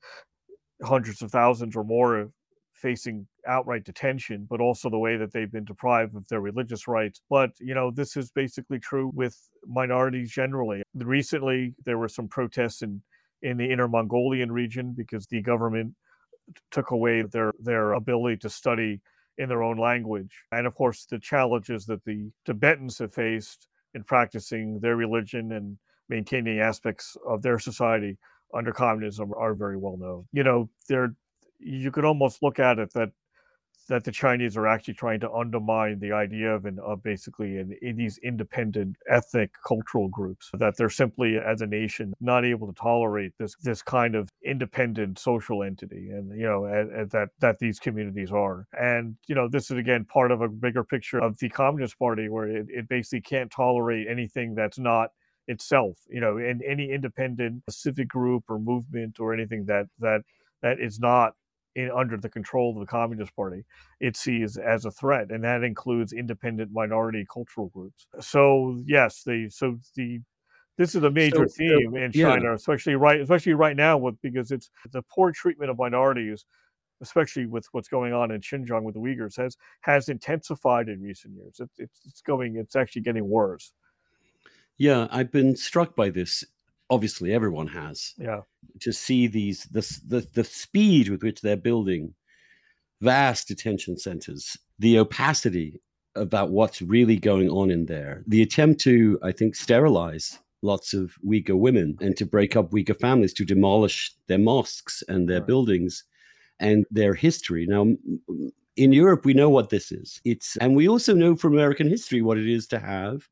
hundreds 0.84 1.22
of 1.22 1.32
thousands 1.32 1.76
or 1.76 1.84
more 1.84 2.32
facing 2.76 3.28
outright 3.48 3.84
detention, 3.84 4.46
but 4.50 4.62
also 4.62 4.90
the 4.90 5.00
way 5.00 5.18
that 5.18 5.32
they've 5.32 5.52
been 5.52 5.66
deprived 5.66 6.16
of 6.16 6.28
their 6.28 6.42
religious 6.42 6.88
rights. 6.88 7.22
But, 7.30 7.52
you 7.60 7.74
know, 7.74 7.90
this 7.90 8.18
is 8.18 8.32
basically 8.32 8.80
true 8.80 9.12
with 9.14 9.38
minorities 9.66 10.32
generally. 10.32 10.84
Recently, 10.94 11.74
there 11.86 11.98
were 11.98 12.10
some 12.10 12.28
protests 12.28 12.82
in, 12.82 13.02
in 13.42 13.58
the 13.58 13.72
inner 13.72 13.88
Mongolian 13.88 14.52
region 14.52 14.94
because 14.96 15.26
the 15.28 15.42
government 15.42 15.94
took 16.70 16.92
away 16.92 17.24
their, 17.24 17.54
their 17.60 17.94
ability 17.94 18.38
to 18.38 18.50
study 18.50 19.02
in 19.38 19.50
their 19.50 19.64
own 19.64 19.78
language. 19.78 20.44
And 20.52 20.68
of 20.68 20.76
course, 20.76 21.06
the 21.06 21.20
challenges 21.20 21.86
that 21.86 22.04
the 22.06 22.30
Tibetans 22.46 23.00
have 23.00 23.14
faced 23.14 23.68
in 23.94 24.04
practicing 24.04 24.80
their 24.80 24.96
religion 24.96 25.54
and 25.54 25.78
maintaining 26.10 26.60
aspects 26.60 27.18
of 27.26 27.42
their 27.42 27.58
society 27.58 28.18
under 28.54 28.72
communism 28.72 29.34
are 29.36 29.54
very 29.54 29.78
well 29.78 29.98
known. 29.98 30.28
You 30.32 30.44
know, 30.44 30.70
they're 30.88 31.16
you 31.60 31.92
could 31.92 32.06
almost 32.06 32.44
look 32.44 32.60
at 32.60 32.80
it 32.80 32.94
that 32.94 33.12
that 33.88 34.04
the 34.04 34.12
Chinese 34.12 34.58
are 34.58 34.68
actually 34.68 34.94
trying 34.96 35.20
to 35.20 35.32
undermine 35.32 36.00
the 36.00 36.12
idea 36.12 36.54
of, 36.54 36.66
an, 36.66 36.80
of 36.80 37.04
basically 37.04 37.58
in, 37.58 37.78
in 37.82 37.96
these 37.96 38.18
independent 38.24 38.96
ethnic 39.08 39.52
cultural 39.66 40.08
groups 40.08 40.50
that 40.54 40.76
they're 40.76 40.90
simply 40.90 41.38
as 41.38 41.62
a 41.62 41.68
nation 41.68 42.14
not 42.20 42.44
able 42.44 42.68
to 42.68 42.74
tolerate 42.74 43.34
this 43.38 43.56
this 43.62 43.82
kind 43.82 44.16
of 44.16 44.30
independent 44.44 45.20
social 45.20 45.62
entity 45.64 46.10
and 46.10 46.38
you 46.38 46.46
know 46.46 46.66
and, 46.66 46.92
and 46.92 47.12
that 47.12 47.30
that 47.40 47.60
these 47.60 47.80
communities 47.80 48.32
are. 48.32 48.68
And 48.80 49.18
you 49.28 49.36
know 49.36 49.48
this 49.48 49.70
is 49.70 49.78
again 49.78 50.06
part 50.06 50.32
of 50.32 50.42
a 50.42 50.48
bigger 50.48 50.84
picture 50.84 51.20
of 51.20 51.38
the 51.38 51.50
Communist 51.50 52.00
Party 52.00 52.30
where 52.30 52.48
it, 52.48 52.68
it 52.70 52.90
basically 52.90 53.22
can't 53.22 53.52
tolerate 53.52 54.08
anything 54.10 54.56
that's 54.56 54.80
not 54.80 55.12
itself 55.48 56.00
you 56.10 56.20
know 56.20 56.38
in 56.40 56.60
any 56.66 56.90
independent 56.90 57.62
civic 57.70 58.08
group 58.08 58.44
or 58.50 58.58
movement 58.58 59.20
or 59.20 59.32
anything 59.32 59.66
that 59.66 59.86
that 60.00 60.22
that 60.64 60.80
is 60.80 61.00
not 61.00 61.36
in, 61.76 61.92
under 61.92 62.18
the 62.18 62.30
control 62.30 62.74
of 62.74 62.80
the 62.80 62.86
Communist 62.86 63.36
Party, 63.36 63.66
it 64.00 64.16
sees 64.18 64.58
as 64.58 64.86
a 64.86 64.92
threat, 64.92 65.32
and 65.32 65.44
that 65.44 65.64
includes 65.64 66.14
independent 66.14 66.72
minority 66.72 67.26
cultural 67.32 67.68
groups. 67.68 68.08
So 68.20 68.82
yes, 68.86 69.24
the 69.24 69.50
so 69.50 69.78
the 69.96 70.22
this 70.78 70.96
is 70.96 71.04
a 71.04 71.12
major 71.12 71.48
so, 71.48 71.56
theme 71.58 71.92
so, 71.92 71.98
in 71.98 72.12
China, 72.12 72.50
yeah. 72.50 72.54
especially 72.54 72.96
right 72.96 73.20
especially 73.22 73.54
right 73.54 73.76
now 73.76 73.98
with 73.98 74.20
because 74.22 74.52
it's 74.52 74.70
the 74.92 75.02
poor 75.04 75.32
treatment 75.32 75.70
of 75.70 75.78
minorities, 75.78 76.46
especially 77.02 77.46
with 77.46 77.68
what's 77.72 77.88
going 77.88 78.14
on 78.14 78.32
in 78.32 78.42
Xinjiang 78.42 78.84
with 78.84 78.96
the 78.96 79.02
Uyghurs, 79.02 79.38
has 79.38 79.58
has 79.82 80.10
intensified 80.10 80.90
in 80.90 81.02
recent 81.02 81.36
years. 81.36 81.60
It, 81.60 81.70
it's 81.78 82.02
it's 82.06 82.22
going 82.22 82.56
it's 82.56 82.76
actually 82.76 83.04
getting 83.04 83.28
worse. 83.28 83.74
Yeah, 84.78 85.08
I've 85.10 85.32
been 85.32 85.56
struck 85.56 85.96
by 85.96 86.10
this 86.10 86.44
obviously 86.90 87.34
everyone 87.34 87.68
has. 87.68 88.14
Yeah. 88.18 88.42
To 88.82 88.92
see 88.92 89.28
these 89.28 89.64
the 89.64 89.82
the, 90.08 90.28
the 90.34 90.44
speed 90.44 91.10
with 91.10 91.24
which 91.24 91.42
they're 91.42 91.58
building 91.58 92.14
vast 93.02 93.48
detention 93.48 93.98
centers 93.98 94.58
the 94.80 95.00
opacity 95.00 95.82
about 96.16 96.52
what's 96.52 96.82
really 96.82 97.18
going 97.18 97.50
on 97.50 97.70
in 97.70 97.86
there. 97.86 98.24
The 98.28 98.42
attempt 98.42 98.82
to, 98.82 99.20
I 99.22 99.32
think, 99.32 99.56
sterilize 99.56 100.40
lots 100.62 100.94
of 100.94 101.16
Uyghur 101.26 101.58
women 101.58 101.98
and 102.02 102.16
to 102.18 102.26
break 102.26 102.56
up 102.56 102.72
Uyghur 102.72 103.00
families, 103.00 103.34
to 103.34 103.46
demolish 103.46 104.14
their 104.28 104.40
mosques 104.40 105.04
and 105.08 105.30
their 105.30 105.40
right. 105.40 105.48
buildings 105.48 106.04
and 106.60 106.86
their 106.90 107.14
history. 107.14 107.66
Now, 107.68 107.94
in 108.76 108.94
Europe, 108.94 109.26
we 109.26 109.34
know 109.34 109.50
what 109.50 109.70
this 109.70 109.92
is. 109.92 110.22
It's 110.26 110.58
and 110.58 110.76
we 110.76 110.88
also 110.88 111.14
know 111.14 111.36
from 111.36 111.54
American 111.54 111.88
history 111.88 112.22
what 112.22 112.38
it 112.38 112.48
is 112.48 112.68
to 112.68 112.80
have 112.80 113.28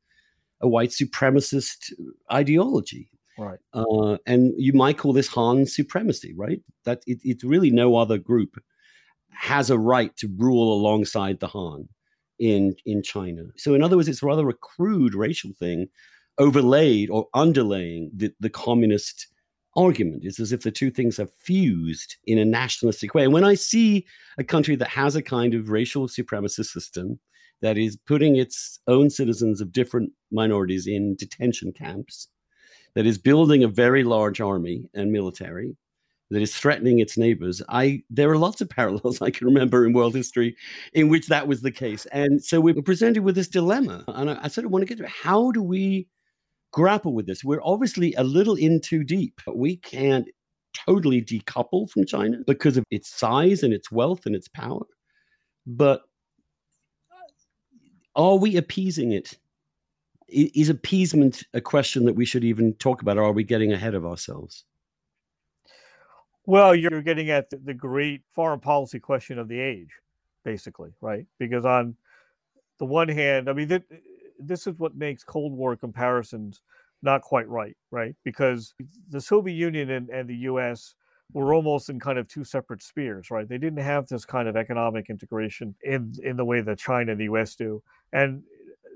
a 0.60 0.68
white 0.68 0.90
supremacist 0.90 1.92
ideology. 2.32 3.10
Right. 3.38 3.58
Uh, 3.72 4.18
and 4.26 4.52
you 4.56 4.72
might 4.72 4.98
call 4.98 5.12
this 5.12 5.28
Han 5.28 5.66
supremacy, 5.66 6.34
right? 6.36 6.60
That 6.84 7.02
it, 7.06 7.18
it's 7.24 7.44
really 7.44 7.70
no 7.70 7.96
other 7.96 8.18
group 8.18 8.60
has 9.30 9.70
a 9.70 9.78
right 9.78 10.16
to 10.16 10.28
rule 10.36 10.72
alongside 10.72 11.40
the 11.40 11.48
Han 11.48 11.88
in 12.38 12.76
in 12.86 13.02
China. 13.02 13.42
So 13.56 13.74
in 13.74 13.82
other 13.82 13.96
words, 13.96 14.08
it's 14.08 14.22
rather 14.22 14.48
a 14.48 14.54
crude 14.54 15.14
racial 15.14 15.52
thing 15.52 15.88
overlaid 16.38 17.10
or 17.10 17.28
underlaying 17.34 18.10
the, 18.14 18.32
the 18.40 18.50
communist 18.50 19.28
argument. 19.76 20.24
It's 20.24 20.40
as 20.40 20.52
if 20.52 20.62
the 20.62 20.70
two 20.70 20.90
things 20.90 21.16
have 21.16 21.32
fused 21.32 22.16
in 22.24 22.38
a 22.38 22.44
nationalistic 22.44 23.14
way. 23.14 23.24
And 23.24 23.32
when 23.32 23.44
I 23.44 23.54
see 23.54 24.06
a 24.38 24.44
country 24.44 24.76
that 24.76 24.88
has 24.88 25.16
a 25.16 25.22
kind 25.22 25.54
of 25.54 25.68
racial 25.68 26.08
supremacist 26.08 26.66
system 26.66 27.18
that 27.60 27.78
is 27.78 27.96
putting 27.96 28.36
its 28.36 28.78
own 28.86 29.10
citizens 29.10 29.60
of 29.60 29.72
different 29.72 30.12
minorities 30.30 30.86
in 30.86 31.16
detention 31.16 31.72
camps, 31.72 32.28
that 32.94 33.06
is 33.06 33.18
building 33.18 33.64
a 33.64 33.68
very 33.68 34.04
large 34.04 34.40
army 34.40 34.88
and 34.94 35.12
military, 35.12 35.76
that 36.30 36.42
is 36.42 36.54
threatening 36.56 36.98
its 37.00 37.16
neighbors. 37.16 37.62
I 37.68 38.02
there 38.10 38.30
are 38.30 38.38
lots 38.38 38.60
of 38.60 38.68
parallels 38.70 39.20
I 39.20 39.30
can 39.30 39.46
remember 39.46 39.86
in 39.86 39.92
world 39.92 40.14
history 40.14 40.56
in 40.92 41.08
which 41.08 41.28
that 41.28 41.46
was 41.46 41.62
the 41.62 41.72
case. 41.72 42.06
And 42.06 42.42
so 42.42 42.60
we 42.60 42.72
were 42.72 42.82
presented 42.82 43.22
with 43.22 43.34
this 43.34 43.48
dilemma. 43.48 44.04
And 44.08 44.30
I, 44.30 44.38
I 44.42 44.48
sort 44.48 44.64
of 44.64 44.72
want 44.72 44.82
to 44.82 44.86
get 44.86 44.98
to 44.98 45.08
how 45.08 45.50
do 45.50 45.62
we 45.62 46.08
grapple 46.72 47.14
with 47.14 47.26
this. 47.26 47.44
We're 47.44 47.62
obviously 47.62 48.14
a 48.14 48.24
little 48.24 48.56
in 48.56 48.80
too 48.80 49.04
deep. 49.04 49.40
We 49.54 49.76
can't 49.76 50.26
totally 50.74 51.22
decouple 51.22 51.88
from 51.88 52.04
China 52.04 52.38
because 52.46 52.76
of 52.76 52.84
its 52.90 53.08
size 53.08 53.62
and 53.62 53.72
its 53.72 53.92
wealth 53.92 54.26
and 54.26 54.34
its 54.34 54.48
power. 54.48 54.84
But 55.66 56.02
are 58.16 58.36
we 58.36 58.56
appeasing 58.56 59.12
it? 59.12 59.38
Is 60.34 60.68
appeasement 60.68 61.44
a 61.54 61.60
question 61.60 62.04
that 62.06 62.14
we 62.14 62.24
should 62.24 62.44
even 62.44 62.74
talk 62.74 63.02
about, 63.02 63.18
or 63.18 63.24
are 63.24 63.32
we 63.32 63.44
getting 63.44 63.72
ahead 63.72 63.94
of 63.94 64.04
ourselves? 64.04 64.64
Well, 66.46 66.74
you're 66.74 67.02
getting 67.02 67.30
at 67.30 67.48
the, 67.50 67.72
great 67.72 68.22
foreign 68.32 68.60
policy 68.60 68.98
question 68.98 69.38
of 69.38 69.48
the 69.48 69.60
age, 69.60 69.90
basically, 70.44 70.90
right? 71.00 71.24
Because 71.38 71.64
on 71.64 71.96
the 72.78 72.84
one 72.84 73.08
hand, 73.08 73.48
I 73.48 73.52
mean, 73.54 73.68
th- 73.68 73.82
this 74.38 74.66
is 74.66 74.78
what 74.78 74.96
makes 74.96 75.24
Cold 75.24 75.52
War 75.52 75.76
comparisons 75.76 76.60
not 77.00 77.22
quite 77.22 77.48
right, 77.48 77.76
right? 77.90 78.16
Because 78.24 78.74
the 79.10 79.20
Soviet 79.20 79.54
Union 79.54 79.90
and, 79.90 80.08
and 80.10 80.28
the 80.28 80.36
US 80.36 80.96
were 81.32 81.54
almost 81.54 81.90
in 81.90 82.00
kind 82.00 82.18
of 82.18 82.28
two 82.28 82.44
separate 82.44 82.82
spheres, 82.82 83.30
right? 83.30 83.48
They 83.48 83.58
didn't 83.58 83.82
have 83.82 84.08
this 84.08 84.24
kind 84.24 84.48
of 84.48 84.56
economic 84.56 85.10
integration 85.10 85.74
in 85.82 86.14
in 86.22 86.36
the 86.36 86.44
way 86.44 86.60
that 86.60 86.78
China 86.78 87.12
and 87.12 87.20
the 87.20 87.24
US 87.24 87.54
do. 87.54 87.82
And 88.12 88.42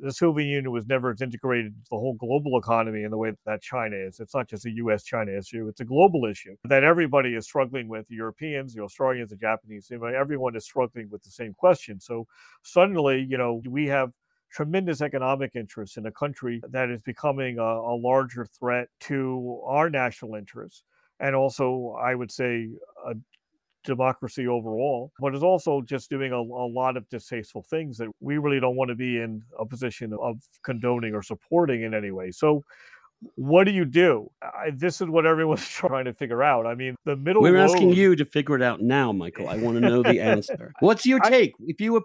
the 0.00 0.12
Soviet 0.12 0.46
Union 0.46 0.70
was 0.70 0.86
never 0.86 1.10
as 1.10 1.22
integrated 1.22 1.66
into 1.66 1.90
the 1.90 1.96
whole 1.96 2.14
global 2.14 2.58
economy 2.58 3.02
in 3.02 3.10
the 3.10 3.16
way 3.16 3.32
that 3.46 3.62
China 3.62 3.96
is. 3.96 4.20
It's 4.20 4.34
not 4.34 4.48
just 4.48 4.66
a 4.66 4.70
US 4.70 5.02
China 5.04 5.32
issue, 5.32 5.68
it's 5.68 5.80
a 5.80 5.84
global 5.84 6.24
issue 6.24 6.56
that 6.64 6.84
everybody 6.84 7.34
is 7.34 7.44
struggling 7.44 7.88
with 7.88 8.06
the 8.08 8.14
Europeans, 8.14 8.74
the 8.74 8.82
Australians, 8.82 9.30
the 9.30 9.36
Japanese, 9.36 9.90
everyone 9.90 10.56
is 10.56 10.64
struggling 10.64 11.08
with 11.10 11.22
the 11.22 11.30
same 11.30 11.54
question. 11.54 12.00
So 12.00 12.26
suddenly, 12.62 13.26
you 13.28 13.38
know, 13.38 13.62
we 13.68 13.86
have 13.86 14.10
tremendous 14.50 15.02
economic 15.02 15.52
interests 15.54 15.96
in 15.96 16.06
a 16.06 16.12
country 16.12 16.62
that 16.70 16.90
is 16.90 17.02
becoming 17.02 17.58
a, 17.58 17.62
a 17.62 17.94
larger 17.94 18.46
threat 18.46 18.88
to 19.00 19.60
our 19.66 19.90
national 19.90 20.34
interests 20.34 20.84
and 21.20 21.34
also, 21.34 21.96
I 22.00 22.14
would 22.14 22.30
say, 22.30 22.68
a 23.06 23.14
democracy 23.84 24.46
overall, 24.46 25.12
but 25.20 25.34
is 25.34 25.42
also 25.42 25.80
just 25.82 26.10
doing 26.10 26.32
a, 26.32 26.36
a, 26.36 26.68
lot 26.68 26.96
of 26.96 27.08
distasteful 27.08 27.62
things 27.62 27.96
that 27.98 28.08
we 28.20 28.38
really 28.38 28.60
don't 28.60 28.76
want 28.76 28.88
to 28.90 28.94
be 28.94 29.18
in 29.18 29.42
a 29.58 29.64
position 29.64 30.12
of 30.20 30.40
condoning 30.62 31.14
or 31.14 31.22
supporting 31.22 31.82
in 31.82 31.94
any 31.94 32.10
way. 32.10 32.30
So, 32.30 32.64
what 33.34 33.64
do 33.64 33.72
you 33.72 33.84
do? 33.84 34.30
I, 34.42 34.70
this 34.70 35.00
is 35.00 35.08
what 35.08 35.26
everyone's 35.26 35.66
trying 35.68 36.04
to 36.04 36.12
figure 36.12 36.42
out. 36.42 36.66
I 36.66 36.74
mean, 36.74 36.94
the 37.04 37.16
middle. 37.16 37.42
We're 37.42 37.54
road... 37.54 37.70
asking 37.70 37.92
you 37.92 38.14
to 38.14 38.24
figure 38.24 38.54
it 38.54 38.62
out 38.62 38.80
now, 38.80 39.12
Michael. 39.12 39.48
I 39.48 39.56
want 39.56 39.76
to 39.76 39.80
know 39.80 40.02
the 40.02 40.20
answer. 40.20 40.72
What's 40.80 41.04
your 41.04 41.20
take? 41.20 41.54
I... 41.60 41.64
if 41.66 41.80
you 41.80 41.94
were 41.94 42.02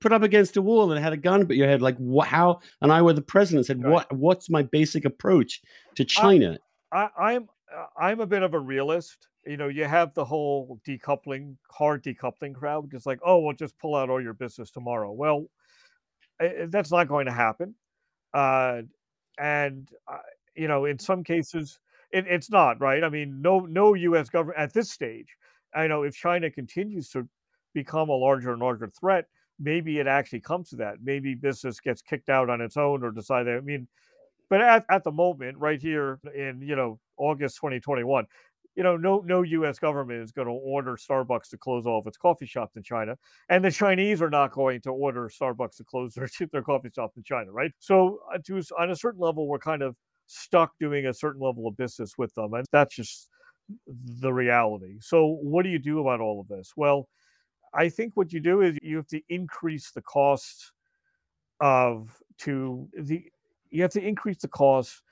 put 0.00 0.12
up 0.12 0.22
against 0.22 0.56
a 0.56 0.62
wall 0.62 0.90
and 0.90 1.02
had 1.02 1.12
a 1.12 1.16
gun 1.16 1.44
but 1.44 1.56
your 1.56 1.68
head, 1.68 1.82
like 1.82 1.96
what? 1.98 2.26
How? 2.26 2.60
And 2.80 2.92
I 2.92 3.02
were 3.02 3.12
the 3.12 3.22
president. 3.22 3.66
Said, 3.66 3.82
right. 3.82 3.92
"What? 3.92 4.12
What's 4.12 4.50
my 4.50 4.62
basic 4.62 5.04
approach 5.04 5.62
to 5.96 6.04
China?" 6.04 6.58
I, 6.92 7.08
I'm 7.18 7.48
I'm 7.98 8.20
a 8.20 8.26
bit 8.26 8.42
of 8.42 8.54
a 8.54 8.60
realist. 8.60 9.28
You 9.44 9.56
know, 9.56 9.68
you 9.68 9.84
have 9.84 10.14
the 10.14 10.24
whole 10.24 10.80
decoupling, 10.86 11.56
hard 11.70 12.02
decoupling 12.02 12.54
crowd, 12.54 12.90
just 12.90 13.06
like, 13.06 13.20
oh, 13.24 13.40
we'll 13.40 13.54
just 13.54 13.78
pull 13.78 13.94
out 13.94 14.10
all 14.10 14.22
your 14.22 14.34
business 14.34 14.70
tomorrow. 14.70 15.12
Well, 15.12 15.46
that's 16.38 16.90
not 16.90 17.08
going 17.08 17.26
to 17.26 17.32
happen. 17.32 17.74
Uh, 18.34 18.82
and 19.38 19.88
uh, 20.08 20.18
you 20.54 20.68
know, 20.68 20.84
in 20.84 20.98
some 20.98 21.22
cases, 21.24 21.78
it, 22.12 22.26
it's 22.26 22.50
not 22.50 22.80
right. 22.80 23.02
I 23.02 23.08
mean, 23.08 23.40
no, 23.42 23.60
no 23.60 23.94
U.S. 23.94 24.28
government 24.28 24.58
at 24.58 24.72
this 24.72 24.90
stage. 24.90 25.36
I 25.74 25.86
know 25.86 26.02
if 26.02 26.14
China 26.14 26.50
continues 26.50 27.10
to 27.10 27.28
become 27.74 28.08
a 28.08 28.16
larger 28.16 28.52
and 28.52 28.60
larger 28.60 28.90
threat, 28.98 29.26
maybe 29.58 29.98
it 29.98 30.06
actually 30.06 30.40
comes 30.40 30.70
to 30.70 30.76
that. 30.76 30.96
Maybe 31.02 31.34
business 31.34 31.80
gets 31.80 32.02
kicked 32.02 32.28
out 32.28 32.48
on 32.48 32.60
its 32.60 32.76
own 32.76 33.02
or 33.02 33.10
decide. 33.10 33.48
I 33.48 33.60
mean, 33.60 33.88
but 34.48 34.60
at, 34.60 34.86
at 34.90 35.04
the 35.04 35.12
moment, 35.12 35.58
right 35.58 35.80
here 35.80 36.18
in 36.34 36.62
you 36.62 36.76
know 36.76 36.98
August 37.18 37.56
2021, 37.56 38.26
you 38.76 38.82
know, 38.82 38.96
no 38.96 39.22
no 39.24 39.42
U.S. 39.42 39.78
government 39.78 40.22
is 40.22 40.32
going 40.32 40.46
to 40.46 40.52
order 40.52 40.96
Starbucks 40.96 41.48
to 41.50 41.56
close 41.56 41.86
all 41.86 41.98
of 41.98 42.06
its 42.06 42.18
coffee 42.18 42.46
shops 42.46 42.76
in 42.76 42.82
China, 42.82 43.16
and 43.48 43.64
the 43.64 43.70
Chinese 43.70 44.20
are 44.20 44.30
not 44.30 44.52
going 44.52 44.82
to 44.82 44.90
order 44.90 45.28
Starbucks 45.28 45.76
to 45.78 45.84
close 45.84 46.14
their, 46.14 46.28
their 46.52 46.62
coffee 46.62 46.90
shop 46.94 47.12
in 47.16 47.22
China, 47.22 47.50
right? 47.52 47.72
So, 47.78 48.20
uh, 48.32 48.38
to 48.46 48.62
on 48.78 48.90
a 48.90 48.96
certain 48.96 49.20
level, 49.20 49.48
we're 49.48 49.58
kind 49.58 49.82
of 49.82 49.96
stuck 50.26 50.72
doing 50.78 51.06
a 51.06 51.14
certain 51.14 51.40
level 51.40 51.66
of 51.66 51.76
business 51.76 52.18
with 52.18 52.34
them, 52.34 52.52
and 52.52 52.66
that's 52.70 52.94
just 52.94 53.30
the 53.86 54.32
reality. 54.32 54.98
So, 55.00 55.38
what 55.40 55.62
do 55.62 55.70
you 55.70 55.78
do 55.78 56.00
about 56.00 56.20
all 56.20 56.40
of 56.40 56.48
this? 56.48 56.72
Well, 56.76 57.08
I 57.72 57.88
think 57.88 58.12
what 58.14 58.32
you 58.32 58.40
do 58.40 58.60
is 58.60 58.76
you 58.82 58.96
have 58.96 59.08
to 59.08 59.22
increase 59.30 59.90
the 59.90 60.02
cost 60.02 60.72
of 61.60 62.14
to 62.38 62.88
the 62.98 63.24
you 63.70 63.82
have 63.82 63.92
to 63.92 64.06
increase 64.06 64.38
the 64.38 64.48
cost 64.48 65.02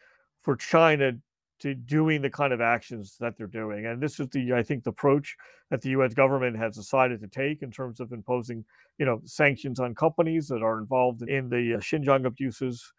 for 0.42 0.56
China 0.56 1.12
to 1.60 1.74
doing 1.74 2.22
the 2.22 2.30
kind 2.30 2.52
of 2.52 2.60
actions 2.60 3.16
that 3.20 3.36
they're 3.36 3.46
doing. 3.46 3.86
And 3.86 4.02
this 4.02 4.18
is 4.18 4.28
the, 4.28 4.52
I 4.54 4.62
think, 4.62 4.84
the 4.84 4.90
approach 4.90 5.36
that 5.70 5.80
the 5.80 5.90
U.S. 5.90 6.14
government 6.14 6.56
has 6.56 6.76
decided 6.76 7.20
to 7.20 7.28
take 7.28 7.62
in 7.62 7.70
terms 7.70 8.00
of 8.00 8.12
imposing, 8.12 8.64
you 8.98 9.06
know, 9.06 9.20
sanctions 9.24 9.80
on 9.80 9.94
companies 9.94 10.48
that 10.48 10.62
are 10.62 10.78
involved 10.78 11.22
in 11.22 11.48
the 11.48 11.74
uh, 11.74 11.78
Xinjiang 11.78 12.26
abuses. 12.26 12.92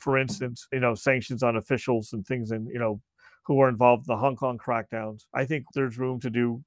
For 0.00 0.18
instance, 0.18 0.66
you 0.72 0.80
know, 0.80 0.94
sanctions 0.94 1.42
on 1.42 1.56
officials 1.56 2.12
and 2.12 2.26
things, 2.26 2.50
and 2.50 2.68
you 2.68 2.78
know, 2.78 3.00
who 3.44 3.60
are 3.60 3.68
involved 3.68 4.08
in 4.08 4.14
the 4.14 4.20
Hong 4.20 4.36
Kong 4.36 4.58
crackdowns. 4.58 5.26
I 5.32 5.44
think 5.44 5.66
there's 5.74 5.98
room 5.98 6.20
to 6.20 6.30
do 6.30 6.62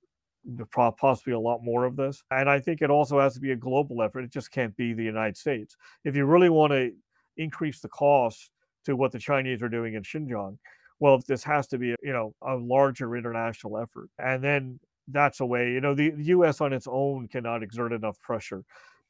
possibly 0.71 1.33
a 1.33 1.39
lot 1.39 1.61
more 1.61 1.85
of 1.85 1.97
this. 1.97 2.23
And 2.31 2.49
I 2.49 2.59
think 2.59 2.81
it 2.81 2.89
also 2.89 3.19
has 3.19 3.33
to 3.33 3.41
be 3.41 3.51
a 3.51 3.55
global 3.55 4.01
effort. 4.01 4.23
It 4.23 4.31
just 4.31 4.51
can't 4.51 4.75
be 4.77 4.93
the 4.93 5.03
United 5.03 5.35
States. 5.35 5.75
If 6.05 6.15
you 6.15 6.25
really 6.25 6.49
want 6.49 6.71
to 6.71 6.93
increase 7.37 7.79
the 7.81 7.89
cost 7.89 8.49
to 8.85 8.95
what 8.95 9.11
the 9.11 9.19
Chinese 9.19 9.61
are 9.61 9.69
doing 9.69 9.93
in 9.93 10.03
Xinjiang. 10.03 10.57
Well, 10.99 11.19
this 11.27 11.43
has 11.43 11.67
to 11.67 11.77
be, 11.77 11.95
you 12.01 12.13
know, 12.13 12.33
a 12.41 12.55
larger 12.55 13.15
international 13.15 13.77
effort. 13.77 14.09
And 14.17 14.43
then 14.43 14.79
that's 15.07 15.39
a 15.39 15.45
way, 15.45 15.71
you 15.71 15.81
know, 15.81 15.93
the, 15.93 16.09
the 16.11 16.23
US 16.25 16.59
on 16.59 16.73
its 16.73 16.87
own 16.89 17.27
cannot 17.27 17.63
exert 17.63 17.93
enough 17.93 18.19
pressure 18.21 18.63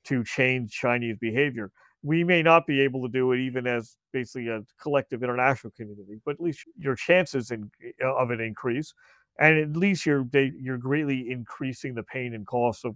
to 0.06 0.24
change 0.24 0.72
Chinese 0.72 1.18
behavior. 1.20 1.72
We 2.04 2.24
may 2.24 2.44
not 2.44 2.68
be 2.68 2.82
able 2.82 3.02
to 3.04 3.10
do 3.10 3.32
it 3.32 3.40
even 3.40 3.66
as 3.68 3.98
basically 4.14 4.50
a 4.50 4.62
collective 4.82 5.24
international 5.24 5.74
community, 5.76 6.20
but 6.26 6.36
at 6.36 6.42
least 6.42 6.64
your 6.78 6.96
chances 6.96 7.52
in, 7.52 7.72
uh, 8.04 8.16
of 8.16 8.32
it 8.32 8.40
increase, 8.40 8.94
and 9.40 9.58
at 9.58 9.76
least 9.76 10.06
you're 10.06 10.26
you're 10.34 10.78
greatly 10.78 11.30
increasing 11.30 11.96
the 11.96 12.04
pain 12.04 12.34
and 12.34 12.46
cost 12.46 12.86
of 12.86 12.96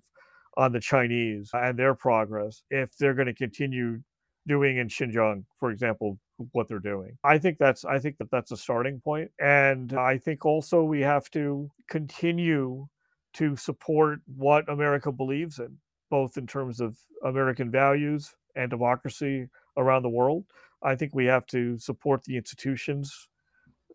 on 0.58 0.72
the 0.72 0.80
Chinese 0.80 1.50
and 1.54 1.78
their 1.80 1.96
progress 1.96 2.64
if 2.70 2.96
they're 2.98 3.14
going 3.14 3.28
to 3.28 3.34
continue 3.34 4.02
doing 4.48 4.78
in 4.78 4.88
Xinjiang, 4.88 5.46
for 5.60 5.72
example, 5.72 6.20
what 6.52 6.68
they're 6.68 6.80
doing. 6.80 7.18
I 7.24 7.38
think 7.38 7.58
that's 7.58 7.86
I 7.86 8.00
think 8.00 8.18
that 8.18 8.32
that's 8.32 8.52
a 8.52 8.58
starting 8.58 9.00
point, 9.00 9.32
and 9.39 9.94
I 9.94 10.18
think 10.18 10.46
also 10.46 10.84
we 10.84 11.02
have 11.02 11.30
to 11.32 11.70
continue 11.89 12.88
to 13.34 13.56
support 13.56 14.20
what 14.36 14.68
America 14.70 15.12
believes 15.12 15.60
in, 15.60 15.78
both 16.10 16.38
in 16.38 16.48
terms 16.48 16.82
of 16.82 16.98
American 17.24 17.72
values 17.72 18.36
and 18.56 18.70
democracy 18.70 19.48
around 19.78 20.04
the 20.04 20.10
world. 20.10 20.46
I 20.84 20.96
think 20.96 21.14
we 21.14 21.26
have 21.26 21.46
to 21.48 21.78
support 21.78 22.24
the 22.24 22.36
institutions 22.36 23.30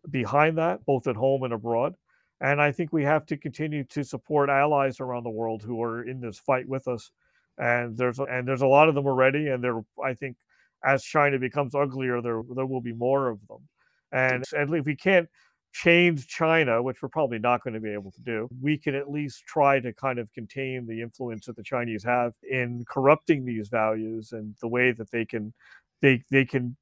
behind 0.09 0.57
that, 0.57 0.85
both 0.85 1.05
at 1.07 1.15
home 1.15 1.43
and 1.43 1.53
abroad. 1.53 1.95
And 2.39 2.61
I 2.61 2.71
think 2.71 2.93
we 2.93 3.03
have 3.03 3.25
to 3.27 3.37
continue 3.37 3.83
to 3.85 4.03
support 4.03 4.49
allies 4.49 4.99
around 4.99 5.23
the 5.23 5.29
world 5.29 5.63
who 5.63 5.81
are 5.81 6.03
in 6.03 6.21
this 6.21 6.39
fight 6.39 6.67
with 6.67 6.87
us 6.87 7.11
and 7.57 7.97
there's 7.97 8.19
and 8.19 8.47
there's 8.47 8.61
a 8.61 8.67
lot 8.67 8.89
of 8.89 8.95
them 8.95 9.07
already, 9.07 9.47
and 9.47 9.63
there 9.63 9.81
I 10.03 10.13
think 10.13 10.37
as 10.83 11.03
China 11.03 11.39
becomes 11.39 11.75
uglier, 11.75 12.21
there 12.21 12.41
there 12.55 12.65
will 12.65 12.81
be 12.81 12.93
more 12.93 13.29
of 13.29 13.39
them, 13.47 13.67
and 14.11 14.43
if 14.51 14.85
we 14.85 14.95
can't 14.95 15.29
change 15.73 16.27
China, 16.27 16.81
which 16.81 17.01
we're 17.01 17.09
probably 17.09 17.37
not 17.39 17.63
going 17.63 17.73
to 17.73 17.79
be 17.79 17.93
able 17.93 18.11
to 18.11 18.21
do, 18.21 18.47
we 18.61 18.77
can 18.77 18.95
at 18.95 19.11
least 19.11 19.43
try 19.45 19.79
to 19.79 19.93
kind 19.93 20.17
of 20.17 20.31
contain 20.33 20.87
the 20.87 21.01
influence 21.01 21.45
that 21.45 21.55
the 21.55 21.63
Chinese 21.63 22.03
have 22.03 22.33
in 22.49 22.83
corrupting 22.89 23.45
these 23.45 23.67
values 23.67 24.31
and 24.31 24.55
the 24.61 24.67
way 24.67 24.91
that 24.91 25.11
they 25.11 25.25
can 25.25 25.53
they 26.01 26.23
they 26.31 26.45
can 26.45 26.75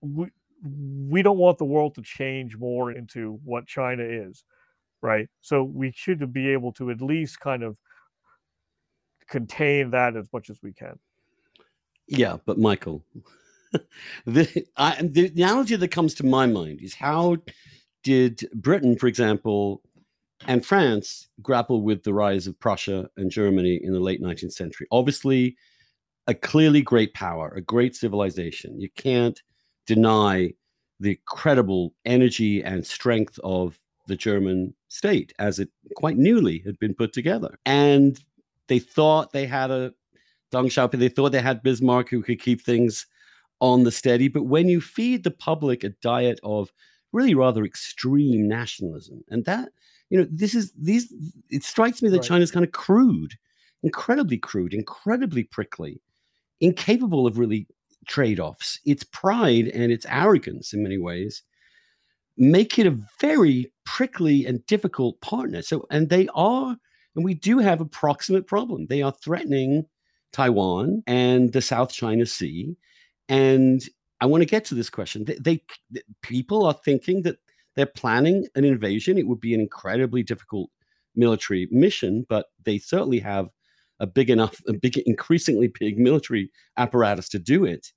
we, 0.00 0.26
we 1.08 1.22
don't 1.22 1.38
want 1.38 1.58
the 1.58 1.64
world 1.64 1.94
to 1.94 2.02
change 2.02 2.56
more 2.56 2.92
into 2.92 3.40
what 3.44 3.66
China 3.66 4.02
is, 4.02 4.44
right? 5.00 5.28
So 5.40 5.62
we 5.62 5.92
should 5.92 6.32
be 6.32 6.48
able 6.48 6.72
to 6.72 6.90
at 6.90 7.00
least 7.00 7.40
kind 7.40 7.62
of 7.62 7.78
contain 9.28 9.90
that 9.90 10.16
as 10.16 10.28
much 10.32 10.50
as 10.50 10.60
we 10.62 10.72
can. 10.72 10.98
Yeah, 12.06 12.38
but 12.46 12.58
Michael, 12.58 13.04
the, 14.26 14.66
I, 14.76 15.00
the 15.02 15.26
analogy 15.28 15.76
that 15.76 15.88
comes 15.88 16.14
to 16.14 16.26
my 16.26 16.46
mind 16.46 16.80
is 16.80 16.94
how 16.94 17.36
did 18.02 18.48
Britain, 18.54 18.96
for 18.96 19.06
example, 19.06 19.82
and 20.46 20.64
France 20.64 21.28
grapple 21.42 21.82
with 21.82 22.04
the 22.04 22.14
rise 22.14 22.46
of 22.46 22.58
Prussia 22.58 23.10
and 23.16 23.30
Germany 23.30 23.80
in 23.82 23.92
the 23.92 24.00
late 24.00 24.22
19th 24.22 24.52
century? 24.52 24.86
Obviously, 24.90 25.56
a 26.26 26.34
clearly 26.34 26.82
great 26.82 27.12
power, 27.14 27.52
a 27.54 27.60
great 27.60 27.96
civilization. 27.96 28.80
You 28.80 28.88
can't 28.96 29.40
deny 29.86 30.52
the 31.00 31.18
credible 31.26 31.94
energy 32.04 32.62
and 32.62 32.86
strength 32.86 33.38
of 33.42 33.80
the 34.06 34.16
German 34.16 34.74
state 34.88 35.32
as 35.38 35.58
it 35.58 35.68
quite 35.96 36.16
newly 36.16 36.62
had 36.64 36.78
been 36.78 36.94
put 36.94 37.12
together. 37.12 37.58
And 37.66 38.18
they 38.68 38.78
thought 38.78 39.32
they 39.32 39.46
had 39.46 39.70
a 39.70 39.92
Deng 40.52 40.66
Xiaoping, 40.66 40.98
they 40.98 41.08
thought 41.08 41.32
they 41.32 41.42
had 41.42 41.62
Bismarck 41.62 42.08
who 42.08 42.22
could 42.22 42.40
keep 42.40 42.62
things 42.62 43.06
on 43.60 43.84
the 43.84 43.92
steady. 43.92 44.28
But 44.28 44.44
when 44.44 44.68
you 44.68 44.80
feed 44.80 45.24
the 45.24 45.30
public 45.30 45.84
a 45.84 45.90
diet 45.90 46.40
of 46.42 46.72
really 47.12 47.34
rather 47.34 47.64
extreme 47.64 48.48
nationalism, 48.48 49.24
and 49.28 49.44
that, 49.44 49.70
you 50.10 50.18
know, 50.18 50.26
this 50.30 50.54
is 50.54 50.72
these, 50.72 51.12
it 51.50 51.64
strikes 51.64 52.00
me 52.00 52.08
that 52.08 52.18
right. 52.18 52.26
China's 52.26 52.50
kind 52.50 52.64
of 52.64 52.72
crude, 52.72 53.34
incredibly 53.82 54.38
crude, 54.38 54.72
incredibly 54.72 55.44
prickly, 55.44 56.00
incapable 56.60 57.26
of 57.26 57.38
really 57.38 57.66
trade 58.06 58.40
offs. 58.40 58.80
Its 58.86 59.04
pride 59.04 59.68
and 59.68 59.92
its 59.92 60.06
arrogance, 60.08 60.72
in 60.72 60.82
many 60.82 60.98
ways, 60.98 61.42
make 62.38 62.78
it 62.78 62.86
a 62.86 62.98
very 63.20 63.70
prickly 63.84 64.46
and 64.46 64.64
difficult 64.66 65.20
partner. 65.20 65.60
So, 65.60 65.86
and 65.90 66.08
they 66.08 66.28
are, 66.34 66.76
and 67.16 67.24
we 67.24 67.34
do 67.34 67.58
have 67.58 67.80
a 67.80 67.86
proximate 67.86 68.46
problem. 68.46 68.86
They 68.86 69.02
are 69.02 69.12
threatening 69.12 69.86
Taiwan 70.32 71.02
and 71.06 71.52
the 71.52 71.62
South 71.62 71.92
China 71.92 72.26
Sea. 72.26 72.76
And 73.28 73.82
I 74.20 74.26
want 74.26 74.42
to 74.42 74.46
get 74.46 74.64
to 74.66 74.74
this 74.74 74.90
question. 74.90 75.24
They, 75.24 75.36
they, 75.36 76.02
people 76.22 76.66
are 76.66 76.78
thinking 76.84 77.22
that 77.22 77.38
they're 77.76 77.86
planning 77.86 78.46
an 78.54 78.64
invasion. 78.64 79.18
It 79.18 79.26
would 79.26 79.40
be 79.40 79.54
an 79.54 79.60
incredibly 79.60 80.22
difficult 80.22 80.70
military 81.14 81.68
mission, 81.70 82.26
but 82.28 82.46
they 82.64 82.78
certainly 82.78 83.20
have 83.20 83.48
a 84.00 84.06
big 84.06 84.30
enough, 84.30 84.60
a 84.68 84.72
big, 84.72 84.98
increasingly 84.98 85.68
big 85.68 85.98
military 85.98 86.50
apparatus 86.76 87.28
to 87.30 87.38
do 87.38 87.64
it. 87.64 87.92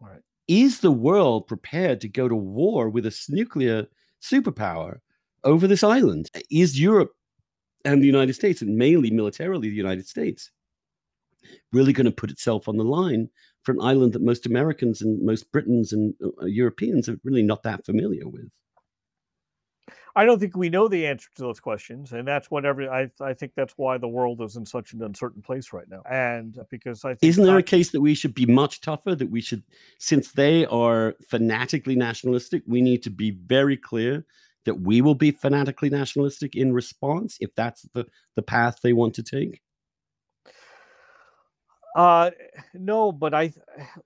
Right. 0.00 0.20
Is 0.48 0.80
the 0.80 0.90
world 0.90 1.46
prepared 1.46 2.00
to 2.02 2.08
go 2.08 2.28
to 2.28 2.34
war 2.34 2.88
with 2.88 3.06
a 3.06 3.26
nuclear 3.28 3.86
superpower 4.22 4.98
over 5.42 5.66
this 5.66 5.82
island? 5.82 6.30
Is 6.50 6.80
Europe 6.80 7.12
and 7.84 8.02
the 8.02 8.06
United 8.06 8.34
States, 8.34 8.62
and 8.62 8.76
mainly 8.76 9.10
militarily 9.10 9.68
the 9.68 9.76
United 9.76 10.06
States, 10.06 10.50
really 11.72 11.92
going 11.92 12.06
to 12.06 12.12
put 12.12 12.30
itself 12.30 12.68
on 12.68 12.76
the 12.76 12.84
line 12.84 13.28
for 13.62 13.72
an 13.72 13.80
island 13.80 14.12
that 14.12 14.22
most 14.22 14.46
Americans 14.46 15.02
and 15.02 15.24
most 15.24 15.50
Britons 15.52 15.92
and 15.92 16.14
uh, 16.22 16.46
Europeans 16.46 17.08
are 17.08 17.18
really 17.24 17.42
not 17.42 17.62
that 17.62 17.84
familiar 17.84 18.28
with? 18.28 18.48
I 20.16 20.24
don't 20.24 20.38
think 20.38 20.56
we 20.56 20.68
know 20.68 20.86
the 20.86 21.06
answer 21.08 21.28
to 21.34 21.42
those 21.42 21.58
questions, 21.58 22.12
and 22.12 22.26
that's 22.26 22.48
what 22.48 22.64
every 22.64 22.88
I 22.88 23.10
I 23.20 23.34
think 23.34 23.52
that's 23.56 23.74
why 23.76 23.98
the 23.98 24.06
world 24.06 24.40
is 24.42 24.54
in 24.54 24.64
such 24.64 24.92
an 24.92 25.02
uncertain 25.02 25.42
place 25.42 25.72
right 25.72 25.88
now. 25.88 26.02
And 26.08 26.56
because 26.70 27.04
I 27.04 27.14
think 27.14 27.30
isn't 27.30 27.44
there 27.44 27.56
I, 27.56 27.60
a 27.60 27.64
case 27.64 27.90
that 27.90 28.00
we 28.00 28.14
should 28.14 28.34
be 28.34 28.46
much 28.46 28.80
tougher? 28.80 29.16
That 29.16 29.30
we 29.30 29.40
should, 29.40 29.64
since 29.98 30.30
they 30.30 30.66
are 30.66 31.16
fanatically 31.28 31.96
nationalistic, 31.96 32.62
we 32.66 32.80
need 32.80 33.02
to 33.02 33.10
be 33.10 33.32
very 33.32 33.76
clear 33.76 34.24
that 34.64 34.80
we 34.80 35.00
will 35.00 35.14
be 35.14 35.30
fanatically 35.30 35.90
nationalistic 35.90 36.56
in 36.56 36.72
response 36.72 37.36
if 37.40 37.54
that's 37.54 37.82
the 37.94 38.06
the 38.36 38.42
path 38.42 38.80
they 38.82 38.92
want 38.92 39.14
to 39.14 39.22
take. 39.22 39.60
Uh, 41.94 42.30
no, 42.74 43.12
but 43.12 43.34
I 43.34 43.52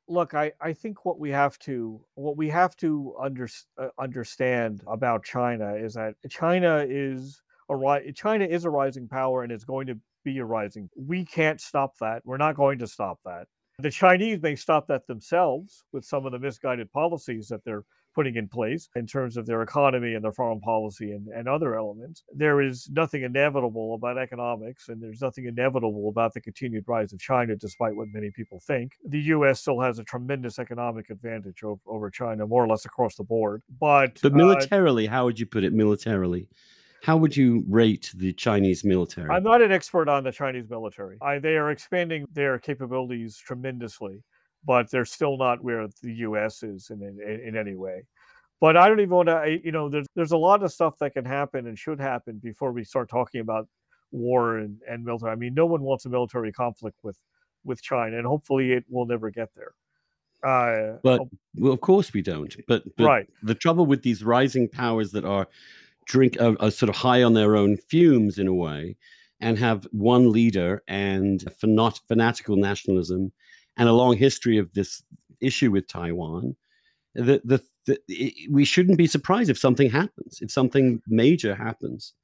look. 0.09 0.35
I 0.35 0.53
I 0.61 0.75
think 0.75 1.07
what 1.07 1.19
we 1.19 1.31
have 1.31 1.59
to 1.61 2.01
what 2.15 2.37
we 2.37 2.51
have 2.51 2.77
to 2.79 3.15
under, 3.19 3.49
uh, 3.79 3.89
understand 3.99 4.83
about 4.87 5.25
China 5.25 5.75
is 5.75 5.95
that 5.95 6.15
China 6.29 6.85
is 6.87 7.41
a 7.71 8.13
China 8.15 8.45
is 8.45 8.65
a 8.67 8.71
rising 8.71 9.09
power 9.09 9.43
and 9.43 9.51
it's 9.51 9.65
going 9.65 9.87
to 9.87 9.99
be 10.23 10.39
a 10.39 10.45
rising. 10.45 10.91
We 10.97 11.25
can't 11.25 11.61
stop 11.61 11.97
that. 12.01 12.23
We're 12.27 12.37
not 12.37 12.57
going 12.57 12.79
to 12.81 12.87
stop 12.87 13.21
that. 13.25 13.47
The 13.79 13.91
Chinese 13.91 14.43
may 14.43 14.57
stop 14.57 14.89
that 14.89 15.07
themselves 15.07 15.85
with 15.93 16.05
some 16.05 16.27
of 16.27 16.33
the 16.33 16.39
misguided 16.39 16.93
policies 16.93 17.49
that 17.49 17.65
they're 17.65 17.85
putting 18.19 18.35
in 18.35 18.49
place 18.49 18.89
in 18.97 19.07
terms 19.07 19.37
of 19.37 19.47
their 19.47 19.63
economy 19.63 20.15
and 20.15 20.25
their 20.25 20.33
foreign 20.33 20.59
policy 20.59 21.13
and, 21.13 21.29
and 21.29 21.49
other 21.49 21.77
elements. 21.77 22.25
There 22.35 22.61
is 22.61 22.91
nothing 22.91 23.23
inevitable 23.23 23.95
about 23.95 24.19
economics, 24.19 24.89
and 24.89 25.01
there's 25.01 25.21
nothing 25.21 25.45
inevitable 25.45 26.09
about 26.09 26.35
the 26.35 26.41
continued 26.41 26.83
rise 26.89 27.13
of 27.13 27.21
China, 27.21 27.55
despite 27.55 27.95
what 27.95 28.09
many 28.13 28.33
people 28.33 28.59
think. 28.59 28.95
The 29.09 29.21
U.S. 29.37 29.61
still 29.61 29.81
has 29.83 30.01
a 30.01 30.05
tremendous 30.05 30.59
economic 30.59 31.11
advantage 31.11 31.63
over, 31.63 31.81
over 31.87 32.11
China, 32.11 32.45
more 32.45 32.65
or 32.65 32.67
less 32.67 32.87
across 32.87 33.15
the 33.15 33.23
board. 33.23 33.63
But 33.81 34.19
but 34.21 34.33
uh, 34.33 34.35
militarily, 34.35 35.07
uh, 35.07 35.13
how 35.13 35.25
would 35.27 35.39
you 35.39 35.47
put 35.47 35.63
it? 35.63 35.73
Militarily, 35.73 36.49
how 37.05 37.19
would 37.19 37.37
you 37.37 37.65
rate 37.69 38.11
the 38.17 38.33
Chinese 38.33 38.83
military? 38.83 39.31
I'm 39.31 39.45
not 39.45 39.63
an 39.63 39.71
expert 39.71 40.09
on 40.09 40.25
the 40.25 40.33
Chinese 40.33 40.69
military. 40.69 41.19
I, 41.23 41.39
they 41.39 41.57
are 41.57 41.71
expanding 41.71 42.27
their 42.33 42.59
capabilities 42.59 43.37
tremendously 43.37 44.25
but 44.65 44.91
they're 44.91 45.05
still 45.05 45.37
not 45.37 45.63
where 45.63 45.89
the 46.03 46.13
U.S. 46.15 46.63
is 46.63 46.91
in 46.91 47.03
in, 47.03 47.41
in 47.47 47.57
any 47.57 47.75
way. 47.75 48.05
But 48.61 48.77
I 48.77 48.89
don't 48.89 49.01
even 49.01 49.15
want 49.15 49.29
to. 49.29 49.59
You 49.63 49.73
know, 49.73 49.89
there's 49.89 50.07
there's 50.15 50.33
a 50.33 50.37
lot 50.37 50.63
of 50.63 50.73
stuff 50.73 50.99
that 50.99 51.15
can 51.15 51.25
happen 51.25 51.67
and 51.67 51.79
should 51.79 52.01
happen 52.01 52.39
before 52.39 52.73
we 52.73 52.85
start 52.85 53.09
talking 53.09 53.41
about 53.41 53.69
war 54.11 54.59
and, 54.59 54.81
and 54.89 55.05
military. 55.05 55.33
I 55.33 55.37
mean, 55.37 55.55
no 55.55 55.67
one 55.67 55.83
wants 55.83 56.07
a 56.07 56.09
military 56.09 56.53
conflict 56.53 56.99
with 57.03 57.19
with 57.65 57.83
China, 57.83 58.17
and 58.17 58.27
hopefully 58.27 58.73
it 58.73 58.85
will 58.89 59.07
never 59.07 59.31
get 59.31 59.51
there. 59.55 59.75
Uh, 60.43 60.99
but 61.03 61.23
well, 61.57 61.73
of 61.73 61.81
course 61.81 62.13
we 62.13 62.23
don't. 62.23 62.57
But, 62.69 62.85
but 62.97 63.05
right. 63.05 63.29
the 63.43 63.55
trouble 63.55 63.87
with 63.87 64.03
these 64.03 64.23
rising 64.23 64.69
powers 64.69 65.11
that 65.13 65.25
are 65.25 65.49
drink 66.07 66.37
are, 66.41 66.57
are, 66.61 66.71
sort 66.71 66.89
of 66.89 66.97
high 66.97 67.25
on 67.25 67.35
their 67.35 67.57
own 67.57 67.77
fumes 67.77 68.39
in 68.39 68.47
a 68.47 68.55
way, 68.55 68.97
and 69.41 69.59
have 69.59 69.87
one 69.91 70.31
leader 70.31 70.83
and 70.87 71.45
fanatical 71.61 72.57
nationalism 72.57 73.33
and 73.79 73.89
a 73.89 73.93
long 73.93 74.17
history 74.17 74.59
of 74.59 74.73
this 74.75 75.03
issue 75.41 75.71
with 75.71 75.87
Taiwan, 75.87 76.57
the, 77.15 77.41
the, 77.45 77.63
the 77.87 77.99
it, 78.09 78.51
we 78.51 78.65
shouldn't 78.65 78.99
be 78.99 79.07
surprised 79.07 79.49
if 79.49 79.59
something 79.59 79.89
happens, 79.91 80.41
if 80.43 80.51
something 80.51 81.01
major 81.07 81.55
happens. 81.55 82.15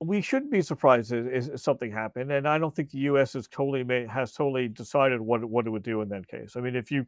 We 0.00 0.20
shouldn't 0.20 0.52
be 0.52 0.62
surprised 0.62 1.12
if, 1.12 1.52
if 1.52 1.60
something 1.60 1.90
happened, 1.90 2.30
and 2.30 2.46
I 2.46 2.58
don't 2.58 2.74
think 2.74 2.90
the 2.90 2.98
U.S. 2.98 3.32
has 3.32 3.48
totally 3.48 3.82
made, 3.82 4.08
has 4.08 4.32
totally 4.32 4.68
decided 4.68 5.20
what 5.20 5.44
what 5.44 5.66
it 5.66 5.70
would 5.70 5.82
do 5.82 6.02
in 6.02 6.08
that 6.10 6.28
case. 6.28 6.56
I 6.56 6.60
mean, 6.60 6.76
if 6.76 6.90
you, 6.90 7.06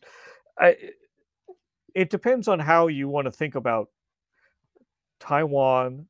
I, 0.59 0.77
it 1.95 2.11
depends 2.11 2.49
on 2.49 2.59
how 2.59 2.87
you 2.89 3.09
want 3.09 3.27
to 3.27 3.31
think 3.31 3.55
about 3.55 3.91
Taiwan 5.21 6.07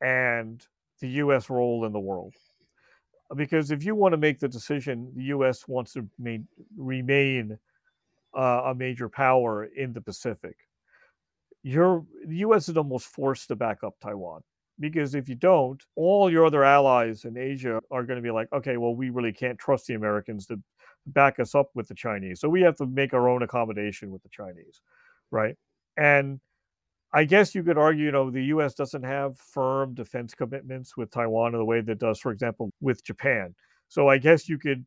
and 0.00 0.64
the 1.00 1.08
U.S. 1.08 1.50
role 1.50 1.84
in 1.84 1.92
the 1.92 2.00
world 2.00 2.34
because 3.36 3.70
if 3.70 3.84
you 3.84 3.94
want 3.94 4.12
to 4.12 4.18
make 4.18 4.40
the 4.40 4.48
decision, 4.48 5.12
the 5.14 5.24
U.S. 5.24 5.68
wants 5.68 5.92
to 5.94 6.06
main, 6.18 6.46
remain 6.76 7.58
uh, 8.36 8.62
a 8.66 8.74
major 8.74 9.08
power 9.08 9.64
in 9.64 9.92
the 9.92 10.00
Pacific. 10.00 10.56
You're, 11.62 12.04
the 12.26 12.36
U.S. 12.38 12.68
is 12.68 12.76
almost 12.76 13.06
forced 13.06 13.48
to 13.48 13.56
back 13.56 13.84
up 13.84 13.94
Taiwan 14.00 14.42
because 14.80 15.14
if 15.14 15.28
you 15.28 15.34
don't, 15.34 15.82
all 15.94 16.30
your 16.30 16.46
other 16.46 16.64
allies 16.64 17.24
in 17.24 17.36
Asia 17.36 17.80
are 17.90 18.04
going 18.04 18.16
to 18.16 18.22
be 18.22 18.30
like, 18.30 18.48
okay, 18.52 18.78
well, 18.78 18.94
we 18.94 19.10
really 19.10 19.32
can't 19.32 19.58
trust 19.58 19.86
the 19.86 19.94
Americans 19.94 20.46
to 20.46 20.60
back 21.06 21.38
us 21.38 21.54
up 21.54 21.70
with 21.74 21.86
the 21.88 21.94
Chinese, 21.94 22.40
so 22.40 22.48
we 22.48 22.62
have 22.62 22.76
to 22.76 22.86
make 22.86 23.14
our 23.14 23.28
own 23.28 23.42
accommodation 23.42 24.10
with 24.10 24.22
the 24.22 24.28
Chinese, 24.28 24.80
right? 25.30 25.56
And 25.96 26.40
I 27.12 27.24
guess 27.24 27.54
you 27.54 27.62
could 27.64 27.78
argue, 27.78 28.06
you 28.06 28.12
know, 28.12 28.30
the 28.30 28.44
U.S. 28.46 28.74
doesn't 28.74 29.02
have 29.02 29.36
firm 29.38 29.94
defense 29.94 30.34
commitments 30.34 30.96
with 30.96 31.10
Taiwan 31.10 31.54
in 31.54 31.58
the 31.58 31.64
way 31.64 31.80
that 31.80 31.98
does, 31.98 32.20
for 32.20 32.30
example, 32.30 32.70
with 32.80 33.04
Japan. 33.04 33.54
So 33.88 34.08
I 34.08 34.18
guess 34.18 34.48
you 34.48 34.58
could 34.58 34.86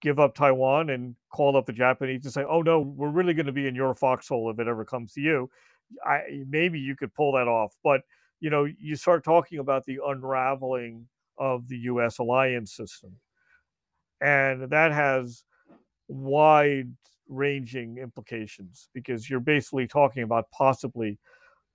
give 0.00 0.20
up 0.20 0.34
Taiwan 0.34 0.90
and 0.90 1.16
call 1.32 1.56
up 1.56 1.66
the 1.66 1.72
Japanese 1.72 2.24
and 2.24 2.34
say, 2.34 2.44
"Oh 2.48 2.62
no, 2.62 2.80
we're 2.80 3.10
really 3.10 3.34
going 3.34 3.46
to 3.46 3.52
be 3.52 3.68
in 3.68 3.74
your 3.74 3.94
foxhole 3.94 4.50
if 4.50 4.58
it 4.60 4.68
ever 4.68 4.84
comes 4.84 5.12
to 5.14 5.20
you." 5.20 5.50
I 6.04 6.44
maybe 6.48 6.80
you 6.80 6.96
could 6.96 7.14
pull 7.14 7.32
that 7.32 7.48
off, 7.48 7.76
but 7.84 8.02
you 8.40 8.50
know, 8.50 8.64
you 8.64 8.96
start 8.96 9.24
talking 9.24 9.58
about 9.60 9.84
the 9.86 10.00
unraveling 10.06 11.08
of 11.38 11.68
the 11.68 11.78
U.S. 11.78 12.18
alliance 12.18 12.72
system, 12.74 13.16
And 14.20 14.70
that 14.70 14.92
has 14.92 15.44
wide 16.08 16.92
ranging 17.28 17.98
implications 17.98 18.88
because 18.94 19.30
you're 19.30 19.40
basically 19.40 19.86
talking 19.88 20.22
about 20.24 20.50
possibly 20.52 21.18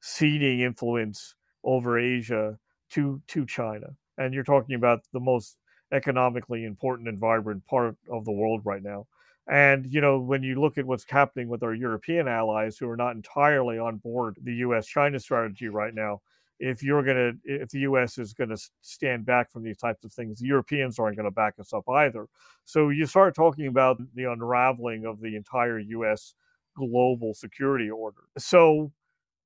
ceding 0.08 0.62
influence 0.62 1.36
over 1.66 2.00
Asia 2.00 2.58
to 2.92 3.22
to 3.28 3.46
China. 3.46 3.88
And 4.18 4.34
you're 4.34 4.44
talking 4.44 4.76
about 4.76 5.02
the 5.12 5.20
most 5.20 5.58
economically 5.92 6.64
important 6.64 7.10
and 7.10 7.20
vibrant 7.20 7.66
part 7.66 7.98
of 8.10 8.26
the 8.26 8.32
world 8.32 8.62
right 8.64 8.82
now. 8.82 9.06
And 9.50 9.86
you 9.86 10.00
know, 10.00 10.18
when 10.20 10.44
you 10.44 10.62
look 10.62 10.78
at 10.78 10.86
what's 10.86 11.06
happening 11.10 11.50
with 11.50 11.62
our 11.62 11.74
European 11.74 12.28
allies 12.28 12.78
who 12.78 12.90
are 12.90 12.96
not 12.98 13.16
entirely 13.16 13.78
on 13.78 13.98
board 13.98 14.38
the 14.42 14.56
US 14.68 14.88
China 14.88 15.20
strategy 15.20 15.68
right 15.68 15.94
now, 15.94 16.22
if 16.60 16.82
you're 16.82 17.04
going 17.04 17.18
to 17.18 17.64
if 17.64 17.70
the 17.70 17.80
US 17.80 18.18
is 18.18 18.34
going 18.34 18.50
to 18.50 18.58
stand 18.82 19.26
back 19.26 19.52
from 19.52 19.64
these 19.64 19.78
types 19.78 20.06
of 20.06 20.14
things, 20.14 20.40
the 20.40 20.48
Europeans 20.48 21.00
aren't 21.00 21.18
going 21.18 21.26
to 21.26 21.32
back 21.32 21.56
us 21.60 21.74
up 21.74 21.88
either. 21.90 22.28
So 22.64 22.90
you 22.90 23.06
start 23.06 23.36
talking 23.36 23.68
about 23.68 23.98
the 24.16 24.24
unraveling 24.24 25.06
of 25.06 25.20
the 25.20 25.36
entire 25.36 25.80
US 25.80 26.34
global 26.78 27.34
security 27.34 27.90
order. 27.90 28.24
So 28.38 28.94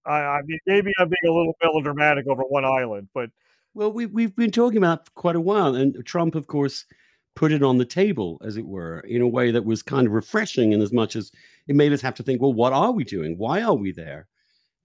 I, 0.06 0.12
I 0.12 0.41
mean, 0.43 0.60
maybe 0.66 0.91
I'm 0.99 1.10
being 1.10 1.34
a 1.34 1.38
little 1.38 1.56
melodramatic 1.64 2.28
over 2.28 2.43
one 2.43 2.66
island, 2.66 3.10
but 3.14 3.30
well, 3.74 3.91
we 3.91 4.06
we've 4.06 4.36
been 4.36 4.52
talking 4.52 4.78
about 4.78 5.06
for 5.06 5.12
quite 5.12 5.36
a 5.36 5.41
while, 5.41 5.76
and 5.76 6.06
Trump, 6.06 6.36
of 6.36 6.47
course, 6.47 6.86
put 7.36 7.52
it 7.52 7.64
on 7.64 7.78
the 7.78 7.86
table, 7.86 8.41
as 8.43 8.58
it 8.58 8.66
were, 8.66 8.99
in 9.02 9.22
a 9.22 9.28
way 9.28 9.52
that 9.52 9.66
was 9.66 9.84
kind 9.84 10.08
of 10.08 10.14
refreshing, 10.14 10.74
in 10.74 10.82
as 10.82 10.91
much 10.91 11.16
as 11.16 11.32
it 11.68 11.76
made 11.76 11.93
us 11.93 12.02
have 12.02 12.16
to 12.16 12.24
think, 12.24 12.41
well, 12.41 12.54
what 12.54 12.74
are 12.74 12.91
we 12.91 13.04
doing? 13.04 13.38
Why 13.38 13.62
are 13.62 13.76
we 13.76 13.91
there? 13.91 14.28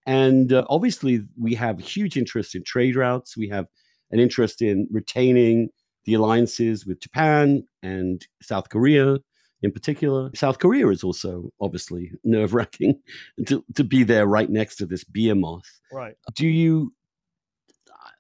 And 0.07 0.53
uh, 0.53 0.64
obviously, 0.69 1.25
we 1.37 1.55
have 1.55 1.81
huge 1.81 2.17
interest 2.17 2.55
in 2.55 2.62
trade 2.62 2.95
routes. 2.95 3.37
We 3.37 3.49
have 3.49 3.67
an 4.12 4.21
interest 4.21 4.62
in 4.62 4.87
retaining 4.93 5.71
the 6.05 6.14
alliances 6.14 6.87
with 6.87 7.01
Japan 7.01 7.64
and 7.83 8.25
South 8.41 8.69
Korea 8.69 9.19
in 9.63 9.73
particular. 9.73 10.31
South 10.35 10.59
Korea 10.59 10.89
is 10.89 11.03
also 11.03 11.51
obviously 11.61 12.13
nerve 12.25 12.55
wracking 12.55 13.01
to, 13.47 13.65
to 13.75 13.85
be 13.85 14.05
there 14.05 14.27
right 14.27 14.51
next 14.51 14.77
to 14.77 14.87
this 14.87 15.05
behemoth. 15.05 15.81
Right. 15.93 16.17
Do 16.35 16.47
you? 16.47 16.93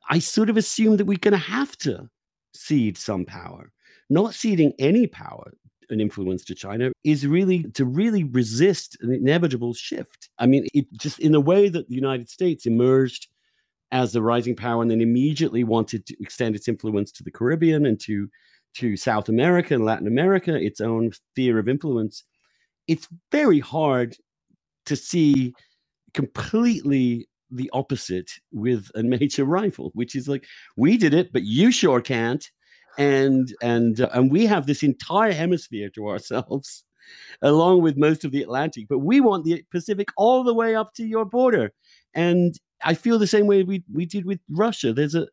I 0.08 0.20
sort 0.20 0.50
of 0.50 0.56
assume 0.56 0.98
that 0.98 1.04
we're 1.04 1.18
going 1.18 1.32
to 1.32 1.38
have 1.38 1.76
to 1.78 2.08
cede 2.54 2.96
some 2.96 3.24
power. 3.24 3.72
Not 4.08 4.34
ceding 4.34 4.72
any 4.78 5.08
power 5.08 5.52
and 5.90 6.00
influence 6.00 6.44
to 6.44 6.54
China 6.54 6.92
is 7.04 7.26
really 7.26 7.64
to 7.74 7.84
really 7.84 8.24
resist 8.24 8.96
an 9.00 9.12
inevitable 9.12 9.74
shift. 9.74 10.28
I 10.38 10.46
mean, 10.46 10.66
it 10.74 10.86
just 10.92 11.18
in 11.18 11.32
the 11.32 11.40
way 11.40 11.68
that 11.68 11.88
the 11.88 11.94
United 11.94 12.28
States 12.28 12.66
emerged 12.66 13.28
as 13.92 14.12
the 14.12 14.22
rising 14.22 14.56
power 14.56 14.82
and 14.82 14.90
then 14.90 15.00
immediately 15.00 15.64
wanted 15.64 16.06
to 16.06 16.16
extend 16.20 16.56
its 16.56 16.68
influence 16.68 17.12
to 17.12 17.22
the 17.22 17.30
Caribbean 17.30 17.86
and 17.86 18.00
to 18.00 18.28
to 18.78 18.96
South 18.96 19.28
America 19.28 19.74
and 19.74 19.84
Latin 19.84 20.06
America, 20.06 20.54
its 20.54 20.80
own 20.80 21.12
sphere 21.12 21.58
of 21.58 21.68
influence. 21.68 22.24
It's 22.86 23.08
very 23.32 23.60
hard 23.60 24.16
to 24.86 24.96
see 24.96 25.54
completely 26.14 27.28
the 27.50 27.70
opposite 27.72 28.30
with 28.52 28.90
a 28.94 29.02
major 29.02 29.44
rival, 29.58 29.90
which 29.94 30.14
is 30.14 30.28
like, 30.28 30.46
we 30.76 30.96
did 30.96 31.14
it, 31.14 31.32
but 31.32 31.42
you 31.42 31.70
sure 31.70 32.00
can't 32.00 32.50
and 32.98 33.54
and 33.62 34.00
uh, 34.00 34.08
and 34.12 34.30
we 34.30 34.46
have 34.46 34.66
this 34.66 34.82
entire 34.82 35.32
hemisphere 35.32 35.90
to 35.90 36.08
ourselves 36.08 36.84
along 37.42 37.82
with 37.82 37.96
most 37.96 38.24
of 38.24 38.32
the 38.32 38.42
atlantic 38.42 38.86
but 38.88 38.98
we 38.98 39.20
want 39.20 39.44
the 39.44 39.62
pacific 39.70 40.08
all 40.16 40.42
the 40.42 40.54
way 40.54 40.74
up 40.74 40.92
to 40.94 41.04
your 41.04 41.24
border 41.24 41.72
and 42.14 42.58
i 42.84 42.94
feel 42.94 43.18
the 43.18 43.26
same 43.26 43.46
way 43.46 43.62
we, 43.62 43.84
we 43.92 44.06
did 44.06 44.24
with 44.24 44.40
russia 44.50 44.92
there's 44.92 45.14
a 45.14 45.26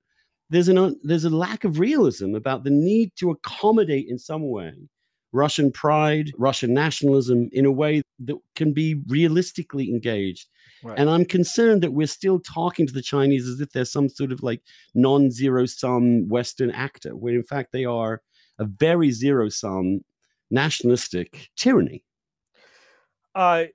there's 0.49 0.67
an 0.67 0.99
there's 1.03 1.25
a 1.25 1.29
lack 1.29 1.63
of 1.63 1.79
realism 1.79 2.35
about 2.35 2.63
the 2.63 2.69
need 2.69 3.11
to 3.15 3.31
accommodate 3.31 4.07
in 4.07 4.17
some 4.17 4.49
way 4.49 4.73
russian 5.31 5.71
pride 5.71 6.31
russian 6.37 6.73
nationalism 6.73 7.49
in 7.51 7.65
a 7.65 7.71
way 7.71 8.01
that 8.19 8.37
can 8.55 8.73
be 8.73 9.01
realistically 9.07 9.89
engaged 9.89 10.47
Right. 10.83 10.99
And 10.99 11.09
I'm 11.09 11.25
concerned 11.25 11.81
that 11.81 11.93
we're 11.93 12.07
still 12.07 12.39
talking 12.39 12.85
to 12.87 12.93
the 12.93 13.01
Chinese 13.01 13.47
as 13.47 13.61
if 13.61 13.71
they're 13.71 13.85
some 13.85 14.09
sort 14.09 14.31
of 14.31 14.43
like 14.43 14.61
non 14.93 15.31
zero 15.31 15.65
sum 15.65 16.27
Western 16.27 16.71
actor, 16.71 17.15
where 17.15 17.33
in 17.33 17.43
fact 17.43 17.71
they 17.71 17.85
are 17.85 18.21
a 18.59 18.65
very 18.65 19.11
zero 19.11 19.47
sum 19.49 20.01
nationalistic 20.51 21.49
tyranny. 21.55 22.03
Uh, 23.33 23.65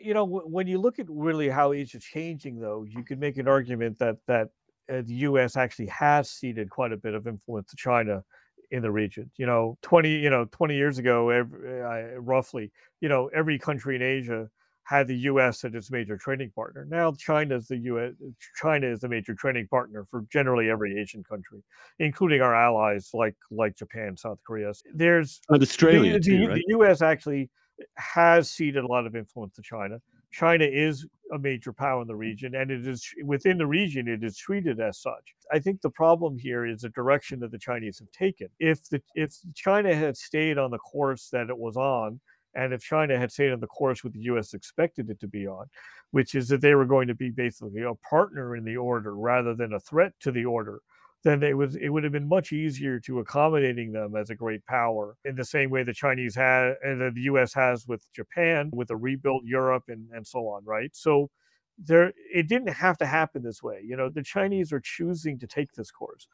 you 0.00 0.14
know, 0.14 0.26
w- 0.26 0.46
when 0.46 0.66
you 0.66 0.78
look 0.78 0.98
at 0.98 1.06
really 1.08 1.48
how 1.48 1.72
Asia's 1.72 2.02
changing, 2.02 2.60
though, 2.60 2.84
you 2.84 3.04
could 3.04 3.20
make 3.20 3.36
an 3.36 3.46
argument 3.46 3.98
that 3.98 4.16
that 4.26 4.48
uh, 4.92 5.02
the 5.04 5.14
U.S. 5.14 5.56
actually 5.56 5.86
has 5.86 6.30
ceded 6.30 6.70
quite 6.70 6.92
a 6.92 6.96
bit 6.96 7.14
of 7.14 7.26
influence 7.26 7.70
to 7.70 7.76
China 7.76 8.24
in 8.70 8.82
the 8.82 8.90
region. 8.90 9.30
You 9.36 9.46
know, 9.46 9.78
twenty 9.82 10.16
you 10.16 10.30
know 10.30 10.46
twenty 10.50 10.76
years 10.76 10.98
ago, 10.98 11.30
every, 11.30 11.82
uh, 11.82 12.18
roughly, 12.20 12.72
you 13.00 13.08
know, 13.08 13.30
every 13.34 13.58
country 13.58 13.96
in 13.96 14.02
Asia 14.02 14.48
had 14.84 15.06
the 15.06 15.16
U.S. 15.16 15.64
as 15.64 15.74
its 15.74 15.90
major 15.90 16.16
trading 16.16 16.50
partner. 16.50 16.86
Now 16.88 17.12
China 17.12 17.56
is 17.56 17.68
the 17.68 17.76
U.S. 17.76 18.12
China 18.56 18.86
is 18.86 19.00
the 19.00 19.08
major 19.08 19.34
trading 19.34 19.68
partner 19.68 20.06
for 20.10 20.24
generally 20.32 20.70
every 20.70 20.98
Asian 20.98 21.22
country, 21.22 21.62
including 21.98 22.40
our 22.40 22.54
allies 22.54 23.10
like 23.12 23.36
like 23.50 23.76
Japan, 23.76 24.16
South 24.16 24.38
Korea. 24.46 24.72
There's 24.94 25.40
and 25.50 25.62
Australia 25.62 26.14
the, 26.14 26.20
too, 26.20 26.48
right? 26.48 26.54
the 26.54 26.64
U.S. 26.68 27.02
actually 27.02 27.50
has 27.96 28.50
ceded 28.50 28.82
a 28.82 28.86
lot 28.86 29.06
of 29.06 29.14
influence 29.14 29.54
to 29.56 29.62
China. 29.62 30.00
China 30.30 30.64
is 30.64 31.06
a 31.32 31.38
major 31.38 31.72
power 31.72 32.02
in 32.02 32.08
the 32.08 32.16
region, 32.16 32.54
and 32.54 32.70
it 32.70 32.86
is 32.86 33.06
within 33.24 33.58
the 33.58 33.66
region. 33.66 34.08
It 34.08 34.22
is 34.22 34.36
treated 34.36 34.80
as 34.80 34.98
such. 34.98 35.34
I 35.52 35.58
think 35.58 35.80
the 35.80 35.90
problem 35.90 36.38
here 36.38 36.66
is 36.66 36.82
the 36.82 36.90
direction 36.90 37.40
that 37.40 37.50
the 37.50 37.58
Chinese 37.58 37.98
have 37.98 38.10
taken. 38.10 38.48
If 38.58 38.88
the 38.88 39.02
if 39.14 39.34
China 39.54 39.94
had 39.94 40.16
stayed 40.16 40.58
on 40.58 40.70
the 40.70 40.78
course 40.78 41.28
that 41.30 41.50
it 41.50 41.58
was 41.58 41.76
on, 41.76 42.20
and 42.54 42.72
if 42.72 42.82
China 42.82 43.18
had 43.18 43.32
stayed 43.32 43.52
on 43.52 43.60
the 43.60 43.66
course 43.66 44.02
what 44.02 44.12
the 44.12 44.20
US 44.20 44.54
expected 44.54 45.10
it 45.10 45.20
to 45.20 45.28
be 45.28 45.46
on, 45.46 45.66
which 46.10 46.34
is 46.34 46.48
that 46.48 46.60
they 46.60 46.74
were 46.74 46.86
going 46.86 47.08
to 47.08 47.14
be 47.14 47.30
basically 47.30 47.82
a 47.82 47.94
partner 47.94 48.56
in 48.56 48.64
the 48.64 48.76
order 48.76 49.14
rather 49.14 49.54
than 49.54 49.72
a 49.72 49.80
threat 49.80 50.12
to 50.20 50.32
the 50.32 50.44
order, 50.44 50.80
then 51.24 51.42
it 51.42 51.56
was 51.56 51.76
it 51.76 51.88
would 51.88 52.04
have 52.04 52.12
been 52.12 52.28
much 52.28 52.52
easier 52.52 53.00
to 53.00 53.18
accommodating 53.18 53.92
them 53.92 54.14
as 54.14 54.30
a 54.30 54.34
great 54.34 54.64
power 54.66 55.16
in 55.24 55.34
the 55.34 55.44
same 55.44 55.70
way 55.70 55.82
the 55.82 55.92
Chinese 55.92 56.34
had 56.34 56.74
and 56.82 57.00
the 57.14 57.22
US 57.22 57.52
has 57.54 57.86
with 57.86 58.10
Japan, 58.12 58.70
with 58.72 58.90
a 58.90 58.96
rebuilt 58.96 59.42
Europe 59.44 59.84
and, 59.88 60.08
and 60.12 60.26
so 60.26 60.48
on, 60.48 60.64
right? 60.64 60.90
So 60.94 61.30
there 61.78 62.12
it 62.32 62.48
didn't 62.48 62.68
have 62.68 62.98
to 62.98 63.06
happen 63.06 63.42
this 63.42 63.62
way. 63.62 63.82
You 63.84 63.96
know, 63.96 64.08
the 64.08 64.22
Chinese 64.22 64.72
are 64.72 64.80
choosing 64.80 65.38
to 65.40 65.46
take 65.46 65.72
this 65.72 65.90
course. 65.90 66.28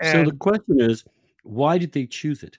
And, 0.00 0.26
so 0.26 0.30
the 0.30 0.36
question 0.36 0.80
is, 0.80 1.04
why 1.42 1.78
did 1.78 1.92
they 1.92 2.06
choose 2.06 2.42
it? 2.42 2.58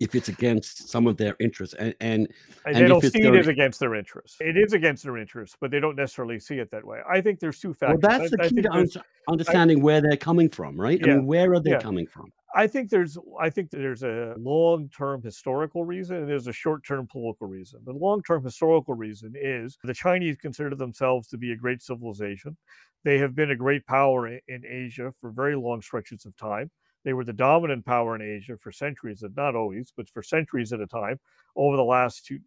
If 0.00 0.14
it's 0.14 0.28
against 0.28 0.88
some 0.88 1.06
of 1.06 1.16
their 1.16 1.36
interests 1.40 1.74
and 1.78 1.94
and, 2.00 2.28
and 2.64 2.76
they 2.76 2.86
don't 2.86 3.02
see 3.02 3.22
it 3.22 3.34
as 3.34 3.48
against 3.48 3.80
their 3.80 3.94
interests 3.94 4.36
it 4.40 4.56
is 4.56 4.72
against 4.72 5.02
their 5.02 5.16
interests 5.16 5.56
but 5.60 5.70
they 5.70 5.80
don't 5.80 5.96
necessarily 5.96 6.38
see 6.38 6.56
it 6.56 6.70
that 6.70 6.84
way 6.84 7.00
i 7.08 7.20
think 7.20 7.40
there's 7.40 7.60
two 7.60 7.74
factors 7.74 7.98
well 8.02 8.18
that's 8.18 8.30
the 8.30 8.42
I, 8.42 8.48
key 8.48 8.64
I 8.70 8.84
to 8.84 9.04
understanding 9.28 9.80
I, 9.80 9.82
where 9.82 10.00
they're 10.00 10.16
coming 10.16 10.48
from 10.48 10.80
right 10.80 11.00
yeah, 11.00 11.12
i 11.12 11.16
mean 11.16 11.26
where 11.26 11.52
are 11.52 11.60
they 11.60 11.70
yeah. 11.70 11.80
coming 11.80 12.06
from 12.06 12.32
I 12.56 12.66
think 12.66 12.88
there's 12.88 13.18
I 13.38 13.50
think 13.50 13.70
there's 13.70 14.02
a 14.02 14.34
long-term 14.38 15.22
historical 15.22 15.84
reason 15.84 16.16
and 16.16 16.28
there's 16.28 16.46
a 16.46 16.54
short-term 16.54 17.06
political 17.06 17.46
reason. 17.46 17.80
The 17.84 17.92
long-term 17.92 18.44
historical 18.44 18.94
reason 18.94 19.34
is 19.36 19.76
the 19.84 19.92
Chinese 19.92 20.38
consider 20.40 20.74
themselves 20.74 21.28
to 21.28 21.36
be 21.36 21.52
a 21.52 21.56
great 21.56 21.82
civilization. 21.82 22.56
They 23.04 23.18
have 23.18 23.34
been 23.34 23.50
a 23.50 23.56
great 23.56 23.86
power 23.86 24.26
in 24.26 24.64
Asia 24.66 25.12
for 25.20 25.30
very 25.30 25.54
long 25.54 25.82
stretches 25.82 26.24
of 26.24 26.34
time. 26.38 26.70
They 27.06 27.12
were 27.12 27.24
the 27.24 27.32
dominant 27.32 27.86
power 27.86 28.16
in 28.16 28.20
Asia 28.20 28.56
for 28.56 28.72
centuries, 28.72 29.22
not 29.36 29.54
always, 29.54 29.92
but 29.96 30.08
for 30.08 30.24
centuries 30.24 30.72
at 30.72 30.80
a 30.80 30.88
time 30.88 31.20
over 31.54 31.76
the 31.76 31.84
last 31.84 32.26
two, 32.26 32.40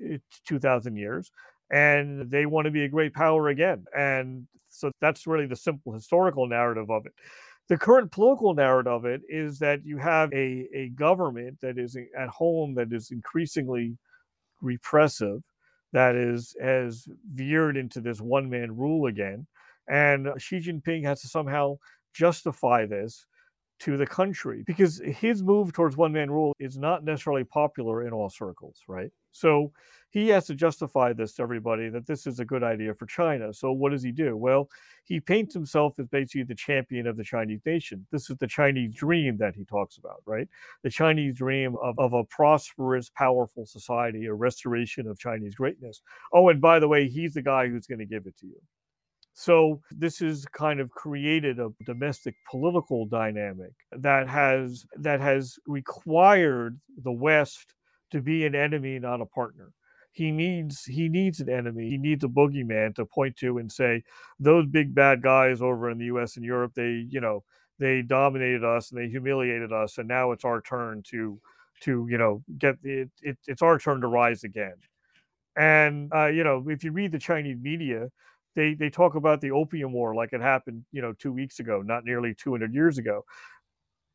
eh, 0.00 0.18
2,000 0.46 0.94
years. 0.94 1.32
And 1.72 2.30
they 2.30 2.46
want 2.46 2.66
to 2.66 2.70
be 2.70 2.84
a 2.84 2.88
great 2.88 3.12
power 3.12 3.48
again. 3.48 3.86
And 3.96 4.46
so 4.68 4.92
that's 5.00 5.26
really 5.26 5.46
the 5.46 5.56
simple 5.56 5.92
historical 5.92 6.46
narrative 6.46 6.88
of 6.88 7.04
it. 7.04 7.12
The 7.68 7.76
current 7.76 8.12
political 8.12 8.54
narrative 8.54 8.92
of 8.92 9.04
it 9.06 9.22
is 9.28 9.58
that 9.58 9.84
you 9.84 9.98
have 9.98 10.32
a, 10.32 10.68
a 10.72 10.90
government 10.90 11.58
that 11.60 11.76
is 11.76 11.96
at 12.16 12.28
home 12.28 12.74
that 12.74 12.92
is 12.92 13.10
increasingly 13.10 13.98
repressive, 14.60 15.42
that 15.92 16.14
is 16.14 16.54
has 16.60 17.08
veered 17.34 17.76
into 17.76 18.00
this 18.00 18.20
one 18.20 18.48
man 18.48 18.76
rule 18.76 19.06
again. 19.06 19.48
And 19.88 20.28
Xi 20.38 20.60
Jinping 20.60 21.02
has 21.04 21.22
to 21.22 21.28
somehow 21.28 21.78
justify 22.14 22.86
this 22.86 23.26
to 23.80 23.96
the 23.96 24.06
country 24.06 24.62
because 24.66 25.00
his 25.04 25.42
move 25.42 25.72
towards 25.72 25.96
one 25.96 26.12
man 26.12 26.30
rule 26.30 26.54
is 26.58 26.76
not 26.76 27.02
necessarily 27.02 27.44
popular 27.44 28.06
in 28.06 28.12
all 28.12 28.28
circles, 28.28 28.82
right? 28.86 29.10
So 29.32 29.72
he 30.10 30.28
has 30.28 30.46
to 30.46 30.54
justify 30.54 31.12
this 31.12 31.34
to 31.34 31.42
everybody 31.42 31.88
that 31.88 32.06
this 32.06 32.26
is 32.26 32.40
a 32.40 32.44
good 32.44 32.62
idea 32.62 32.94
for 32.94 33.06
China. 33.06 33.54
So 33.54 33.72
what 33.72 33.90
does 33.90 34.02
he 34.02 34.12
do? 34.12 34.36
Well, 34.36 34.68
he 35.04 35.18
paints 35.18 35.54
himself 35.54 35.98
as 35.98 36.08
basically 36.08 36.42
the 36.42 36.54
champion 36.54 37.06
of 37.06 37.16
the 37.16 37.24
Chinese 37.24 37.60
nation. 37.64 38.06
This 38.10 38.28
is 38.28 38.36
the 38.36 38.46
Chinese 38.46 38.94
dream 38.94 39.38
that 39.38 39.54
he 39.54 39.64
talks 39.64 39.96
about, 39.96 40.22
right? 40.26 40.48
The 40.82 40.90
Chinese 40.90 41.36
dream 41.36 41.76
of, 41.80 41.98
of 41.98 42.12
a 42.12 42.24
prosperous, 42.24 43.08
powerful 43.08 43.64
society, 43.64 44.26
a 44.26 44.34
restoration 44.34 45.06
of 45.06 45.18
Chinese 45.18 45.54
greatness. 45.54 46.02
Oh, 46.32 46.48
and 46.48 46.60
by 46.60 46.80
the 46.80 46.88
way, 46.88 47.08
he's 47.08 47.34
the 47.34 47.42
guy 47.42 47.68
who's 47.68 47.86
going 47.86 48.00
to 48.00 48.06
give 48.06 48.26
it 48.26 48.36
to 48.38 48.46
you. 48.46 48.60
So 49.32 49.80
this 49.90 50.18
has 50.18 50.44
kind 50.46 50.80
of 50.80 50.90
created 50.90 51.58
a 51.58 51.70
domestic 51.84 52.34
political 52.50 53.06
dynamic 53.06 53.72
that 53.92 54.28
has 54.28 54.86
that 54.96 55.20
has 55.20 55.58
required 55.66 56.80
the 57.02 57.12
West 57.12 57.74
to 58.10 58.20
be 58.20 58.44
an 58.44 58.54
enemy, 58.54 58.98
not 58.98 59.20
a 59.20 59.26
partner. 59.26 59.72
He 60.12 60.30
needs 60.32 60.84
he 60.84 61.08
needs 61.08 61.40
an 61.40 61.48
enemy. 61.48 61.88
He 61.88 61.96
needs 61.96 62.24
a 62.24 62.28
boogeyman 62.28 62.94
to 62.96 63.06
point 63.06 63.36
to 63.36 63.58
and 63.58 63.70
say, 63.70 64.02
those 64.38 64.66
big 64.66 64.94
bad 64.94 65.22
guys 65.22 65.62
over 65.62 65.88
in 65.90 65.98
the 65.98 66.06
US 66.06 66.36
and 66.36 66.44
Europe, 66.44 66.72
they, 66.74 67.06
you 67.08 67.20
know, 67.20 67.44
they 67.78 68.02
dominated 68.02 68.64
us 68.64 68.90
and 68.90 69.00
they 69.00 69.08
humiliated 69.08 69.72
us, 69.72 69.96
and 69.98 70.08
now 70.08 70.32
it's 70.32 70.44
our 70.44 70.60
turn 70.60 71.02
to 71.10 71.40
to 71.82 72.06
you 72.10 72.18
know 72.18 72.42
get 72.58 72.76
it, 72.82 73.10
it 73.22 73.38
it's 73.46 73.62
our 73.62 73.78
turn 73.78 74.00
to 74.02 74.06
rise 74.08 74.44
again. 74.44 74.74
And 75.56 76.12
uh, 76.14 76.26
you 76.26 76.44
know, 76.44 76.64
if 76.68 76.84
you 76.84 76.92
read 76.92 77.12
the 77.12 77.18
Chinese 77.18 77.58
media, 77.60 78.10
they 78.60 78.74
they 78.74 78.90
talk 78.90 79.14
about 79.14 79.40
the 79.40 79.50
opium 79.50 79.92
war 79.92 80.14
like 80.14 80.34
it 80.34 80.42
happened, 80.42 80.84
you 80.92 81.00
know, 81.00 81.14
two 81.14 81.32
weeks 81.32 81.60
ago, 81.60 81.80
not 81.82 82.04
nearly 82.04 82.34
200 82.34 82.74
years 82.74 82.98
ago. 82.98 83.24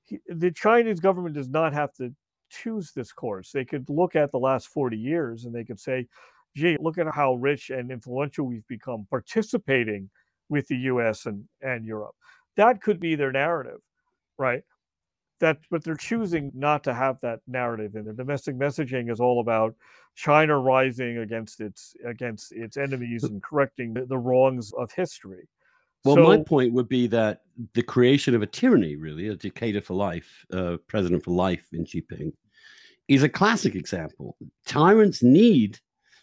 He, 0.03 0.19
the 0.27 0.51
Chinese 0.51 0.99
government 0.99 1.33
does 1.33 1.49
not 1.49 1.73
have 1.73 1.91
to 1.93 2.13
choose 2.51 2.91
this 2.91 3.11
course. 3.11 3.51
They 3.51 3.65
could 3.65 3.89
look 3.89 4.15
at 4.15 4.31
the 4.31 4.37
last 4.37 4.67
40 4.67 4.97
years 4.97 5.45
and 5.45 5.55
they 5.55 5.63
could 5.63 5.79
say, 5.79 6.07
gee, 6.55 6.77
look 6.79 6.99
at 6.99 7.07
how 7.15 7.33
rich 7.33 7.71
and 7.71 7.89
influential 7.91 8.45
we've 8.45 8.67
become 8.67 9.07
participating 9.09 10.11
with 10.47 10.67
the 10.67 10.77
US 10.91 11.25
and, 11.25 11.45
and 11.61 11.83
Europe. 11.83 12.15
That 12.55 12.81
could 12.81 12.99
be 12.99 13.15
their 13.15 13.31
narrative, 13.31 13.81
right? 14.37 14.61
That, 15.41 15.57
but 15.69 15.83
they're 15.83 15.95
choosing 15.95 16.51
not 16.55 16.83
to 16.85 16.93
have 16.93 17.19
that 17.21 17.41
narrative 17.45 17.95
in 17.95 18.05
their 18.05 18.13
domestic 18.13 18.55
messaging 18.55 19.11
is 19.11 19.19
all 19.19 19.41
about 19.41 19.75
China 20.15 20.57
rising 20.57 21.17
against 21.17 21.59
its 21.59 21.93
against 22.05 22.53
its 22.53 22.77
enemies 22.77 23.25
and 23.25 23.43
correcting 23.43 23.93
the, 23.93 24.05
the 24.05 24.17
wrongs 24.17 24.71
of 24.73 24.93
history. 24.93 25.49
Well, 26.05 26.15
so, 26.15 26.23
my 26.23 26.37
point 26.37 26.71
would 26.73 26.87
be 26.87 27.07
that 27.07 27.41
the 27.73 27.81
creation 27.81 28.35
of 28.35 28.43
a 28.43 28.47
tyranny, 28.47 28.95
really, 28.95 29.27
a 29.27 29.35
dictator 29.35 29.81
for 29.81 29.95
life, 29.95 30.45
uh, 30.53 30.77
president 30.87 31.23
for 31.23 31.31
life 31.31 31.65
in 31.73 31.83
Xi 31.83 32.01
Jinping, 32.03 32.31
is 33.07 33.23
a 33.23 33.29
classic 33.29 33.75
example. 33.75 34.37
Tyrants 34.65 35.23
need 35.23 35.79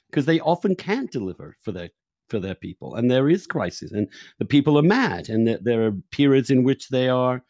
because 0.09 0.25
they 0.25 0.41
often 0.41 0.77
can't 0.77 1.11
deliver 1.11 1.57
for 1.61 1.73
their 1.73 1.91
for 2.29 2.39
their 2.39 2.55
people, 2.55 2.95
and 2.95 3.11
there 3.11 3.29
is 3.29 3.47
crisis, 3.47 3.93
and 3.93 4.09
the 4.39 4.45
people 4.45 4.79
are 4.79 4.83
mad, 4.83 5.29
and 5.29 5.47
there, 5.47 5.59
there 5.61 5.87
are 5.87 5.93
periods 6.13 6.51
in 6.51 6.63
which 6.63 6.89
they 6.89 7.09
are. 7.09 7.43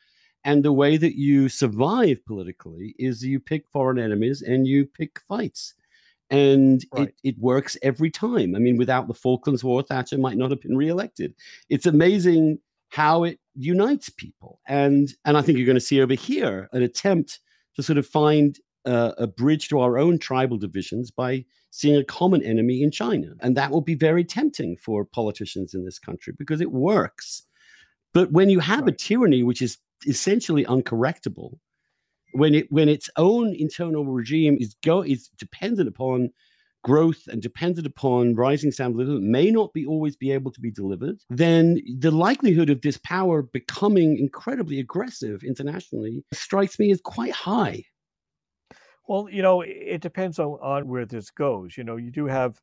And 0.44 0.64
the 0.64 0.72
way 0.72 0.96
that 0.96 1.16
you 1.16 1.48
survive 1.48 2.24
politically 2.26 2.94
is 2.98 3.24
you 3.24 3.38
pick 3.38 3.68
foreign 3.68 3.98
enemies 3.98 4.42
and 4.42 4.66
you 4.66 4.86
pick 4.86 5.20
fights 5.20 5.74
and 6.32 6.84
right. 6.92 7.08
it, 7.08 7.14
it 7.22 7.38
works 7.38 7.76
every 7.82 8.10
time. 8.10 8.56
I 8.56 8.58
mean, 8.58 8.78
without 8.78 9.06
the 9.06 9.14
Falklands 9.14 9.62
War, 9.62 9.82
Thatcher 9.82 10.16
might 10.16 10.38
not 10.38 10.50
have 10.50 10.62
been 10.62 10.76
reelected. 10.76 11.34
It's 11.68 11.86
amazing 11.86 12.58
how 12.88 13.24
it 13.24 13.38
unites 13.54 14.08
people, 14.08 14.60
and 14.66 15.12
and 15.24 15.36
I 15.36 15.42
think 15.42 15.58
you're 15.58 15.66
going 15.66 15.76
to 15.76 15.80
see 15.80 16.00
over 16.00 16.14
here 16.14 16.68
an 16.72 16.82
attempt 16.82 17.38
to 17.76 17.82
sort 17.82 17.98
of 17.98 18.06
find 18.06 18.58
uh, 18.86 19.12
a 19.18 19.26
bridge 19.26 19.68
to 19.68 19.80
our 19.80 19.98
own 19.98 20.18
tribal 20.18 20.56
divisions 20.56 21.10
by 21.10 21.44
seeing 21.70 21.96
a 21.96 22.04
common 22.04 22.42
enemy 22.42 22.82
in 22.82 22.90
China. 22.90 23.34
And 23.40 23.56
that 23.56 23.70
will 23.70 23.80
be 23.80 23.94
very 23.94 24.24
tempting 24.24 24.76
for 24.76 25.04
politicians 25.04 25.72
in 25.74 25.84
this 25.84 25.98
country 25.98 26.34
because 26.36 26.60
it 26.60 26.72
works. 26.72 27.44
But 28.12 28.30
when 28.30 28.50
you 28.50 28.60
have 28.60 28.82
right. 28.82 28.92
a 28.92 28.96
tyranny 28.96 29.42
which 29.42 29.62
is 29.62 29.78
essentially 30.06 30.64
uncorrectable, 30.64 31.58
when 32.32 32.54
it 32.54 32.66
when 32.70 32.88
its 32.88 33.10
own 33.16 33.54
internal 33.54 34.04
regime 34.04 34.56
is 34.60 34.74
go 34.84 35.02
is 35.02 35.28
dependent 35.38 35.88
upon 35.88 36.30
growth 36.82 37.28
and 37.28 37.40
dependent 37.40 37.86
upon 37.86 38.34
rising 38.34 38.72
standard 38.72 39.06
living 39.06 39.30
may 39.30 39.50
not 39.50 39.72
be 39.72 39.86
always 39.86 40.16
be 40.16 40.32
able 40.32 40.50
to 40.50 40.60
be 40.60 40.70
delivered, 40.70 41.16
then 41.30 41.80
the 41.98 42.10
likelihood 42.10 42.70
of 42.70 42.80
this 42.80 42.98
power 42.98 43.42
becoming 43.42 44.18
incredibly 44.18 44.80
aggressive 44.80 45.42
internationally 45.44 46.24
strikes 46.32 46.78
me 46.78 46.90
as 46.90 47.00
quite 47.00 47.32
high. 47.32 47.84
Well, 49.06 49.28
you 49.30 49.42
know, 49.42 49.62
it 49.62 50.00
depends 50.00 50.38
on, 50.38 50.58
on 50.62 50.88
where 50.88 51.06
this 51.06 51.30
goes. 51.30 51.76
You 51.76 51.84
know, 51.84 51.96
you 51.96 52.10
do 52.10 52.26
have 52.26 52.60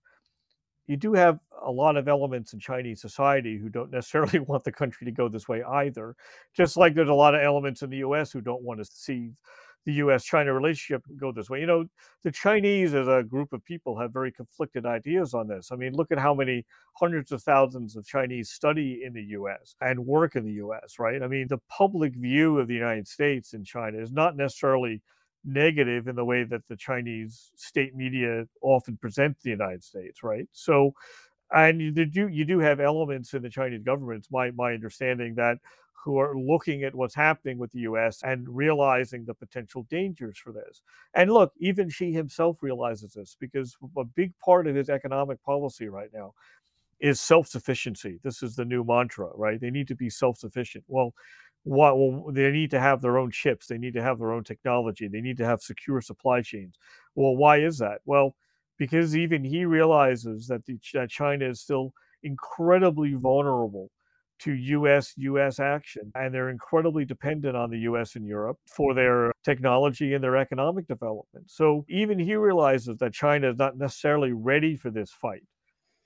you 0.89 0.97
do 0.97 1.13
have 1.13 1.39
a 1.61 1.71
lot 1.71 1.95
of 1.97 2.07
elements 2.07 2.53
in 2.53 2.59
Chinese 2.59 2.99
society 2.99 3.59
who 3.59 3.69
don't 3.69 3.91
necessarily 3.91 4.39
want 4.47 4.63
the 4.63 4.71
country 4.71 5.05
to 5.05 5.11
go 5.11 5.29
this 5.29 5.47
way 5.47 5.61
either. 5.61 6.15
Just 6.53 6.77
like 6.77 6.95
there's 6.95 7.09
a 7.09 7.13
lot 7.13 7.35
of 7.35 7.41
elements 7.41 7.83
in 7.83 7.91
the 7.91 7.97
US 7.97 8.31
who 8.31 8.41
don't 8.41 8.63
want 8.63 8.79
to 8.79 8.85
see 8.85 9.31
the 9.85 9.93
US 9.93 10.23
China 10.25 10.51
relationship 10.51 11.03
go 11.15 11.31
this 11.31 11.47
way. 11.47 11.59
You 11.59 11.67
know, 11.67 11.85
the 12.23 12.31
Chinese 12.31 12.95
as 12.95 13.07
a 13.07 13.23
group 13.23 13.53
of 13.53 13.63
people 13.63 13.99
have 13.99 14.11
very 14.11 14.31
conflicted 14.31 14.87
ideas 14.87 15.35
on 15.35 15.47
this. 15.47 15.71
I 15.71 15.75
mean, 15.75 15.93
look 15.93 16.11
at 16.11 16.17
how 16.17 16.33
many 16.33 16.65
hundreds 16.95 17.31
of 17.31 17.43
thousands 17.43 17.95
of 17.95 18.03
Chinese 18.03 18.49
study 18.49 19.03
in 19.05 19.13
the 19.13 19.23
US 19.23 19.75
and 19.81 20.07
work 20.07 20.35
in 20.35 20.43
the 20.43 20.53
US, 20.53 20.97
right? 20.97 21.21
I 21.21 21.27
mean, 21.27 21.47
the 21.47 21.61
public 21.69 22.15
view 22.15 22.57
of 22.57 22.67
the 22.67 22.73
United 22.73 23.07
States 23.07 23.53
in 23.53 23.63
China 23.63 23.99
is 23.99 24.11
not 24.11 24.35
necessarily 24.35 25.03
negative 25.45 26.07
in 26.07 26.15
the 26.15 26.25
way 26.25 26.43
that 26.43 26.67
the 26.67 26.75
Chinese 26.75 27.51
state 27.55 27.95
media 27.95 28.45
often 28.61 28.97
present 28.97 29.37
the 29.41 29.49
United 29.49 29.83
States, 29.83 30.23
right? 30.23 30.47
So, 30.51 30.93
and 31.51 31.81
you 31.81 31.91
do 31.91 32.27
you 32.27 32.45
do 32.45 32.59
have 32.59 32.79
elements 32.79 33.33
in 33.33 33.41
the 33.41 33.49
Chinese 33.49 33.83
government. 33.83 34.19
It's 34.19 34.31
my 34.31 34.51
my 34.51 34.73
understanding 34.73 35.35
that 35.35 35.57
who 36.03 36.17
are 36.17 36.37
looking 36.37 36.83
at 36.83 36.95
what's 36.95 37.15
happening 37.15 37.57
with 37.57 37.71
the 37.71 37.79
U.S. 37.79 38.21
and 38.23 38.47
realizing 38.47 39.25
the 39.25 39.33
potential 39.33 39.85
dangers 39.89 40.37
for 40.37 40.53
this. 40.53 40.81
And 41.13 41.31
look, 41.31 41.53
even 41.59 41.89
Xi 41.89 42.13
himself 42.13 42.59
realizes 42.61 43.13
this 43.13 43.35
because 43.39 43.75
a 43.97 44.05
big 44.05 44.31
part 44.39 44.67
of 44.67 44.75
his 44.75 44.89
economic 44.89 45.43
policy 45.43 45.89
right 45.89 46.09
now 46.13 46.33
is 46.99 47.19
self-sufficiency. 47.21 48.19
This 48.23 48.43
is 48.43 48.55
the 48.55 48.65
new 48.65 48.83
mantra, 48.83 49.29
right? 49.35 49.59
They 49.59 49.71
need 49.71 49.87
to 49.87 49.95
be 49.95 50.09
self-sufficient. 50.09 50.83
Well, 50.87 51.13
what 51.69 51.99
well, 51.99 52.31
they 52.31 52.49
need 52.49 52.71
to 52.71 52.79
have 52.79 52.99
their 52.99 53.19
own 53.19 53.29
chips 53.29 53.67
they 53.67 53.77
need 53.77 53.93
to 53.93 54.01
have 54.01 54.17
their 54.17 54.31
own 54.31 54.43
technology 54.43 55.07
they 55.07 55.21
need 55.21 55.37
to 55.37 55.45
have 55.45 55.61
secure 55.61 56.01
supply 56.01 56.41
chains. 56.41 56.79
Well 57.13 57.35
why 57.35 57.59
is 57.59 57.77
that? 57.77 57.99
Well 58.05 58.35
because 58.77 59.15
even 59.15 59.43
he 59.43 59.65
realizes 59.65 60.47
that, 60.47 60.65
the, 60.65 60.79
that 60.93 61.11
china 61.11 61.47
is 61.47 61.61
still 61.61 61.93
incredibly 62.23 63.13
vulnerable 63.13 63.91
to 64.39 64.53
us 64.87 65.13
us 65.17 65.59
action 65.59 66.11
and 66.15 66.33
they're 66.33 66.49
incredibly 66.49 67.05
dependent 67.05 67.55
on 67.55 67.69
the 67.69 67.77
us 67.77 68.15
and 68.15 68.25
europe 68.25 68.57
for 68.65 68.95
their 68.95 69.31
technology 69.43 70.15
and 70.15 70.23
their 70.23 70.37
economic 70.37 70.87
development. 70.87 71.51
So 71.51 71.85
even 71.87 72.17
he 72.17 72.35
realizes 72.35 72.97
that 72.97 73.13
china 73.13 73.51
is 73.51 73.59
not 73.59 73.77
necessarily 73.77 74.31
ready 74.33 74.75
for 74.75 74.89
this 74.89 75.11
fight 75.11 75.43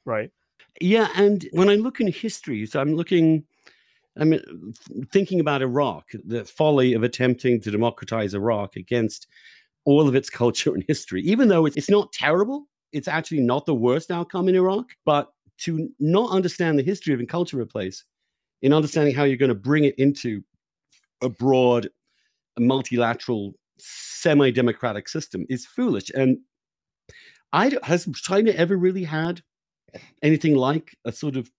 right? 0.03 0.29
Yeah 0.81 1.07
and 1.15 1.47
when 1.53 1.69
i 1.69 1.75
look 1.75 2.01
in 2.01 2.07
history 2.07 2.65
so 2.65 2.81
i'm 2.81 2.95
looking 2.95 3.45
I 4.17 4.25
mean, 4.25 4.73
thinking 5.11 5.39
about 5.39 5.61
Iraq, 5.61 6.09
the 6.23 6.45
folly 6.45 6.93
of 6.93 7.03
attempting 7.03 7.59
to 7.61 7.71
democratize 7.71 8.33
Iraq 8.33 8.75
against 8.75 9.27
all 9.85 10.07
of 10.07 10.15
its 10.15 10.29
culture 10.41 10.73
and 10.73 10.83
history, 10.87 11.21
even 11.23 11.47
though 11.47 11.65
it's 11.65 11.89
not 11.89 12.13
terrible, 12.13 12.67
it's 12.91 13.07
actually 13.07 13.41
not 13.41 13.65
the 13.65 13.73
worst 13.73 14.11
outcome 14.11 14.47
in 14.47 14.55
Iraq. 14.55 14.91
But 15.05 15.29
to 15.59 15.89
not 15.99 16.31
understand 16.31 16.77
the 16.77 16.83
history 16.83 17.13
of 17.13 17.19
and 17.19 17.29
culture 17.29 17.59
of 17.59 17.67
a 17.67 17.69
place, 17.69 18.03
in 18.61 18.73
understanding 18.73 19.13
how 19.13 19.23
you're 19.23 19.37
going 19.37 19.49
to 19.49 19.55
bring 19.55 19.83
it 19.83 19.95
into 19.97 20.41
a 21.21 21.29
broad, 21.29 21.89
multilateral, 22.57 23.53
semi-democratic 23.77 25.09
system 25.09 25.45
is 25.49 25.65
foolish. 25.65 26.09
And 26.15 26.37
I 27.51 27.77
has 27.83 28.07
China 28.15 28.51
ever 28.51 28.77
really 28.77 29.03
had 29.03 29.41
anything 30.21 30.55
like 30.55 30.95
a 31.05 31.11
sort 31.11 31.35
of 31.35 31.51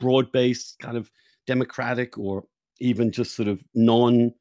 broad-based 0.00 0.78
kind 0.78 0.96
of 0.96 1.10
democratic 1.46 2.18
or 2.18 2.44
even 2.80 3.12
just 3.12 3.34
sort 3.34 3.48
of 3.48 3.62
non 3.74 4.32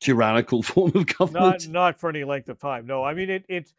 tyrannical 0.00 0.62
form 0.62 0.92
of 0.94 1.06
government? 1.06 1.66
Not, 1.66 1.68
not 1.68 2.00
for 2.00 2.10
any 2.10 2.24
length 2.24 2.48
of 2.48 2.58
time. 2.58 2.86
No, 2.86 3.04
I 3.04 3.14
mean 3.14 3.30
it. 3.30 3.44
It's 3.48 3.74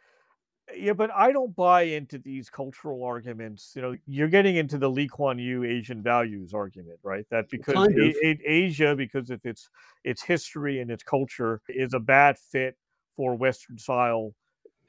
yeah, 0.78 0.94
but 0.94 1.12
I 1.12 1.32
don't 1.32 1.56
buy 1.56 1.84
into 1.84 2.18
these 2.18 2.50
cultural 2.50 3.04
arguments. 3.04 3.74
You 3.76 3.82
know, 3.82 3.98
you're 4.06 4.30
getting 4.30 4.56
into 4.56 4.78
the 4.78 4.90
Lee 4.90 5.08
Kuan 5.08 5.38
Yew 5.38 5.64
Asian 5.64 6.02
values 6.02 6.54
argument, 6.54 7.00
right? 7.04 7.26
That 7.30 7.50
because 7.50 7.74
kind 7.74 7.92
of. 7.92 8.00
a, 8.00 8.28
a, 8.28 8.40
Asia, 8.46 8.96
because 8.96 9.30
of 9.30 9.42
its 9.46 9.70
its 10.04 10.24
history 10.24 10.80
and 10.80 10.90
its 10.90 11.04
culture, 11.04 11.62
is 11.68 11.94
a 11.94 12.00
bad 12.00 12.38
fit 12.38 12.78
for 13.16 13.36
Western 13.36 13.78
style 13.78 14.34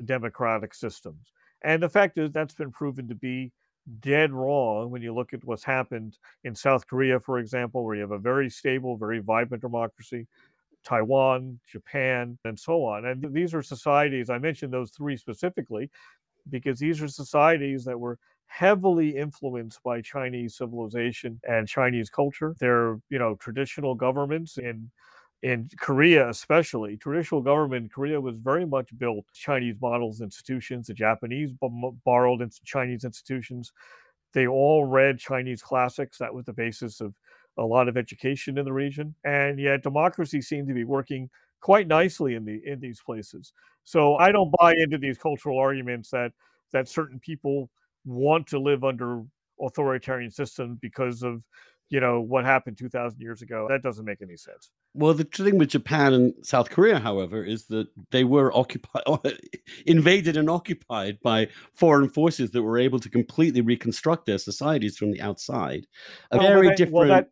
democratic 0.05 0.75
systems. 0.75 1.33
And 1.63 1.83
the 1.83 1.89
fact 1.89 2.19
is 2.19 2.33
that's 2.33 2.55
been 2.55 2.73
proven 2.73 3.09
to 3.09 3.15
be 3.15 3.53
dead 4.01 4.33
wrong 4.33 4.91
when 4.91 5.03
you 5.03 5.15
look 5.15 5.33
at 5.33 5.45
what's 5.45 5.65
happened 5.65 6.19
in 6.45 6.55
South 6.55 6.87
Korea, 6.87 7.19
for 7.21 7.39
example, 7.39 7.85
where 7.85 7.97
you 7.97 8.03
have 8.03 8.13
a 8.13 8.19
very 8.19 8.49
stable, 8.49 8.97
very 8.97 9.19
vibrant 9.19 9.63
democracy, 9.63 10.27
Taiwan, 10.85 11.61
Japan, 11.67 12.39
and 12.45 12.59
so 12.59 12.85
on. 12.85 13.05
And 13.07 13.33
these 13.35 13.55
are 13.55 13.63
societies, 13.63 14.31
I 14.31 14.39
mentioned 14.39 14.73
those 14.73 14.91
three 14.91 15.17
specifically, 15.17 15.91
because 16.51 16.79
these 16.79 17.03
are 17.03 17.09
societies 17.09 17.85
that 17.85 17.99
were 17.99 18.19
heavily 18.47 19.17
influenced 19.17 19.83
by 19.83 20.01
Chinese 20.01 20.57
civilization 20.57 21.41
and 21.49 21.67
Chinese 21.69 22.11
culture. 22.11 22.55
They're, 22.59 22.99
you 23.11 23.19
know, 23.19 23.37
traditional 23.37 23.95
governments 23.95 24.59
in 24.59 24.91
in 25.43 25.69
Korea, 25.79 26.29
especially, 26.29 26.97
traditional 26.97 27.41
government 27.41 27.85
in 27.85 27.89
Korea 27.89 28.21
was 28.21 28.39
very 28.39 28.65
much 28.65 28.97
built 28.97 29.25
Chinese 29.35 29.77
models 29.81 30.21
institutions. 30.21 30.87
The 30.87 30.95
Japanese 30.95 31.53
borrowed 32.05 32.43
into 32.43 32.61
Chinese 32.65 33.05
institutions. 33.05 33.73
They 34.35 34.47
all 34.47 34.85
read 34.85 35.19
Chinese 35.19 35.61
classics. 35.61 36.19
That 36.19 36.33
was 36.33 36.45
the 36.45 36.53
basis 36.53 37.01
of 37.01 37.15
a 37.59 37.65
lot 37.65 37.89
of 37.89 37.97
education 37.97 38.57
in 38.57 38.65
the 38.65 38.73
region. 38.73 39.15
And 39.25 39.59
yet 39.59 39.83
democracy 39.83 40.41
seemed 40.41 40.69
to 40.69 40.75
be 40.75 40.85
working 40.85 41.29
quite 41.61 41.89
nicely 41.89 42.35
in 42.35 42.45
the 42.45 42.61
in 42.65 42.81
these 42.81 43.01
places. 43.01 43.53
So 43.85 44.17
I 44.17 44.31
don't 44.31 44.53
buy 44.61 44.75
into 44.77 44.99
these 44.99 45.19
cultural 45.19 45.59
arguments 45.59 46.11
that 46.11 46.33
that 46.73 46.89
certain 46.89 47.19
people 47.19 47.69
want 48.05 48.47
to 48.49 48.59
live 48.59 48.85
under 48.85 49.23
authoritarian 49.61 50.31
systems 50.31 50.79
because 50.81 51.23
of 51.23 51.45
you 51.93 52.01
know 52.01 52.21
what 52.21 52.47
happened 52.47 52.79
2000 52.79 53.21
years 53.21 53.43
ago 53.43 53.67
that 53.69 53.83
doesn't 53.83 54.07
make 54.07 54.23
any 54.23 54.37
sense. 54.37 54.71
Well 54.95 55.13
the 55.13 55.25
thing 55.25 55.59
with 55.59 55.69
japan 55.69 56.15
and 56.15 56.35
south 56.43 56.71
korea 56.71 56.99
however 56.99 57.45
is 57.45 57.67
that 57.67 57.87
they 58.11 58.25
were 58.25 58.51
occupied 58.57 59.03
invaded 59.87 60.37
and 60.37 60.49
occupied 60.49 61.19
by 61.23 61.49
foreign 61.75 62.09
forces 62.09 62.51
that 62.53 62.63
were 62.63 62.79
able 62.79 62.99
to 62.99 63.11
completely 63.11 63.61
reconstruct 63.61 64.25
their 64.25 64.39
societies 64.39 64.97
from 64.97 65.13
the 65.13 65.21
outside. 65.21 65.87
A 66.31 66.39
oh, 66.39 66.41
very 66.41 66.69
that, 66.69 66.77
different 66.79 66.95
well, 66.95 67.09
that, 67.09 67.29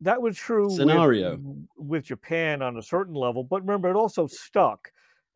that 0.00 0.22
was 0.22 0.36
true 0.36 0.70
scenario. 0.70 1.36
with, 1.36 1.66
with 1.76 2.04
japan 2.04 2.62
on 2.62 2.78
a 2.78 2.82
certain 2.82 3.14
level 3.14 3.42
but 3.42 3.62
remember 3.62 3.90
it 3.90 3.96
also 3.96 4.28
stuck 4.28 4.92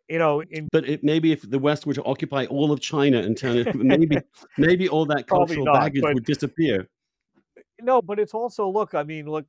you 0.08 0.18
know 0.18 0.40
in 0.50 0.68
but 0.70 0.88
it, 0.88 1.02
maybe 1.02 1.32
if 1.32 1.48
the 1.50 1.58
west 1.58 1.84
were 1.84 1.94
to 1.94 2.04
occupy 2.04 2.44
all 2.46 2.70
of 2.70 2.80
china 2.80 3.18
and 3.18 3.36
turn 3.36 3.56
it 3.56 3.74
maybe 3.92 4.16
maybe 4.56 4.88
all 4.88 5.04
that 5.04 5.26
cultural 5.26 5.64
not, 5.64 5.80
baggage 5.80 6.04
would 6.04 6.24
disappear 6.24 6.88
no 7.80 8.00
but 8.02 8.18
it's 8.18 8.34
also 8.34 8.68
look 8.68 8.94
i 8.94 9.02
mean 9.02 9.26
look 9.26 9.46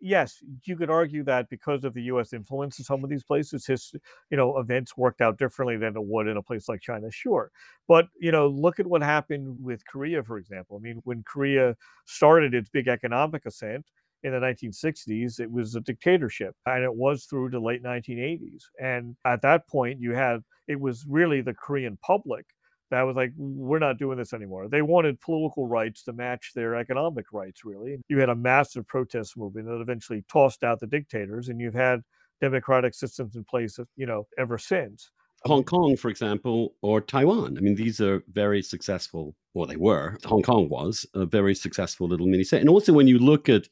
yes 0.00 0.42
you 0.64 0.76
could 0.76 0.88
argue 0.90 1.22
that 1.22 1.48
because 1.50 1.84
of 1.84 1.92
the 1.94 2.02
us 2.02 2.32
influence 2.32 2.78
in 2.78 2.84
some 2.84 3.04
of 3.04 3.10
these 3.10 3.24
places 3.24 3.66
his 3.66 3.92
you 4.30 4.36
know 4.36 4.56
events 4.58 4.96
worked 4.96 5.20
out 5.20 5.38
differently 5.38 5.76
than 5.76 5.94
it 5.96 6.02
would 6.02 6.26
in 6.26 6.36
a 6.36 6.42
place 6.42 6.68
like 6.68 6.80
china 6.80 7.10
sure 7.10 7.50
but 7.86 8.06
you 8.18 8.32
know 8.32 8.46
look 8.46 8.80
at 8.80 8.86
what 8.86 9.02
happened 9.02 9.56
with 9.62 9.84
korea 9.86 10.22
for 10.22 10.38
example 10.38 10.76
i 10.76 10.80
mean 10.80 11.00
when 11.04 11.22
korea 11.24 11.76
started 12.06 12.54
its 12.54 12.70
big 12.70 12.88
economic 12.88 13.44
ascent 13.46 13.84
in 14.22 14.32
the 14.32 14.38
1960s, 14.38 15.40
it 15.40 15.50
was 15.50 15.74
a 15.74 15.80
dictatorship, 15.80 16.54
and 16.66 16.84
it 16.84 16.94
was 16.94 17.24
through 17.24 17.48
the 17.48 17.58
late 17.58 17.82
1980s. 17.82 18.64
And 18.78 19.16
at 19.24 19.40
that 19.42 19.66
point, 19.66 19.98
you 19.98 20.12
had 20.12 20.42
it 20.68 20.78
was 20.78 21.06
really 21.08 21.40
the 21.40 21.54
Korean 21.54 21.96
public 22.02 22.44
that 22.90 23.02
was 23.02 23.16
like, 23.16 23.32
we're 23.36 23.78
not 23.78 23.98
doing 23.98 24.18
this 24.18 24.32
anymore. 24.32 24.68
They 24.68 24.82
wanted 24.82 25.20
political 25.20 25.66
rights 25.66 26.02
to 26.04 26.12
match 26.12 26.52
their 26.54 26.74
economic 26.74 27.32
rights, 27.32 27.64
really. 27.64 27.98
You 28.08 28.18
had 28.18 28.28
a 28.28 28.34
massive 28.34 28.86
protest 28.86 29.36
movement 29.36 29.68
that 29.68 29.80
eventually 29.80 30.24
tossed 30.28 30.64
out 30.64 30.80
the 30.80 30.86
dictators, 30.86 31.48
and 31.48 31.60
you've 31.60 31.74
had 31.74 32.00
democratic 32.40 32.94
systems 32.94 33.36
in 33.36 33.44
place, 33.44 33.78
uh, 33.78 33.84
you 33.96 34.06
know, 34.06 34.26
ever 34.38 34.58
since. 34.58 35.10
Hong 35.44 35.64
Kong, 35.64 35.96
for 35.96 36.10
example, 36.10 36.74
or 36.82 37.00
Taiwan. 37.00 37.56
I 37.56 37.60
mean, 37.60 37.74
these 37.74 38.00
are 38.00 38.22
very 38.32 38.60
successful, 38.60 39.34
or 39.54 39.66
they 39.66 39.76
were. 39.76 40.18
Hong 40.24 40.42
Kong 40.42 40.68
was 40.68 41.06
a 41.14 41.24
very 41.24 41.54
successful 41.54 42.08
little 42.08 42.26
mini 42.26 42.44
state. 42.44 42.60
And 42.60 42.68
also, 42.68 42.92
when 42.92 43.06
you 43.06 43.18
look 43.18 43.48
at 43.48 43.68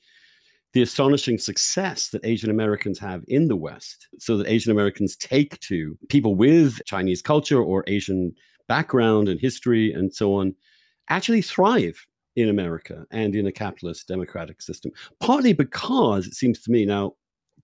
the 0.72 0.82
astonishing 0.82 1.38
success 1.38 2.08
that 2.10 2.24
Asian 2.24 2.50
Americans 2.50 2.98
have 2.98 3.24
in 3.28 3.48
the 3.48 3.56
West, 3.56 4.08
so 4.18 4.36
that 4.36 4.46
Asian 4.46 4.70
Americans 4.70 5.16
take 5.16 5.58
to 5.60 5.98
people 6.08 6.34
with 6.34 6.80
Chinese 6.84 7.20
culture 7.20 7.62
or 7.62 7.84
Asian 7.86 8.32
background 8.68 9.28
and 9.28 9.40
history 9.40 9.92
and 9.92 10.14
so 10.14 10.34
on, 10.34 10.54
actually 11.08 11.42
thrive 11.42 12.06
in 12.36 12.48
America 12.48 13.04
and 13.10 13.34
in 13.34 13.46
a 13.46 13.52
capitalist 13.52 14.06
democratic 14.06 14.62
system. 14.62 14.92
Partly 15.20 15.52
because 15.52 16.26
it 16.26 16.34
seems 16.34 16.60
to 16.62 16.70
me 16.70 16.84
now, 16.84 17.14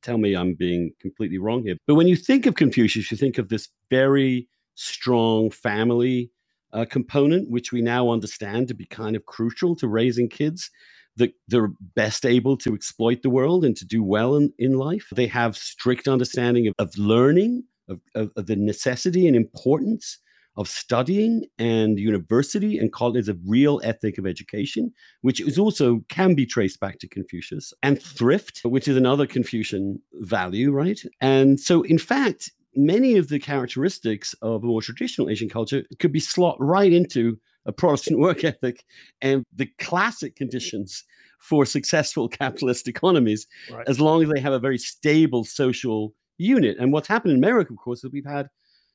tell 0.02 0.18
me 0.18 0.34
I'm 0.34 0.55
being 0.55 0.92
completely 1.00 1.38
wrong 1.38 1.62
here, 1.62 1.76
but 1.86 1.94
when 1.94 2.09
you 2.09 2.16
think 2.16 2.46
of 2.46 2.57
Confucius, 2.57 3.11
you 3.11 3.16
think 3.16 3.38
of 3.38 3.48
this 3.48 3.68
very 3.90 4.48
strong 4.74 5.50
family 5.50 6.30
uh, 6.72 6.84
component, 6.84 7.50
which 7.50 7.72
we 7.72 7.80
now 7.80 8.11
understand 8.11 8.66
to 8.68 8.74
be 8.74 8.84
kind 8.86 9.14
of 9.14 9.24
crucial 9.26 9.76
to 9.76 9.86
raising 9.86 10.28
kids 10.28 10.70
that 11.16 11.32
they're 11.46 11.70
best 11.94 12.26
able 12.26 12.57
to 12.57 12.74
exploit 12.74 13.22
the 13.22 13.30
world 13.30 13.64
and 13.64 13.76
to 13.76 13.84
do 13.84 14.02
well 14.02 14.34
in, 14.34 14.52
in 14.59 14.72
life. 14.72 15.07
They 15.14 15.28
have 15.28 15.57
strict 15.57 16.09
understanding 16.09 16.66
of, 16.66 16.74
of 16.78 16.98
learning, 16.98 17.62
of, 17.88 18.00
of, 18.16 18.32
of 18.36 18.46
the 18.46 18.57
necessity 18.57 19.28
and 19.28 19.36
importance 19.36 20.18
of 20.57 20.68
studying 20.68 21.44
and 21.59 21.98
university 21.98 22.78
and 22.78 22.92
college 22.92 23.28
a 23.28 23.36
real 23.46 23.80
ethic 23.82 24.18
of 24.18 24.26
education, 24.26 24.92
which 25.22 25.40
is 25.40 25.59
also 25.59 26.00
can 26.09 26.34
be 26.34 26.46
traced 26.46 26.80
back 26.80 26.98
to 27.00 27.09
Confucius, 27.09 27.72
and 27.82 28.00
thrift, 28.00 28.61
which 28.64 28.86
is 28.86 28.96
another 28.96 29.26
Confucian 29.26 30.00
value, 30.14 30.70
right? 30.70 31.00
And 31.20 31.59
so, 31.59 31.82
in 31.82 31.98
fact, 31.98 32.52
many 32.76 33.16
of 33.16 33.28
the 33.28 33.38
characteristics 33.38 34.34
of 34.42 34.62
a 34.62 34.66
more 34.66 34.82
traditional 34.82 35.28
Asian 35.28 35.48
culture 35.48 35.84
could 35.98 36.12
be 36.12 36.20
slot 36.20 36.57
right 36.59 36.92
into 36.92 37.38
a 37.66 37.72
Protestant 37.72 38.18
work 38.20 38.44
ethic 38.44 38.84
and 39.20 39.44
the 39.55 39.66
classic 39.78 40.36
conditions 40.36 41.05
for 41.38 41.66
successful 41.66 42.28
capitalist 42.40 42.88
economies, 42.88 43.46
right. 43.70 43.86
as 43.88 44.00
long 44.00 44.22
as 44.22 44.30
they 44.30 44.40
have 44.40 44.52
a 44.52 44.59
very 44.59 44.78
stable 44.78 45.44
social 45.44 46.14
unit. 46.38 46.76
And 46.78 46.92
what's 46.92 47.09
happened 47.09 47.32
in 47.32 47.38
America, 47.38 47.72
of 47.72 47.78
course, 47.78 48.02
is 48.02 48.11
we've 48.12 48.24
had 48.24 48.48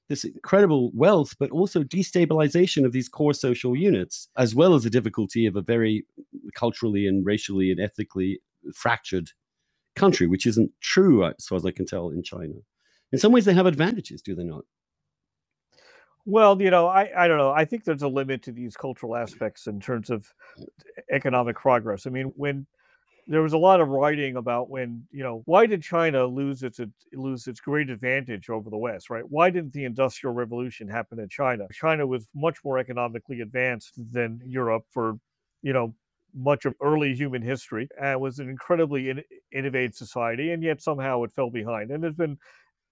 this 0.09 0.23
incredible 0.23 0.91
wealth, 0.93 1.35
but 1.39 1.51
also 1.51 1.83
destabilization 1.83 2.83
of 2.83 2.91
these 2.91 3.07
core 3.07 3.33
social 3.33 3.75
units, 3.75 4.27
as 4.35 4.55
well 4.55 4.73
as 4.73 4.83
the 4.83 4.89
difficulty 4.89 5.45
of 5.45 5.55
a 5.55 5.61
very 5.61 6.05
culturally 6.55 7.07
and 7.07 7.25
racially 7.25 7.71
and 7.71 7.79
ethically 7.79 8.41
fractured 8.73 9.31
country, 9.95 10.27
which 10.27 10.45
isn't 10.45 10.71
true, 10.81 11.23
uh, 11.23 11.33
as 11.37 11.45
far 11.45 11.57
as 11.57 11.65
I 11.65 11.71
can 11.71 11.85
tell, 11.85 12.09
in 12.09 12.23
China. 12.23 12.55
In 13.11 13.19
some 13.19 13.31
ways, 13.31 13.45
they 13.45 13.53
have 13.53 13.65
advantages, 13.65 14.21
do 14.21 14.35
they 14.35 14.43
not? 14.43 14.65
Well, 16.25 16.61
you 16.61 16.69
know, 16.69 16.87
I, 16.87 17.09
I 17.15 17.27
don't 17.27 17.37
know. 17.37 17.51
I 17.51 17.65
think 17.65 17.83
there's 17.83 18.03
a 18.03 18.07
limit 18.07 18.43
to 18.43 18.51
these 18.51 18.75
cultural 18.75 19.15
aspects 19.15 19.67
in 19.67 19.79
terms 19.79 20.09
of 20.09 20.33
uh, 20.59 20.65
economic 21.11 21.55
progress. 21.55 22.05
I 22.05 22.09
mean, 22.09 22.33
when 22.35 22.67
there 23.29 23.43
was 23.43 23.53
a 23.53 23.57
lot 23.57 23.79
of 23.79 23.89
writing 23.89 24.35
about 24.37 24.71
when 24.71 25.03
you 25.11 25.23
know 25.23 25.43
why 25.45 25.67
did 25.67 25.83
China 25.83 26.25
lose 26.25 26.63
its 26.63 26.81
lose 27.13 27.47
its 27.47 27.61
great 27.61 27.89
advantage 27.89 28.49
over 28.49 28.69
the 28.71 28.77
West, 28.77 29.11
right? 29.11 29.23
Why 29.29 29.51
didn't 29.51 29.71
the 29.71 29.85
Industrial 29.85 30.33
Revolution 30.33 30.87
happen 30.87 31.19
in 31.19 31.29
China? 31.29 31.67
China 31.71 32.07
was 32.07 32.25
much 32.33 32.57
more 32.65 32.79
economically 32.79 33.41
advanced 33.41 33.93
than 34.11 34.41
Europe 34.45 34.85
for 34.89 35.19
you 35.61 35.73
know 35.73 35.93
much 36.35 36.65
of 36.65 36.73
early 36.81 37.13
human 37.13 37.41
history 37.43 37.87
and 38.01 38.19
was 38.19 38.39
an 38.39 38.49
incredibly 38.49 39.09
in, 39.09 39.23
innovative 39.51 39.95
society, 39.95 40.51
and 40.51 40.63
yet 40.63 40.81
somehow 40.81 41.23
it 41.23 41.31
fell 41.31 41.51
behind. 41.51 41.91
And 41.91 42.03
there's 42.03 42.15
been 42.15 42.37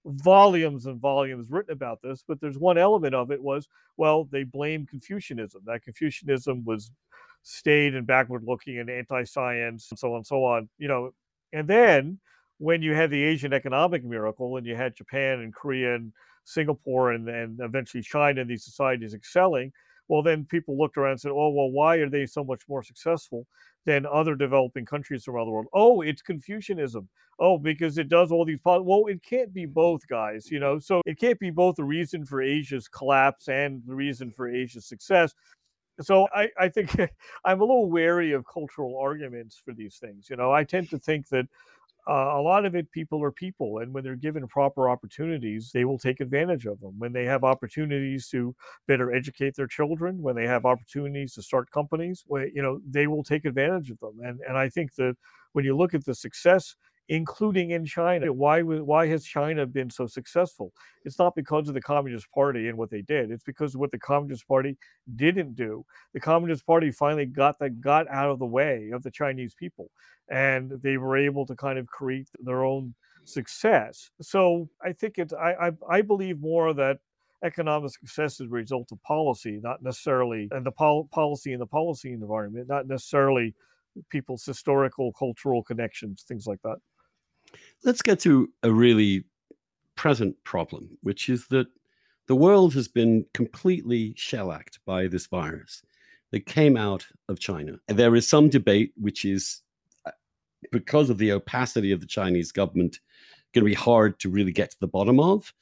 volumes 0.04 0.86
and 0.86 1.00
volumes 1.00 1.50
written 1.50 1.72
about 1.72 2.00
this, 2.02 2.24
but 2.26 2.40
there's 2.40 2.58
one 2.58 2.78
element 2.78 3.14
of 3.14 3.30
it 3.30 3.42
was, 3.42 3.68
well, 3.96 4.24
they 4.24 4.44
blame 4.44 4.86
Confucianism. 4.86 5.62
That 5.66 5.82
Confucianism 5.82 6.64
was 6.64 6.90
staid 7.50 7.94
and 7.94 8.06
backward 8.06 8.44
looking 8.44 8.78
and 8.78 8.90
anti-science 8.90 9.88
and 9.90 9.98
so 9.98 10.10
on 10.10 10.16
and 10.16 10.26
so 10.26 10.44
on. 10.44 10.68
You 10.76 10.88
know, 10.88 11.10
and 11.52 11.66
then 11.66 12.18
when 12.58 12.82
you 12.82 12.94
had 12.94 13.10
the 13.10 13.22
Asian 13.22 13.52
economic 13.52 14.04
miracle 14.04 14.56
and 14.56 14.66
you 14.66 14.76
had 14.76 14.94
Japan 14.94 15.40
and 15.40 15.54
Korea 15.54 15.94
and 15.94 16.12
Singapore 16.44 17.12
and, 17.12 17.28
and 17.28 17.58
eventually 17.60 18.02
China 18.02 18.42
and 18.42 18.50
these 18.50 18.64
societies 18.64 19.14
excelling, 19.14 19.72
well, 20.08 20.22
then 20.22 20.44
people 20.44 20.76
looked 20.76 20.96
around 20.96 21.12
and 21.12 21.20
said, 21.20 21.32
oh, 21.32 21.50
well, 21.50 21.70
why 21.70 21.96
are 21.96 22.08
they 22.08 22.26
so 22.26 22.42
much 22.42 22.62
more 22.68 22.82
successful 22.82 23.46
than 23.84 24.06
other 24.06 24.34
developing 24.34 24.84
countries 24.84 25.28
around 25.28 25.46
the 25.46 25.52
world? 25.52 25.66
Oh, 25.72 26.00
it's 26.00 26.22
Confucianism. 26.22 27.08
Oh, 27.40 27.56
because 27.56 27.98
it 27.98 28.08
does 28.08 28.32
all 28.32 28.44
these. 28.44 28.58
Well, 28.64 29.04
it 29.06 29.22
can't 29.22 29.54
be 29.54 29.64
both, 29.64 30.08
guys, 30.08 30.50
you 30.50 30.58
know? 30.58 30.78
So 30.78 31.02
it 31.06 31.20
can't 31.20 31.38
be 31.38 31.50
both 31.50 31.76
the 31.76 31.84
reason 31.84 32.24
for 32.24 32.42
Asia's 32.42 32.88
collapse 32.88 33.48
and 33.48 33.82
the 33.86 33.94
reason 33.94 34.30
for 34.30 34.52
Asia's 34.52 34.86
success. 34.86 35.34
So 36.00 36.28
I, 36.34 36.48
I 36.58 36.68
think 36.68 36.96
I'm 37.44 37.60
a 37.60 37.64
little 37.64 37.90
wary 37.90 38.32
of 38.32 38.44
cultural 38.46 38.98
arguments 38.98 39.60
for 39.62 39.72
these 39.74 39.96
things. 39.96 40.28
You 40.30 40.36
know, 40.36 40.52
I 40.52 40.64
tend 40.64 40.90
to 40.90 40.98
think 40.98 41.28
that 41.28 41.46
uh, 42.08 42.38
a 42.38 42.40
lot 42.42 42.64
of 42.64 42.74
it 42.74 42.90
people 42.90 43.22
are 43.22 43.30
people 43.30 43.78
and 43.78 43.92
when 43.92 44.02
they're 44.02 44.16
given 44.16 44.46
proper 44.48 44.88
opportunities 44.88 45.70
they 45.72 45.84
will 45.84 45.98
take 45.98 46.20
advantage 46.20 46.66
of 46.66 46.80
them 46.80 46.94
when 46.98 47.12
they 47.12 47.24
have 47.26 47.44
opportunities 47.44 48.28
to 48.28 48.54
better 48.86 49.12
educate 49.12 49.54
their 49.56 49.66
children 49.66 50.22
when 50.22 50.34
they 50.34 50.46
have 50.46 50.64
opportunities 50.64 51.34
to 51.34 51.42
start 51.42 51.70
companies 51.70 52.24
you 52.54 52.62
know 52.62 52.80
they 52.88 53.06
will 53.06 53.22
take 53.22 53.44
advantage 53.44 53.90
of 53.90 53.98
them 54.00 54.14
and 54.24 54.40
and 54.48 54.56
i 54.56 54.68
think 54.68 54.94
that 54.94 55.16
when 55.52 55.64
you 55.64 55.76
look 55.76 55.94
at 55.94 56.04
the 56.06 56.14
success 56.14 56.76
including 57.08 57.70
in 57.70 57.84
China. 57.84 58.32
Why 58.32 58.62
why 58.62 59.06
has 59.08 59.24
China 59.24 59.66
been 59.66 59.90
so 59.90 60.06
successful? 60.06 60.72
It's 61.04 61.18
not 61.18 61.34
because 61.34 61.68
of 61.68 61.74
the 61.74 61.80
Communist 61.80 62.30
Party 62.32 62.68
and 62.68 62.76
what 62.76 62.90
they 62.90 63.02
did. 63.02 63.30
It's 63.30 63.44
because 63.44 63.74
of 63.74 63.80
what 63.80 63.92
the 63.92 63.98
Communist 63.98 64.46
Party 64.46 64.76
didn't 65.16 65.54
do. 65.54 65.84
The 66.12 66.20
Communist 66.20 66.66
Party 66.66 66.90
finally 66.90 67.26
got 67.26 67.58
that 67.60 67.80
got 67.80 68.08
out 68.08 68.30
of 68.30 68.38
the 68.38 68.46
way 68.46 68.90
of 68.92 69.02
the 69.02 69.10
Chinese 69.10 69.54
people, 69.54 69.90
and 70.28 70.70
they 70.82 70.98
were 70.98 71.16
able 71.16 71.46
to 71.46 71.56
kind 71.56 71.78
of 71.78 71.86
create 71.86 72.28
their 72.40 72.62
own 72.64 72.94
success. 73.24 74.10
So 74.20 74.68
I 74.82 74.92
think 74.92 75.18
it's 75.18 75.32
I 75.32 75.68
I, 75.68 75.70
I 75.98 76.02
believe 76.02 76.40
more 76.40 76.74
that 76.74 76.98
economic 77.42 77.90
success 77.92 78.40
is 78.40 78.46
a 78.46 78.50
result 78.50 78.90
of 78.92 79.02
policy, 79.02 79.60
not 79.62 79.82
necessarily 79.82 80.48
and 80.50 80.66
the 80.66 80.72
pol- 80.72 81.08
policy 81.12 81.52
and 81.52 81.62
the 81.62 81.66
policy 81.66 82.12
environment, 82.12 82.68
not 82.68 82.86
necessarily 82.86 83.54
people's 84.10 84.44
historical 84.44 85.12
cultural 85.12 85.62
connections, 85.62 86.24
things 86.26 86.46
like 86.46 86.60
that. 86.62 86.76
Let's 87.84 88.02
get 88.02 88.20
to 88.20 88.50
a 88.62 88.72
really 88.72 89.24
present 89.94 90.36
problem, 90.44 90.98
which 91.02 91.28
is 91.28 91.46
that 91.48 91.66
the 92.26 92.36
world 92.36 92.74
has 92.74 92.88
been 92.88 93.24
completely 93.34 94.14
shellacked 94.16 94.80
by 94.84 95.06
this 95.06 95.26
virus. 95.26 95.82
that 96.30 96.46
came 96.46 96.76
out 96.76 97.06
of 97.28 97.38
China. 97.38 97.78
There 97.88 98.14
is 98.14 98.28
some 98.28 98.48
debate, 98.48 98.92
which 98.96 99.24
is 99.24 99.62
uh, 100.04 100.10
because 100.72 101.10
of 101.10 101.18
the 101.18 101.32
opacity 101.32 101.92
of 101.92 102.00
the 102.00 102.06
Chinese 102.06 102.52
government, 102.52 102.98
going 103.54 103.64
to 103.64 103.70
be 103.70 103.74
hard 103.74 104.18
to 104.20 104.28
really 104.28 104.52
get 104.52 104.70
to 104.70 104.76
the 104.80 104.86
bottom 104.86 105.18
of. 105.20 105.52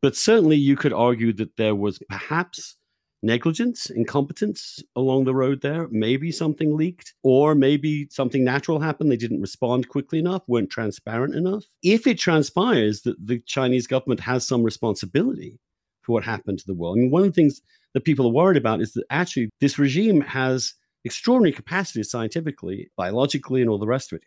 But 0.00 0.16
certainly, 0.16 0.56
you 0.56 0.76
could 0.76 0.92
argue 0.92 1.32
that 1.34 1.56
there 1.56 1.74
was 1.74 2.00
perhaps 2.08 2.77
negligence, 3.22 3.90
incompetence 3.90 4.82
along 4.94 5.24
the 5.24 5.34
road 5.34 5.60
there. 5.60 5.88
Maybe 5.90 6.30
something 6.30 6.76
leaked, 6.76 7.14
or 7.22 7.54
maybe 7.54 8.08
something 8.10 8.44
natural 8.44 8.80
happened. 8.80 9.10
They 9.10 9.16
didn't 9.16 9.40
respond 9.40 9.88
quickly 9.88 10.18
enough, 10.18 10.42
weren't 10.46 10.70
transparent 10.70 11.34
enough. 11.34 11.64
If 11.82 12.06
it 12.06 12.18
transpires 12.18 13.02
that 13.02 13.16
the 13.24 13.40
Chinese 13.40 13.86
government 13.86 14.20
has 14.20 14.46
some 14.46 14.62
responsibility 14.62 15.58
for 16.02 16.12
what 16.12 16.24
happened 16.24 16.58
to 16.60 16.66
the 16.66 16.74
world, 16.74 16.98
I 16.98 17.00
mean, 17.00 17.10
one 17.10 17.22
of 17.22 17.28
the 17.28 17.32
things 17.32 17.60
that 17.94 18.04
people 18.04 18.26
are 18.26 18.32
worried 18.32 18.56
about 18.56 18.80
is 18.80 18.92
that 18.92 19.04
actually 19.10 19.50
this 19.60 19.78
regime 19.78 20.20
has 20.20 20.74
extraordinary 21.04 21.52
capacities 21.52 22.10
scientifically, 22.10 22.90
biologically, 22.96 23.60
and 23.60 23.70
all 23.70 23.78
the 23.78 23.86
rest 23.86 24.12
of 24.12 24.16
it. 24.16 24.24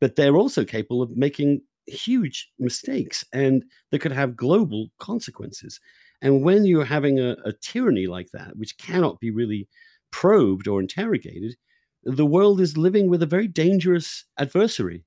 But 0.00 0.16
they're 0.16 0.36
also 0.36 0.64
capable 0.64 1.02
of 1.02 1.16
making 1.16 1.62
huge 1.86 2.50
mistakes 2.58 3.24
and 3.32 3.64
that 3.90 4.00
could 4.00 4.12
have 4.12 4.36
global 4.36 4.88
consequences. 4.98 5.80
And 6.22 6.42
when 6.42 6.64
you're 6.64 6.84
having 6.84 7.18
a, 7.18 7.36
a 7.44 7.52
tyranny 7.52 8.06
like 8.06 8.30
that, 8.32 8.56
which 8.56 8.78
cannot 8.78 9.20
be 9.20 9.30
really 9.30 9.68
probed 10.10 10.66
or 10.66 10.80
interrogated, 10.80 11.56
the 12.04 12.26
world 12.26 12.60
is 12.60 12.76
living 12.76 13.10
with 13.10 13.22
a 13.22 13.26
very 13.26 13.48
dangerous 13.48 14.24
adversary. 14.38 15.04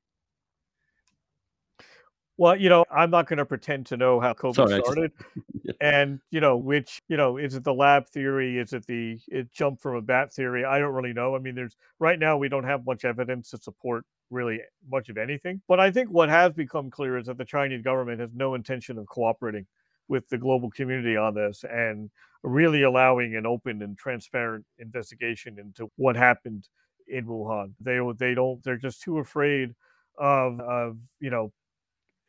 Well, 2.37 2.55
you 2.55 2.69
know, 2.69 2.85
I'm 2.89 3.09
not 3.09 3.27
going 3.27 3.37
to 3.37 3.45
pretend 3.45 3.87
to 3.87 3.97
know 3.97 4.21
how 4.21 4.33
COVID 4.33 4.55
Sorry, 4.55 4.81
started, 4.81 5.11
just, 5.65 5.77
and 5.81 6.21
you 6.31 6.39
know, 6.39 6.55
which 6.55 7.01
you 7.09 7.17
know, 7.17 7.35
is 7.35 7.53
it 7.55 7.65
the 7.65 7.73
lab 7.73 8.07
theory? 8.07 8.57
Is 8.57 8.71
it 8.71 8.87
the 8.87 9.19
it 9.27 9.51
jumped 9.51 9.81
from 9.81 9.95
a 9.95 10.01
bat 10.01 10.31
theory? 10.33 10.63
I 10.63 10.79
don't 10.79 10.93
really 10.93 11.11
know. 11.11 11.35
I 11.35 11.39
mean, 11.39 11.53
there's 11.53 11.75
right 11.99 12.17
now 12.17 12.37
we 12.37 12.47
don't 12.47 12.63
have 12.63 12.85
much 12.85 13.03
evidence 13.03 13.49
to 13.49 13.57
support 13.57 14.05
really 14.29 14.61
much 14.89 15.09
of 15.09 15.17
anything. 15.17 15.61
But 15.67 15.81
I 15.81 15.91
think 15.91 16.11
what 16.11 16.29
has 16.29 16.53
become 16.53 16.89
clear 16.89 17.17
is 17.17 17.27
that 17.27 17.37
the 17.37 17.43
Chinese 17.43 17.81
government 17.81 18.21
has 18.21 18.29
no 18.33 18.53
intention 18.53 18.97
of 18.97 19.05
cooperating 19.07 19.65
with 20.09 20.27
the 20.29 20.37
global 20.37 20.69
community 20.69 21.15
on 21.15 21.35
this 21.35 21.63
and 21.63 22.09
really 22.43 22.83
allowing 22.83 23.35
an 23.35 23.45
open 23.45 23.81
and 23.81 23.97
transparent 23.97 24.65
investigation 24.79 25.57
into 25.59 25.89
what 25.95 26.15
happened 26.15 26.67
in 27.07 27.25
Wuhan. 27.25 27.73
They 27.79 27.99
they 28.17 28.33
don't 28.33 28.63
they're 28.63 28.77
just 28.77 29.01
too 29.01 29.19
afraid 29.19 29.73
of 30.17 30.59
of 30.59 30.97
you 31.19 31.29
know 31.29 31.51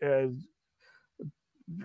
uh, 0.04 0.28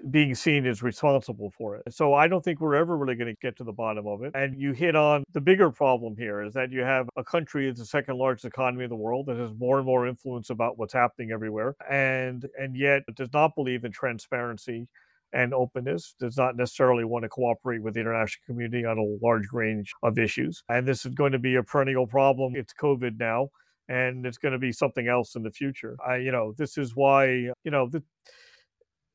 being 0.09 0.33
seen 0.33 0.65
as 0.65 0.81
responsible 0.81 1.51
for 1.51 1.75
it. 1.75 1.83
So 1.93 2.13
I 2.13 2.27
don't 2.27 2.43
think 2.43 2.59
we're 2.59 2.75
ever 2.75 2.97
really 2.97 3.15
going 3.15 3.33
to 3.33 3.39
get 3.39 3.55
to 3.57 3.63
the 3.63 3.71
bottom 3.71 4.07
of 4.07 4.23
it. 4.23 4.31
And 4.33 4.59
you 4.59 4.71
hit 4.71 4.95
on 4.95 5.23
the 5.33 5.41
bigger 5.41 5.69
problem 5.69 6.15
here 6.17 6.41
is 6.41 6.53
that 6.53 6.71
you 6.71 6.81
have 6.81 7.07
a 7.17 7.23
country 7.23 7.67
that's 7.67 7.79
the 7.79 7.85
second 7.85 8.17
largest 8.17 8.45
economy 8.45 8.85
in 8.85 8.89
the 8.89 8.95
world 8.95 9.27
that 9.27 9.37
has 9.37 9.51
more 9.53 9.77
and 9.77 9.85
more 9.85 10.07
influence 10.07 10.49
about 10.49 10.77
what's 10.77 10.93
happening 10.93 11.31
everywhere 11.31 11.75
and 11.89 12.47
and 12.57 12.75
yet 12.75 13.03
does 13.15 13.29
not 13.33 13.53
believe 13.55 13.83
in 13.85 13.91
transparency 13.91 14.87
and 15.35 15.53
openness, 15.53 16.15
does 16.19 16.37
not 16.37 16.55
necessarily 16.55 17.03
want 17.03 17.23
to 17.23 17.29
cooperate 17.29 17.81
with 17.81 17.93
the 17.93 17.99
international 17.99 18.41
community 18.45 18.85
on 18.85 18.97
a 18.97 19.25
large 19.25 19.51
range 19.51 19.93
of 20.01 20.17
issues. 20.17 20.63
And 20.69 20.87
this 20.87 21.05
is 21.05 21.13
going 21.13 21.33
to 21.33 21.39
be 21.39 21.55
a 21.55 21.63
perennial 21.63 22.07
problem. 22.07 22.55
It's 22.55 22.73
COVID 22.73 23.19
now, 23.19 23.49
and 23.89 24.25
it's 24.25 24.37
going 24.37 24.53
to 24.53 24.59
be 24.59 24.71
something 24.71 25.07
else 25.07 25.35
in 25.35 25.43
the 25.43 25.51
future. 25.51 25.97
I, 26.07 26.17
you 26.17 26.31
know, 26.31 26.53
this 26.57 26.77
is 26.77 26.95
why, 26.95 27.27
you 27.27 27.71
know, 27.71 27.89
the, 27.89 28.01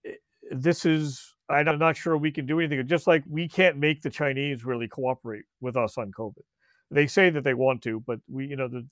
eh, 0.06 0.12
this 0.50 0.84
is 0.84 1.34
I'm 1.50 1.78
not 1.78 1.96
sure 1.96 2.16
we 2.16 2.30
can 2.30 2.46
do 2.46 2.60
anything. 2.60 2.86
Just 2.86 3.06
like 3.06 3.24
we 3.28 3.48
can't 3.48 3.76
make 3.76 4.02
the 4.02 4.10
Chinese 4.10 4.64
really 4.64 4.88
cooperate 4.88 5.44
with 5.60 5.76
us 5.76 5.98
on 5.98 6.12
COVID. 6.12 6.42
They 6.90 7.06
say 7.06 7.30
that 7.30 7.44
they 7.44 7.54
want 7.54 7.82
to, 7.82 8.00
but 8.06 8.20
we, 8.28 8.46
you 8.46 8.56
know, 8.56 8.68
the, 8.68 8.86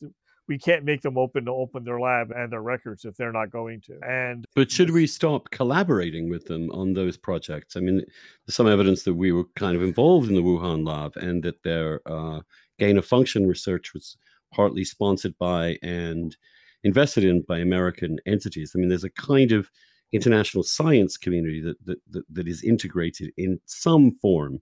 we 0.48 0.58
can't 0.58 0.84
make 0.84 1.02
them 1.02 1.18
open 1.18 1.44
to 1.44 1.52
open 1.52 1.84
their 1.84 2.00
lab 2.00 2.30
and 2.30 2.50
their 2.50 2.62
records 2.62 3.04
if 3.04 3.16
they're 3.16 3.32
not 3.32 3.50
going 3.50 3.80
to. 3.82 3.98
And 4.02 4.46
but 4.54 4.70
should 4.70 4.90
we 4.90 5.06
stop 5.06 5.50
collaborating 5.50 6.28
with 6.30 6.46
them 6.46 6.70
on 6.72 6.94
those 6.94 7.16
projects? 7.16 7.76
I 7.76 7.80
mean, 7.80 7.98
there's 7.98 8.56
some 8.56 8.66
evidence 8.66 9.02
that 9.04 9.14
we 9.14 9.30
were 9.30 9.44
kind 9.56 9.76
of 9.76 9.82
involved 9.82 10.28
in 10.28 10.34
the 10.34 10.42
Wuhan 10.42 10.86
lab 10.86 11.16
and 11.16 11.42
that 11.42 11.62
their 11.62 12.00
uh, 12.06 12.40
gain 12.78 12.98
of 12.98 13.06
function 13.06 13.46
research 13.46 13.92
was 13.92 14.16
partly 14.52 14.84
sponsored 14.84 15.36
by 15.38 15.76
and 15.82 16.36
invested 16.82 17.24
in 17.24 17.42
by 17.42 17.58
American 17.58 18.18
entities. 18.26 18.72
I 18.74 18.78
mean, 18.78 18.88
there's 18.88 19.04
a 19.04 19.10
kind 19.10 19.52
of 19.52 19.70
international 20.12 20.62
science 20.62 21.16
community 21.16 21.60
that, 21.60 21.84
that, 21.84 21.98
that, 22.10 22.24
that 22.32 22.48
is 22.48 22.62
integrated 22.62 23.32
in 23.36 23.60
some 23.66 24.12
form 24.12 24.60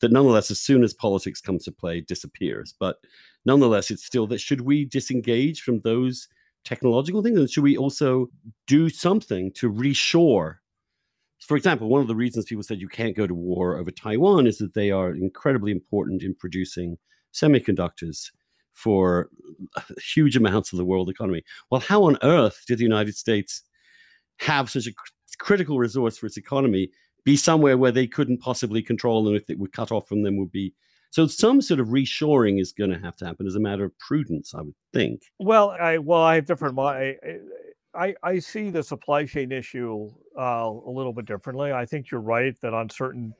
that 0.00 0.12
nonetheless, 0.12 0.50
as 0.50 0.60
soon 0.60 0.84
as 0.84 0.92
politics 0.92 1.40
comes 1.40 1.64
to 1.64 1.72
play, 1.72 2.00
disappears. 2.00 2.74
But 2.78 2.96
nonetheless, 3.44 3.90
it's 3.90 4.04
still 4.04 4.26
that 4.28 4.40
should 4.40 4.60
we 4.60 4.84
disengage 4.84 5.62
from 5.62 5.80
those 5.80 6.28
technological 6.64 7.22
things? 7.22 7.38
And 7.38 7.50
should 7.50 7.62
we 7.62 7.76
also 7.76 8.28
do 8.66 8.88
something 8.88 9.52
to 9.52 9.72
reshore? 9.72 10.56
For 11.40 11.56
example, 11.56 11.88
one 11.88 12.00
of 12.00 12.08
the 12.08 12.14
reasons 12.14 12.46
people 12.46 12.62
said 12.62 12.80
you 12.80 12.88
can't 12.88 13.16
go 13.16 13.26
to 13.26 13.34
war 13.34 13.78
over 13.78 13.90
Taiwan 13.90 14.46
is 14.46 14.58
that 14.58 14.74
they 14.74 14.90
are 14.90 15.14
incredibly 15.14 15.70
important 15.70 16.22
in 16.22 16.34
producing 16.34 16.98
semiconductors 17.32 18.30
for 18.72 19.30
huge 20.02 20.36
amounts 20.36 20.72
of 20.72 20.76
the 20.76 20.84
world 20.84 21.08
economy. 21.08 21.42
Well, 21.70 21.80
how 21.80 22.04
on 22.04 22.18
earth 22.22 22.64
did 22.66 22.78
the 22.78 22.84
United 22.84 23.16
States 23.16 23.62
have 24.38 24.70
such 24.70 24.86
a 24.86 24.92
critical 25.38 25.78
resource 25.78 26.18
for 26.18 26.26
its 26.26 26.36
economy 26.36 26.90
be 27.24 27.36
somewhere 27.36 27.76
where 27.76 27.92
they 27.92 28.06
couldn't 28.06 28.38
possibly 28.38 28.82
control 28.82 29.24
them 29.24 29.34
if 29.34 29.50
it 29.50 29.58
were 29.58 29.68
cut 29.68 29.92
off 29.92 30.08
from 30.08 30.22
them 30.22 30.36
would 30.36 30.52
be 30.52 30.72
so 31.10 31.26
some 31.26 31.60
sort 31.60 31.80
of 31.80 31.88
reshoring 31.88 32.60
is 32.60 32.72
going 32.72 32.90
to 32.90 32.98
have 32.98 33.16
to 33.16 33.26
happen 33.26 33.46
as 33.46 33.54
a 33.54 33.60
matter 33.60 33.84
of 33.84 33.98
prudence 33.98 34.54
i 34.54 34.60
would 34.60 34.74
think 34.92 35.22
well 35.38 35.70
i 35.70 35.98
well 35.98 36.22
i 36.22 36.34
have 36.34 36.46
different 36.46 36.78
I, 36.78 37.16
I, 37.96 38.14
I 38.22 38.38
see 38.38 38.70
the 38.70 38.82
supply 38.82 39.24
chain 39.24 39.50
issue 39.52 40.10
uh, 40.38 40.70
a 40.70 40.90
little 40.90 41.12
bit 41.12 41.24
differently. 41.24 41.72
I 41.72 41.86
think 41.86 42.10
you're 42.10 42.20
right 42.20 42.54
that 42.60 42.74
on 42.74 42.90
certain 42.90 43.32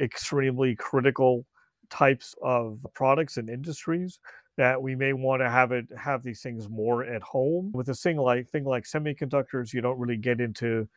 extremely 0.00 0.76
critical 0.76 1.46
types 1.90 2.34
of 2.42 2.84
products 2.94 3.36
and 3.36 3.48
industries, 3.48 4.20
that 4.56 4.80
we 4.80 4.94
may 4.94 5.12
want 5.12 5.42
to 5.42 5.50
have 5.50 5.72
it 5.72 5.86
have 5.96 6.22
these 6.22 6.40
things 6.40 6.68
more 6.68 7.04
at 7.04 7.22
home. 7.22 7.72
With 7.74 7.88
a 7.88 7.94
thing 7.94 8.16
like 8.16 8.48
thing 8.48 8.64
like 8.64 8.84
semiconductors, 8.84 9.72
you 9.72 9.80
don't 9.80 9.98
really 9.98 10.16
get 10.16 10.40
into 10.40 10.88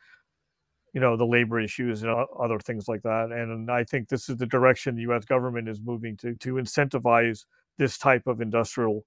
you 0.94 1.00
know 1.00 1.16
the 1.16 1.26
labor 1.26 1.60
issues 1.60 2.02
and 2.02 2.10
other 2.38 2.58
things 2.58 2.88
like 2.88 3.02
that. 3.02 3.30
And 3.32 3.70
i 3.70 3.84
think 3.84 4.08
this 4.08 4.28
is 4.28 4.36
the 4.36 4.46
direction 4.46 4.94
the 4.94 5.02
us 5.02 5.24
government 5.24 5.68
is 5.68 5.80
moving 5.82 6.16
to 6.18 6.34
to 6.36 6.54
incentivize 6.54 7.44
this 7.78 7.98
type 7.98 8.26
of 8.26 8.40
industrial 8.40 9.04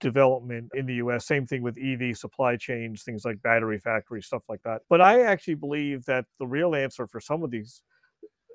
development 0.00 0.70
in 0.74 0.86
the 0.86 0.94
us 0.94 1.26
same 1.26 1.46
thing 1.46 1.62
with 1.62 1.78
ev 1.78 2.16
supply 2.16 2.56
chains 2.56 3.04
things 3.04 3.24
like 3.24 3.40
battery 3.42 3.78
factories 3.78 4.26
stuff 4.26 4.42
like 4.48 4.62
that. 4.64 4.82
But 4.88 5.00
i 5.00 5.22
actually 5.22 5.54
believe 5.54 6.04
that 6.06 6.26
the 6.38 6.46
real 6.46 6.74
answer 6.74 7.06
for 7.06 7.20
some 7.20 7.42
of 7.42 7.50
these 7.50 7.82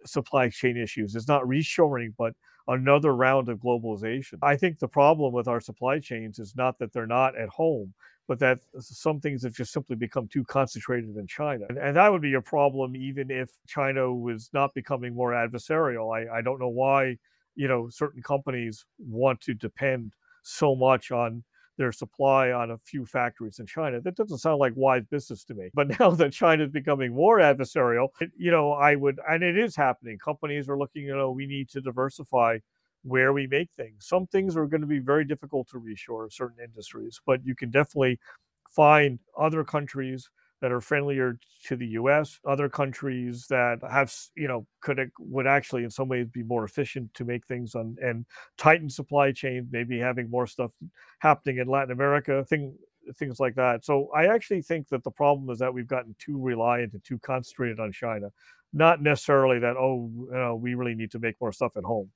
supply 0.06 0.50
chain 0.50 0.78
issues 0.78 1.16
is 1.16 1.28
not 1.28 1.44
reshoring 1.44 2.14
but 2.18 2.34
another 2.68 3.16
round 3.16 3.50
of 3.50 3.60
globalization 3.60 4.34
i 4.42 4.56
think 4.56 4.80
the 4.80 4.88
problem 4.88 5.34
with 5.34 5.48
our 5.48 5.62
supply 5.62 6.00
chains 6.00 6.40
is 6.40 6.56
not 6.56 6.78
that 6.80 6.92
they're 6.94 7.08
not 7.08 7.38
at 7.38 7.50
home 7.50 7.94
but 8.28 8.40
that 8.40 8.60
some 8.80 9.20
things 9.20 9.44
have 9.44 9.54
just 9.54 9.72
simply 9.72 9.96
become 9.96 10.28
too 10.28 10.44
concentrated 10.44 11.16
in 11.16 11.26
China. 11.28 11.66
And, 11.70 11.78
and, 11.78 11.96
that 11.96 12.12
would 12.12 12.22
be 12.22 12.34
a 12.34 12.42
problem 12.42 12.96
even 12.96 13.32
if 13.32 13.50
China 13.68 14.14
was 14.14 14.50
not 14.54 14.74
becoming 14.74 15.16
more 15.16 15.32
adversarial. 15.32 16.14
I, 16.14 16.40
I 16.40 16.42
don't 16.42 16.60
know 16.60 16.68
why, 16.68 17.18
you 17.56 17.68
know, 17.68 17.88
certain 17.90 18.22
companies 18.22 18.86
want 19.00 19.40
to 19.42 19.54
depend 19.54 20.14
so 20.44 20.76
much 20.76 21.12
on 21.12 21.44
their 21.78 21.92
supply 21.92 22.52
on 22.52 22.72
a 22.72 22.78
few 22.80 23.06
factories 23.06 23.60
in 23.60 23.66
China. 23.66 24.02
That 24.02 24.16
doesn't 24.16 24.40
sound 24.40 24.60
like 24.60 24.74
wise 24.76 25.06
business 25.06 25.44
to 25.46 25.54
me. 25.54 25.70
But 25.74 26.00
now 26.00 26.12
that 26.12 26.34
China 26.34 26.64
is 26.64 26.72
becoming 26.72 27.14
more 27.14 27.38
adversarial, 27.40 28.10
it, 28.20 28.32
you 28.38 28.52
know, 28.52 28.72
I 28.72 28.96
would, 28.96 29.20
and 29.30 29.44
it 29.44 29.58
is 29.58 29.76
happening. 29.76 30.18
Companies 30.18 30.68
are 30.70 30.78
looking, 30.78 31.04
you 31.04 31.16
know, 31.16 31.32
we 31.32 31.46
need 31.46 31.70
to 31.70 31.82
diversify 31.82 32.60
where 33.04 33.32
we 33.32 33.48
make 33.48 33.72
things. 33.72 34.06
Some 34.06 34.28
things 34.28 34.58
are 34.58 34.66
going 34.66 34.82
to 34.82 34.88
be 34.88 35.00
very 35.00 35.24
difficult 35.24 35.70
to 35.70 35.80
reshore 35.80 36.32
certain 36.34 36.64
industries, 36.64 37.22
but 37.26 37.46
you 37.46 37.56
can 37.56 37.70
definitely 37.70 38.20
find 38.70 39.20
other 39.38 39.64
countries 39.64 40.30
that 40.62 40.72
are 40.72 40.82
friendlier 40.82 41.40
to 41.66 41.76
the 41.76 41.88
US, 41.90 42.40
other 42.46 42.70
countries 42.70 43.46
that 43.50 43.80
have, 43.90 44.14
you 44.36 44.48
know, 44.48 44.66
could 44.82 45.12
would 45.20 45.48
actually 45.48 45.84
in 45.84 45.90
some 45.90 46.08
ways 46.08 46.28
be 46.32 46.44
more 46.44 46.64
efficient 46.64 47.14
to 47.16 47.26
make 47.26 47.46
things 47.46 47.76
on 47.76 47.96
and 48.02 48.26
tighten 48.58 48.90
supply 48.90 49.32
chain, 49.32 49.68
maybe 49.72 50.00
having 50.00 50.30
more 50.30 50.48
stuff 50.48 50.72
happening 51.20 51.58
in 51.58 51.68
Latin 51.68 51.92
America, 51.92 52.44
thing 52.46 52.74
things 53.18 53.40
like 53.40 53.56
that. 53.56 53.86
So 53.86 54.10
I 54.16 54.28
actually 54.28 54.62
think 54.62 54.90
that 54.90 55.04
the 55.04 55.12
problem 55.12 55.50
is 55.50 55.60
that 55.60 55.74
we've 55.74 55.88
gotten 55.88 56.16
too 56.20 56.38
reliant 56.42 56.94
and 56.94 57.04
too 57.04 57.20
concentrated 57.20 57.80
on 57.80 57.92
China, 57.92 58.32
not 58.74 59.02
necessarily 59.02 59.60
that 59.60 59.78
oh, 59.78 60.10
you 60.16 60.30
know, 60.32 60.56
we 60.56 60.76
really 60.76 60.96
need 60.96 61.12
to 61.12 61.20
make 61.20 61.36
more 61.40 61.52
stuff 61.52 61.78
at 61.78 61.84
home. 61.84 62.10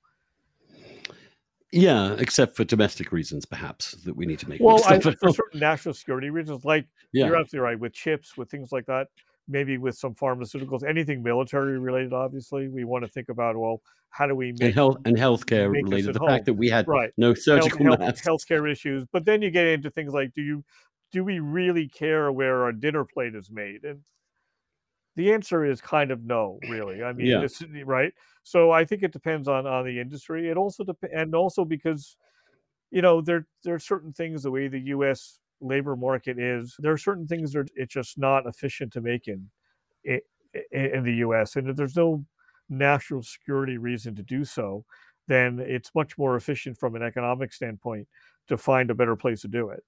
Yeah, 1.72 2.16
except 2.18 2.54
for 2.54 2.64
domestic 2.64 3.12
reasons, 3.12 3.46
perhaps 3.46 3.92
that 4.04 4.14
we 4.14 4.26
need 4.26 4.38
to 4.40 4.48
make. 4.48 4.60
Well, 4.60 4.80
I, 4.86 4.98
for 5.00 5.12
certain 5.32 5.58
national 5.58 5.94
security 5.94 6.28
reasons, 6.28 6.66
like 6.66 6.86
yeah. 7.12 7.26
you're 7.26 7.36
absolutely 7.36 7.64
right 7.64 7.80
with 7.80 7.94
chips, 7.94 8.36
with 8.36 8.50
things 8.50 8.72
like 8.72 8.86
that. 8.86 9.08
maybe 9.48 9.78
with 9.78 9.96
some 9.96 10.14
pharmaceuticals, 10.14 10.86
anything 10.86 11.22
military 11.22 11.78
related. 11.78 12.12
Obviously, 12.12 12.68
we 12.68 12.84
want 12.84 13.04
to 13.04 13.10
think 13.10 13.30
about 13.30 13.56
well, 13.56 13.80
how 14.10 14.26
do 14.26 14.34
we 14.34 14.52
make 14.52 14.62
and 14.62 14.74
health 14.74 14.98
and 15.06 15.16
healthcare 15.16 15.72
related? 15.72 16.14
The 16.14 16.18
home. 16.18 16.28
fact 16.28 16.44
that 16.44 16.54
we 16.54 16.68
had 16.68 16.86
right. 16.86 17.10
no 17.16 17.32
surgical 17.32 17.86
health, 17.86 18.00
masks, 18.00 18.26
health, 18.26 18.44
healthcare 18.46 18.70
issues, 18.70 19.06
but 19.10 19.24
then 19.24 19.40
you 19.40 19.50
get 19.50 19.66
into 19.66 19.90
things 19.90 20.12
like 20.12 20.34
do 20.34 20.42
you 20.42 20.64
do 21.10 21.24
we 21.24 21.38
really 21.40 21.88
care 21.88 22.30
where 22.30 22.64
our 22.64 22.72
dinner 22.72 23.04
plate 23.04 23.34
is 23.34 23.50
made? 23.50 23.84
And 23.84 24.00
the 25.16 25.32
answer 25.32 25.64
is 25.64 25.80
kind 25.80 26.10
of 26.10 26.24
no, 26.24 26.58
really. 26.68 27.02
I 27.02 27.12
mean, 27.12 27.26
yeah. 27.26 27.42
it's 27.42 27.62
right. 27.84 28.12
So 28.42 28.70
I 28.70 28.84
think 28.84 29.02
it 29.02 29.12
depends 29.12 29.48
on 29.48 29.66
on 29.66 29.84
the 29.84 30.00
industry. 30.00 30.48
It 30.48 30.56
also 30.56 30.84
depends, 30.84 31.14
and 31.16 31.34
also 31.34 31.64
because 31.64 32.16
you 32.90 33.02
know 33.02 33.20
there 33.20 33.46
there 33.62 33.74
are 33.74 33.80
certain 33.80 34.12
things 34.12 34.42
the 34.42 34.50
way 34.50 34.68
the 34.68 34.80
U.S. 34.80 35.40
labor 35.60 35.96
market 35.96 36.38
is. 36.38 36.76
There 36.78 36.92
are 36.92 36.98
certain 36.98 37.26
things 37.26 37.52
that 37.52 37.70
it's 37.74 37.92
just 37.92 38.18
not 38.18 38.46
efficient 38.46 38.92
to 38.94 39.00
make 39.00 39.28
in 39.28 39.48
in, 40.04 40.20
in 40.70 41.04
the 41.04 41.14
U.S. 41.16 41.56
and 41.56 41.68
if 41.68 41.76
there's 41.76 41.96
no 41.96 42.24
national 42.68 43.22
security 43.22 43.76
reason 43.76 44.14
to 44.16 44.22
do 44.22 44.44
so, 44.44 44.84
then 45.28 45.60
it's 45.60 45.94
much 45.94 46.18
more 46.18 46.36
efficient 46.36 46.78
from 46.78 46.96
an 46.96 47.02
economic 47.02 47.52
standpoint 47.52 48.08
to 48.48 48.56
find 48.56 48.90
a 48.90 48.94
better 48.94 49.14
place 49.14 49.42
to 49.42 49.48
do 49.48 49.68
it. 49.68 49.84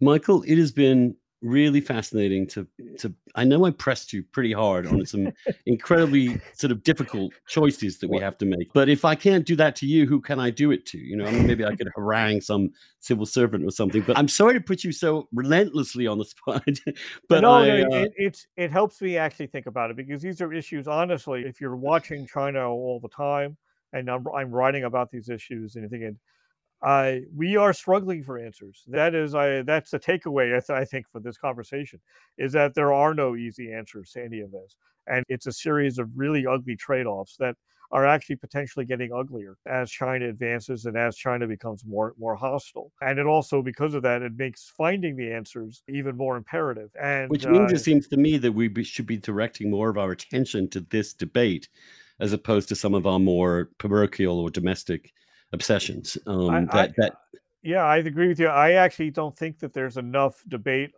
Michael, 0.00 0.42
it 0.42 0.56
has 0.58 0.72
been 0.72 1.16
really 1.42 1.80
fascinating 1.80 2.46
to 2.48 2.66
to 2.98 3.14
I 3.34 3.44
know 3.44 3.64
I 3.64 3.70
pressed 3.70 4.12
you 4.12 4.22
pretty 4.22 4.52
hard 4.52 4.86
on 4.86 5.04
some 5.06 5.32
incredibly 5.66 6.40
sort 6.54 6.72
of 6.72 6.82
difficult 6.82 7.32
choices 7.46 7.98
that 7.98 8.10
we 8.10 8.18
have 8.18 8.36
to 8.38 8.46
make. 8.46 8.72
But 8.72 8.88
if 8.88 9.04
I 9.04 9.14
can't 9.14 9.46
do 9.46 9.54
that 9.56 9.76
to 9.76 9.86
you, 9.86 10.06
who 10.06 10.20
can 10.20 10.40
I 10.40 10.50
do 10.50 10.70
it 10.70 10.86
to? 10.86 10.98
You 10.98 11.16
know, 11.16 11.26
I 11.26 11.30
mean, 11.30 11.46
maybe 11.46 11.64
I 11.64 11.76
could 11.76 11.88
harangue 11.94 12.40
some 12.40 12.70
civil 13.00 13.26
servant 13.26 13.64
or 13.64 13.70
something. 13.70 14.02
But 14.02 14.18
I'm 14.18 14.28
sorry 14.28 14.54
to 14.54 14.60
put 14.60 14.82
you 14.82 14.92
so 14.92 15.28
relentlessly 15.32 16.06
on 16.06 16.18
the 16.18 16.24
spot. 16.24 16.64
but 17.28 17.40
no, 17.40 17.52
I, 17.52 17.82
no, 17.82 17.84
uh, 17.84 18.00
it, 18.02 18.12
it's 18.16 18.46
it 18.56 18.70
helps 18.70 19.00
me 19.00 19.16
actually 19.16 19.46
think 19.46 19.66
about 19.66 19.90
it 19.90 19.96
because 19.96 20.22
these 20.22 20.40
are 20.40 20.52
issues. 20.52 20.88
Honestly, 20.88 21.42
if 21.46 21.60
you're 21.60 21.76
watching 21.76 22.26
China 22.26 22.68
all 22.68 22.98
the 23.00 23.08
time, 23.08 23.56
and 23.92 24.10
I'm, 24.10 24.26
I'm 24.34 24.50
writing 24.50 24.84
about 24.84 25.10
these 25.10 25.28
issues 25.28 25.76
and 25.76 25.88
thinking 25.90 26.18
I 26.82 27.22
we 27.34 27.56
are 27.56 27.72
struggling 27.72 28.22
for 28.22 28.38
answers. 28.38 28.84
That 28.86 29.14
is, 29.14 29.34
I 29.34 29.62
that's 29.62 29.90
the 29.90 29.98
takeaway 29.98 30.56
I, 30.56 30.60
th- 30.60 30.70
I, 30.70 30.84
think 30.84 31.08
for 31.08 31.20
this 31.20 31.36
conversation 31.36 32.00
is 32.36 32.52
that 32.52 32.74
there 32.74 32.92
are 32.92 33.14
no 33.14 33.34
easy 33.34 33.72
answers 33.72 34.12
to 34.12 34.24
any 34.24 34.40
of 34.40 34.52
this, 34.52 34.76
and 35.06 35.24
it's 35.28 35.46
a 35.46 35.52
series 35.52 35.98
of 35.98 36.08
really 36.14 36.46
ugly 36.46 36.76
trade-offs 36.76 37.36
that 37.38 37.56
are 37.90 38.06
actually 38.06 38.36
potentially 38.36 38.84
getting 38.84 39.12
uglier 39.12 39.56
as 39.66 39.90
China 39.90 40.28
advances 40.28 40.84
and 40.84 40.96
as 40.96 41.16
China 41.16 41.46
becomes 41.46 41.84
more 41.84 42.14
more 42.18 42.36
hostile. 42.36 42.92
And 43.00 43.18
it 43.18 43.26
also, 43.26 43.60
because 43.62 43.94
of 43.94 44.02
that, 44.02 44.22
it 44.22 44.32
makes 44.36 44.72
finding 44.76 45.16
the 45.16 45.32
answers 45.32 45.82
even 45.88 46.16
more 46.16 46.36
imperative. 46.36 46.90
And 47.00 47.30
which 47.30 47.46
means 47.46 47.72
uh, 47.72 47.76
it 47.76 47.80
seems 47.80 48.06
to 48.08 48.16
me 48.16 48.38
that 48.38 48.52
we 48.52 48.68
be, 48.68 48.84
should 48.84 49.06
be 49.06 49.16
directing 49.16 49.70
more 49.70 49.88
of 49.88 49.98
our 49.98 50.12
attention 50.12 50.68
to 50.70 50.80
this 50.80 51.12
debate 51.12 51.68
as 52.20 52.32
opposed 52.32 52.68
to 52.68 52.76
some 52.76 52.94
of 52.94 53.06
our 53.06 53.18
more 53.18 53.70
parochial 53.78 54.38
or 54.38 54.50
domestic 54.50 55.12
obsessions. 55.52 56.18
Um, 56.26 56.50
I, 56.50 56.60
that 56.60 56.74
I, 56.74 56.94
that 56.98 57.12
yeah, 57.62 57.84
I 57.84 57.98
agree 57.98 58.28
with 58.28 58.40
you. 58.40 58.48
I 58.48 58.72
actually 58.72 59.10
don't 59.10 59.36
think 59.36 59.58
that 59.60 59.72
there's 59.72 59.96
enough 59.96 60.42
debate 60.48 60.92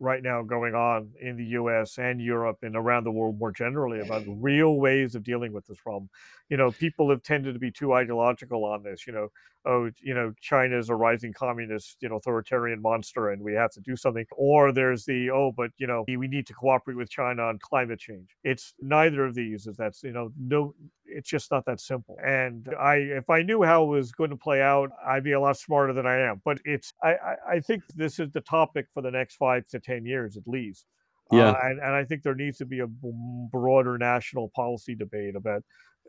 right 0.00 0.22
now 0.22 0.42
going 0.42 0.74
on 0.74 1.10
in 1.20 1.36
the 1.36 1.44
US 1.58 1.98
and 1.98 2.20
Europe 2.20 2.58
and 2.62 2.76
around 2.76 3.04
the 3.04 3.10
world 3.10 3.38
more 3.38 3.52
generally 3.52 4.00
about 4.00 4.24
real 4.28 4.76
ways 4.76 5.14
of 5.14 5.22
dealing 5.22 5.52
with 5.52 5.66
this 5.66 5.80
problem. 5.80 6.08
You 6.48 6.56
know, 6.56 6.70
people 6.70 7.10
have 7.10 7.22
tended 7.22 7.54
to 7.54 7.60
be 7.60 7.70
too 7.70 7.92
ideological 7.94 8.64
on 8.64 8.82
this, 8.82 9.06
you 9.06 9.12
know, 9.12 9.28
oh, 9.66 9.90
you 10.02 10.14
know, 10.14 10.32
China 10.40 10.78
is 10.78 10.90
a 10.90 10.94
rising 10.94 11.32
communist, 11.32 11.96
you 12.00 12.08
know, 12.08 12.16
authoritarian 12.16 12.82
monster 12.82 13.30
and 13.30 13.42
we 13.42 13.54
have 13.54 13.70
to 13.72 13.80
do 13.80 13.96
something. 13.96 14.26
Or 14.36 14.72
there's 14.72 15.04
the, 15.04 15.30
oh, 15.30 15.52
but, 15.56 15.70
you 15.78 15.86
know, 15.86 16.04
we 16.06 16.28
need 16.28 16.46
to 16.48 16.54
cooperate 16.54 16.96
with 16.96 17.08
China 17.08 17.42
on 17.42 17.58
climate 17.58 17.98
change. 17.98 18.36
It's 18.42 18.74
neither 18.80 19.24
of 19.24 19.34
these 19.34 19.66
is 19.66 19.76
that's, 19.76 20.02
you 20.02 20.12
know, 20.12 20.32
no, 20.38 20.74
it's 21.06 21.28
just 21.28 21.50
not 21.50 21.64
that 21.66 21.80
simple. 21.80 22.16
And 22.24 22.68
I, 22.78 22.96
if 22.96 23.30
I 23.30 23.42
knew 23.42 23.62
how 23.62 23.84
it 23.84 23.88
was 23.88 24.12
going 24.12 24.30
to 24.30 24.36
play 24.36 24.60
out, 24.60 24.90
I'd 25.06 25.24
be 25.24 25.32
a 25.32 25.40
lot 25.40 25.56
smarter 25.56 25.92
than 25.92 26.06
I 26.06 26.18
am. 26.18 26.40
But 26.44 26.58
it's, 26.64 26.92
I, 27.02 27.14
I, 27.48 27.60
think 27.60 27.82
this 27.94 28.18
is 28.18 28.30
the 28.32 28.40
topic 28.40 28.86
for 28.92 29.02
the 29.02 29.10
next 29.10 29.36
five 29.36 29.66
to 29.68 29.80
10 29.80 30.06
years 30.06 30.36
at 30.36 30.46
least. 30.46 30.86
Yeah. 31.30 31.50
Uh, 31.50 31.60
and, 31.62 31.78
and 31.80 31.94
I 31.94 32.04
think 32.04 32.22
there 32.22 32.34
needs 32.34 32.58
to 32.58 32.66
be 32.66 32.80
a 32.80 32.86
broader 32.86 33.98
national 33.98 34.50
policy 34.54 34.94
debate 34.94 35.36
about 35.36 35.62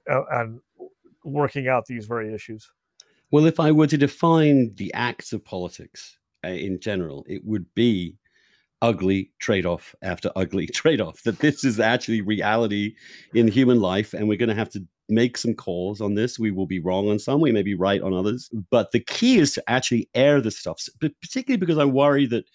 uh, 0.09 0.23
and 0.31 0.59
working 1.23 1.67
out 1.67 1.85
these 1.85 2.05
very 2.05 2.33
issues. 2.33 2.69
Well, 3.31 3.45
if 3.45 3.59
I 3.59 3.71
were 3.71 3.87
to 3.87 3.97
define 3.97 4.73
the 4.75 4.93
acts 4.93 5.33
of 5.33 5.43
politics 5.43 6.17
uh, 6.43 6.49
in 6.49 6.79
general, 6.79 7.25
it 7.27 7.43
would 7.43 7.65
be 7.73 8.17
ugly 8.81 9.31
trade 9.39 9.65
off 9.65 9.95
after 10.01 10.31
ugly 10.35 10.67
trade 10.73 11.01
off. 11.01 11.23
That 11.23 11.39
this 11.39 11.63
is 11.63 11.79
actually 11.79 12.21
reality 12.21 12.95
in 13.33 13.47
human 13.47 13.79
life, 13.79 14.13
and 14.13 14.27
we're 14.27 14.37
going 14.37 14.49
to 14.49 14.55
have 14.55 14.69
to 14.71 14.85
make 15.07 15.37
some 15.37 15.53
calls 15.53 16.01
on 16.01 16.15
this. 16.15 16.39
We 16.39 16.51
will 16.51 16.65
be 16.65 16.79
wrong 16.79 17.09
on 17.09 17.19
some, 17.19 17.41
we 17.41 17.51
may 17.51 17.63
be 17.63 17.75
right 17.75 18.01
on 18.01 18.13
others. 18.13 18.49
But 18.71 18.91
the 18.91 18.99
key 18.99 19.37
is 19.37 19.53
to 19.53 19.69
actually 19.69 20.09
air 20.13 20.41
the 20.41 20.51
stuff, 20.51 20.87
particularly 20.99 21.57
because 21.57 21.77
I 21.77 21.85
worry 21.85 22.25
that 22.27 22.45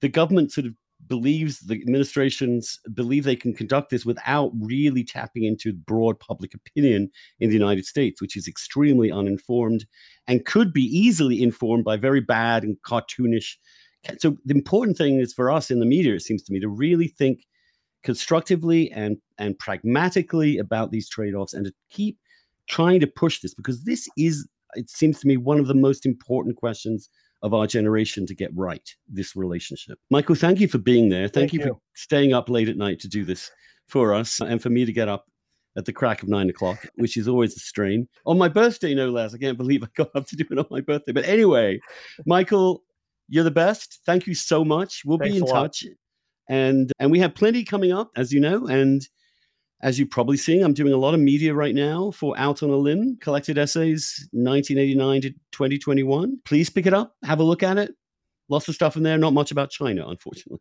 the 0.00 0.08
government 0.08 0.52
sort 0.52 0.66
of 0.66 0.74
believes 1.06 1.60
the 1.60 1.74
administrations 1.74 2.78
believe 2.92 3.24
they 3.24 3.36
can 3.36 3.54
conduct 3.54 3.90
this 3.90 4.04
without 4.04 4.52
really 4.60 5.02
tapping 5.02 5.44
into 5.44 5.72
broad 5.72 6.18
public 6.20 6.54
opinion 6.54 7.10
in 7.40 7.48
the 7.48 7.56
United 7.56 7.86
States, 7.86 8.20
which 8.20 8.36
is 8.36 8.46
extremely 8.46 9.10
uninformed 9.10 9.86
and 10.26 10.44
could 10.44 10.72
be 10.72 10.84
easily 10.84 11.42
informed 11.42 11.84
by 11.84 11.96
very 11.96 12.20
bad 12.20 12.62
and 12.62 12.76
cartoonish. 12.86 13.56
So 14.18 14.36
the 14.44 14.54
important 14.54 14.96
thing 14.96 15.18
is 15.18 15.32
for 15.32 15.50
us 15.50 15.70
in 15.70 15.78
the 15.78 15.86
media, 15.86 16.14
it 16.14 16.22
seems 16.22 16.42
to 16.44 16.52
me, 16.52 16.60
to 16.60 16.68
really 16.68 17.08
think 17.08 17.46
constructively 18.02 18.90
and 18.92 19.18
and 19.38 19.58
pragmatically 19.58 20.58
about 20.58 20.90
these 20.90 21.08
trade-offs 21.08 21.52
and 21.52 21.66
to 21.66 21.72
keep 21.90 22.18
trying 22.66 23.00
to 23.00 23.06
push 23.06 23.40
this 23.40 23.52
because 23.52 23.84
this 23.84 24.08
is 24.16 24.48
it 24.74 24.88
seems 24.88 25.20
to 25.20 25.26
me 25.26 25.36
one 25.36 25.58
of 25.58 25.66
the 25.66 25.74
most 25.74 26.06
important 26.06 26.56
questions 26.56 27.10
of 27.42 27.54
our 27.54 27.66
generation 27.66 28.26
to 28.26 28.34
get 28.34 28.50
right 28.54 28.94
this 29.08 29.34
relationship. 29.34 29.98
Michael, 30.10 30.34
thank 30.34 30.60
you 30.60 30.68
for 30.68 30.78
being 30.78 31.08
there. 31.08 31.26
Thank, 31.26 31.50
thank 31.50 31.52
you, 31.54 31.60
you, 31.60 31.66
for 31.66 31.80
staying 31.94 32.32
up 32.32 32.48
late 32.48 32.68
at 32.68 32.76
night 32.76 33.00
to 33.00 33.08
do 33.08 33.24
this 33.24 33.50
for 33.88 34.14
us 34.14 34.40
and 34.40 34.62
for 34.62 34.70
me 34.70 34.84
to 34.84 34.92
get 34.92 35.08
up 35.08 35.26
at 35.76 35.84
the 35.84 35.92
crack 35.92 36.22
of 36.22 36.28
nine 36.28 36.50
o'clock, 36.50 36.86
which 36.96 37.16
is 37.16 37.28
always 37.28 37.56
a 37.56 37.60
strain. 37.60 38.08
On 38.26 38.38
my 38.38 38.48
birthday, 38.48 38.94
no 38.94 39.10
less. 39.10 39.34
I 39.34 39.38
can't 39.38 39.58
believe 39.58 39.82
I 39.82 39.88
got 39.96 40.14
up 40.14 40.26
to 40.28 40.36
do 40.36 40.44
it 40.50 40.58
on 40.58 40.66
my 40.70 40.80
birthday. 40.80 41.12
But 41.12 41.24
anyway, 41.24 41.80
Michael, 42.26 42.82
you're 43.30 43.44
the 43.44 43.50
best. 43.50 44.00
Thank 44.04 44.26
you 44.26 44.34
so 44.34 44.64
much. 44.64 45.02
We'll 45.06 45.18
Thanks 45.18 45.32
be 45.32 45.38
in 45.38 45.46
touch. 45.46 45.86
And 46.48 46.92
and 46.98 47.10
we 47.10 47.20
have 47.20 47.34
plenty 47.34 47.64
coming 47.64 47.92
up, 47.92 48.10
as 48.16 48.32
you 48.32 48.40
know. 48.40 48.66
And 48.66 49.06
as 49.82 49.98
you're 49.98 50.08
probably 50.08 50.36
seeing, 50.36 50.62
I'm 50.62 50.74
doing 50.74 50.92
a 50.92 50.98
lot 50.98 51.14
of 51.14 51.20
media 51.20 51.54
right 51.54 51.74
now 51.74 52.10
for 52.10 52.36
Out 52.36 52.62
on 52.62 52.70
a 52.70 52.76
Limb, 52.76 53.18
collected 53.20 53.56
essays 53.56 54.28
1989 54.32 55.22
to 55.22 55.30
2021. 55.52 56.40
Please 56.44 56.68
pick 56.68 56.86
it 56.86 56.92
up, 56.92 57.14
have 57.24 57.40
a 57.40 57.44
look 57.44 57.62
at 57.62 57.78
it. 57.78 57.94
Lots 58.50 58.68
of 58.68 58.74
stuff 58.74 58.96
in 58.96 59.04
there, 59.04 59.16
not 59.16 59.32
much 59.32 59.52
about 59.52 59.70
China, 59.70 60.08
unfortunately. 60.08 60.60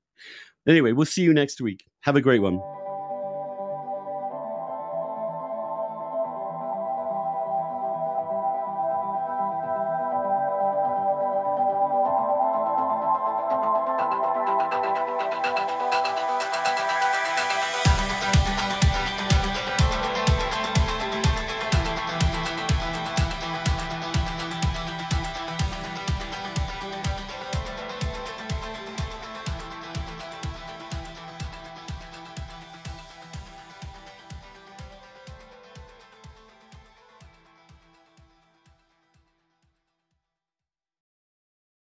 Anyway, 0.67 0.91
we'll 0.91 1.05
see 1.05 1.23
you 1.23 1.33
next 1.33 1.59
week. 1.59 1.83
Have 2.01 2.15
a 2.15 2.21
great 2.21 2.41
one. 2.41 2.61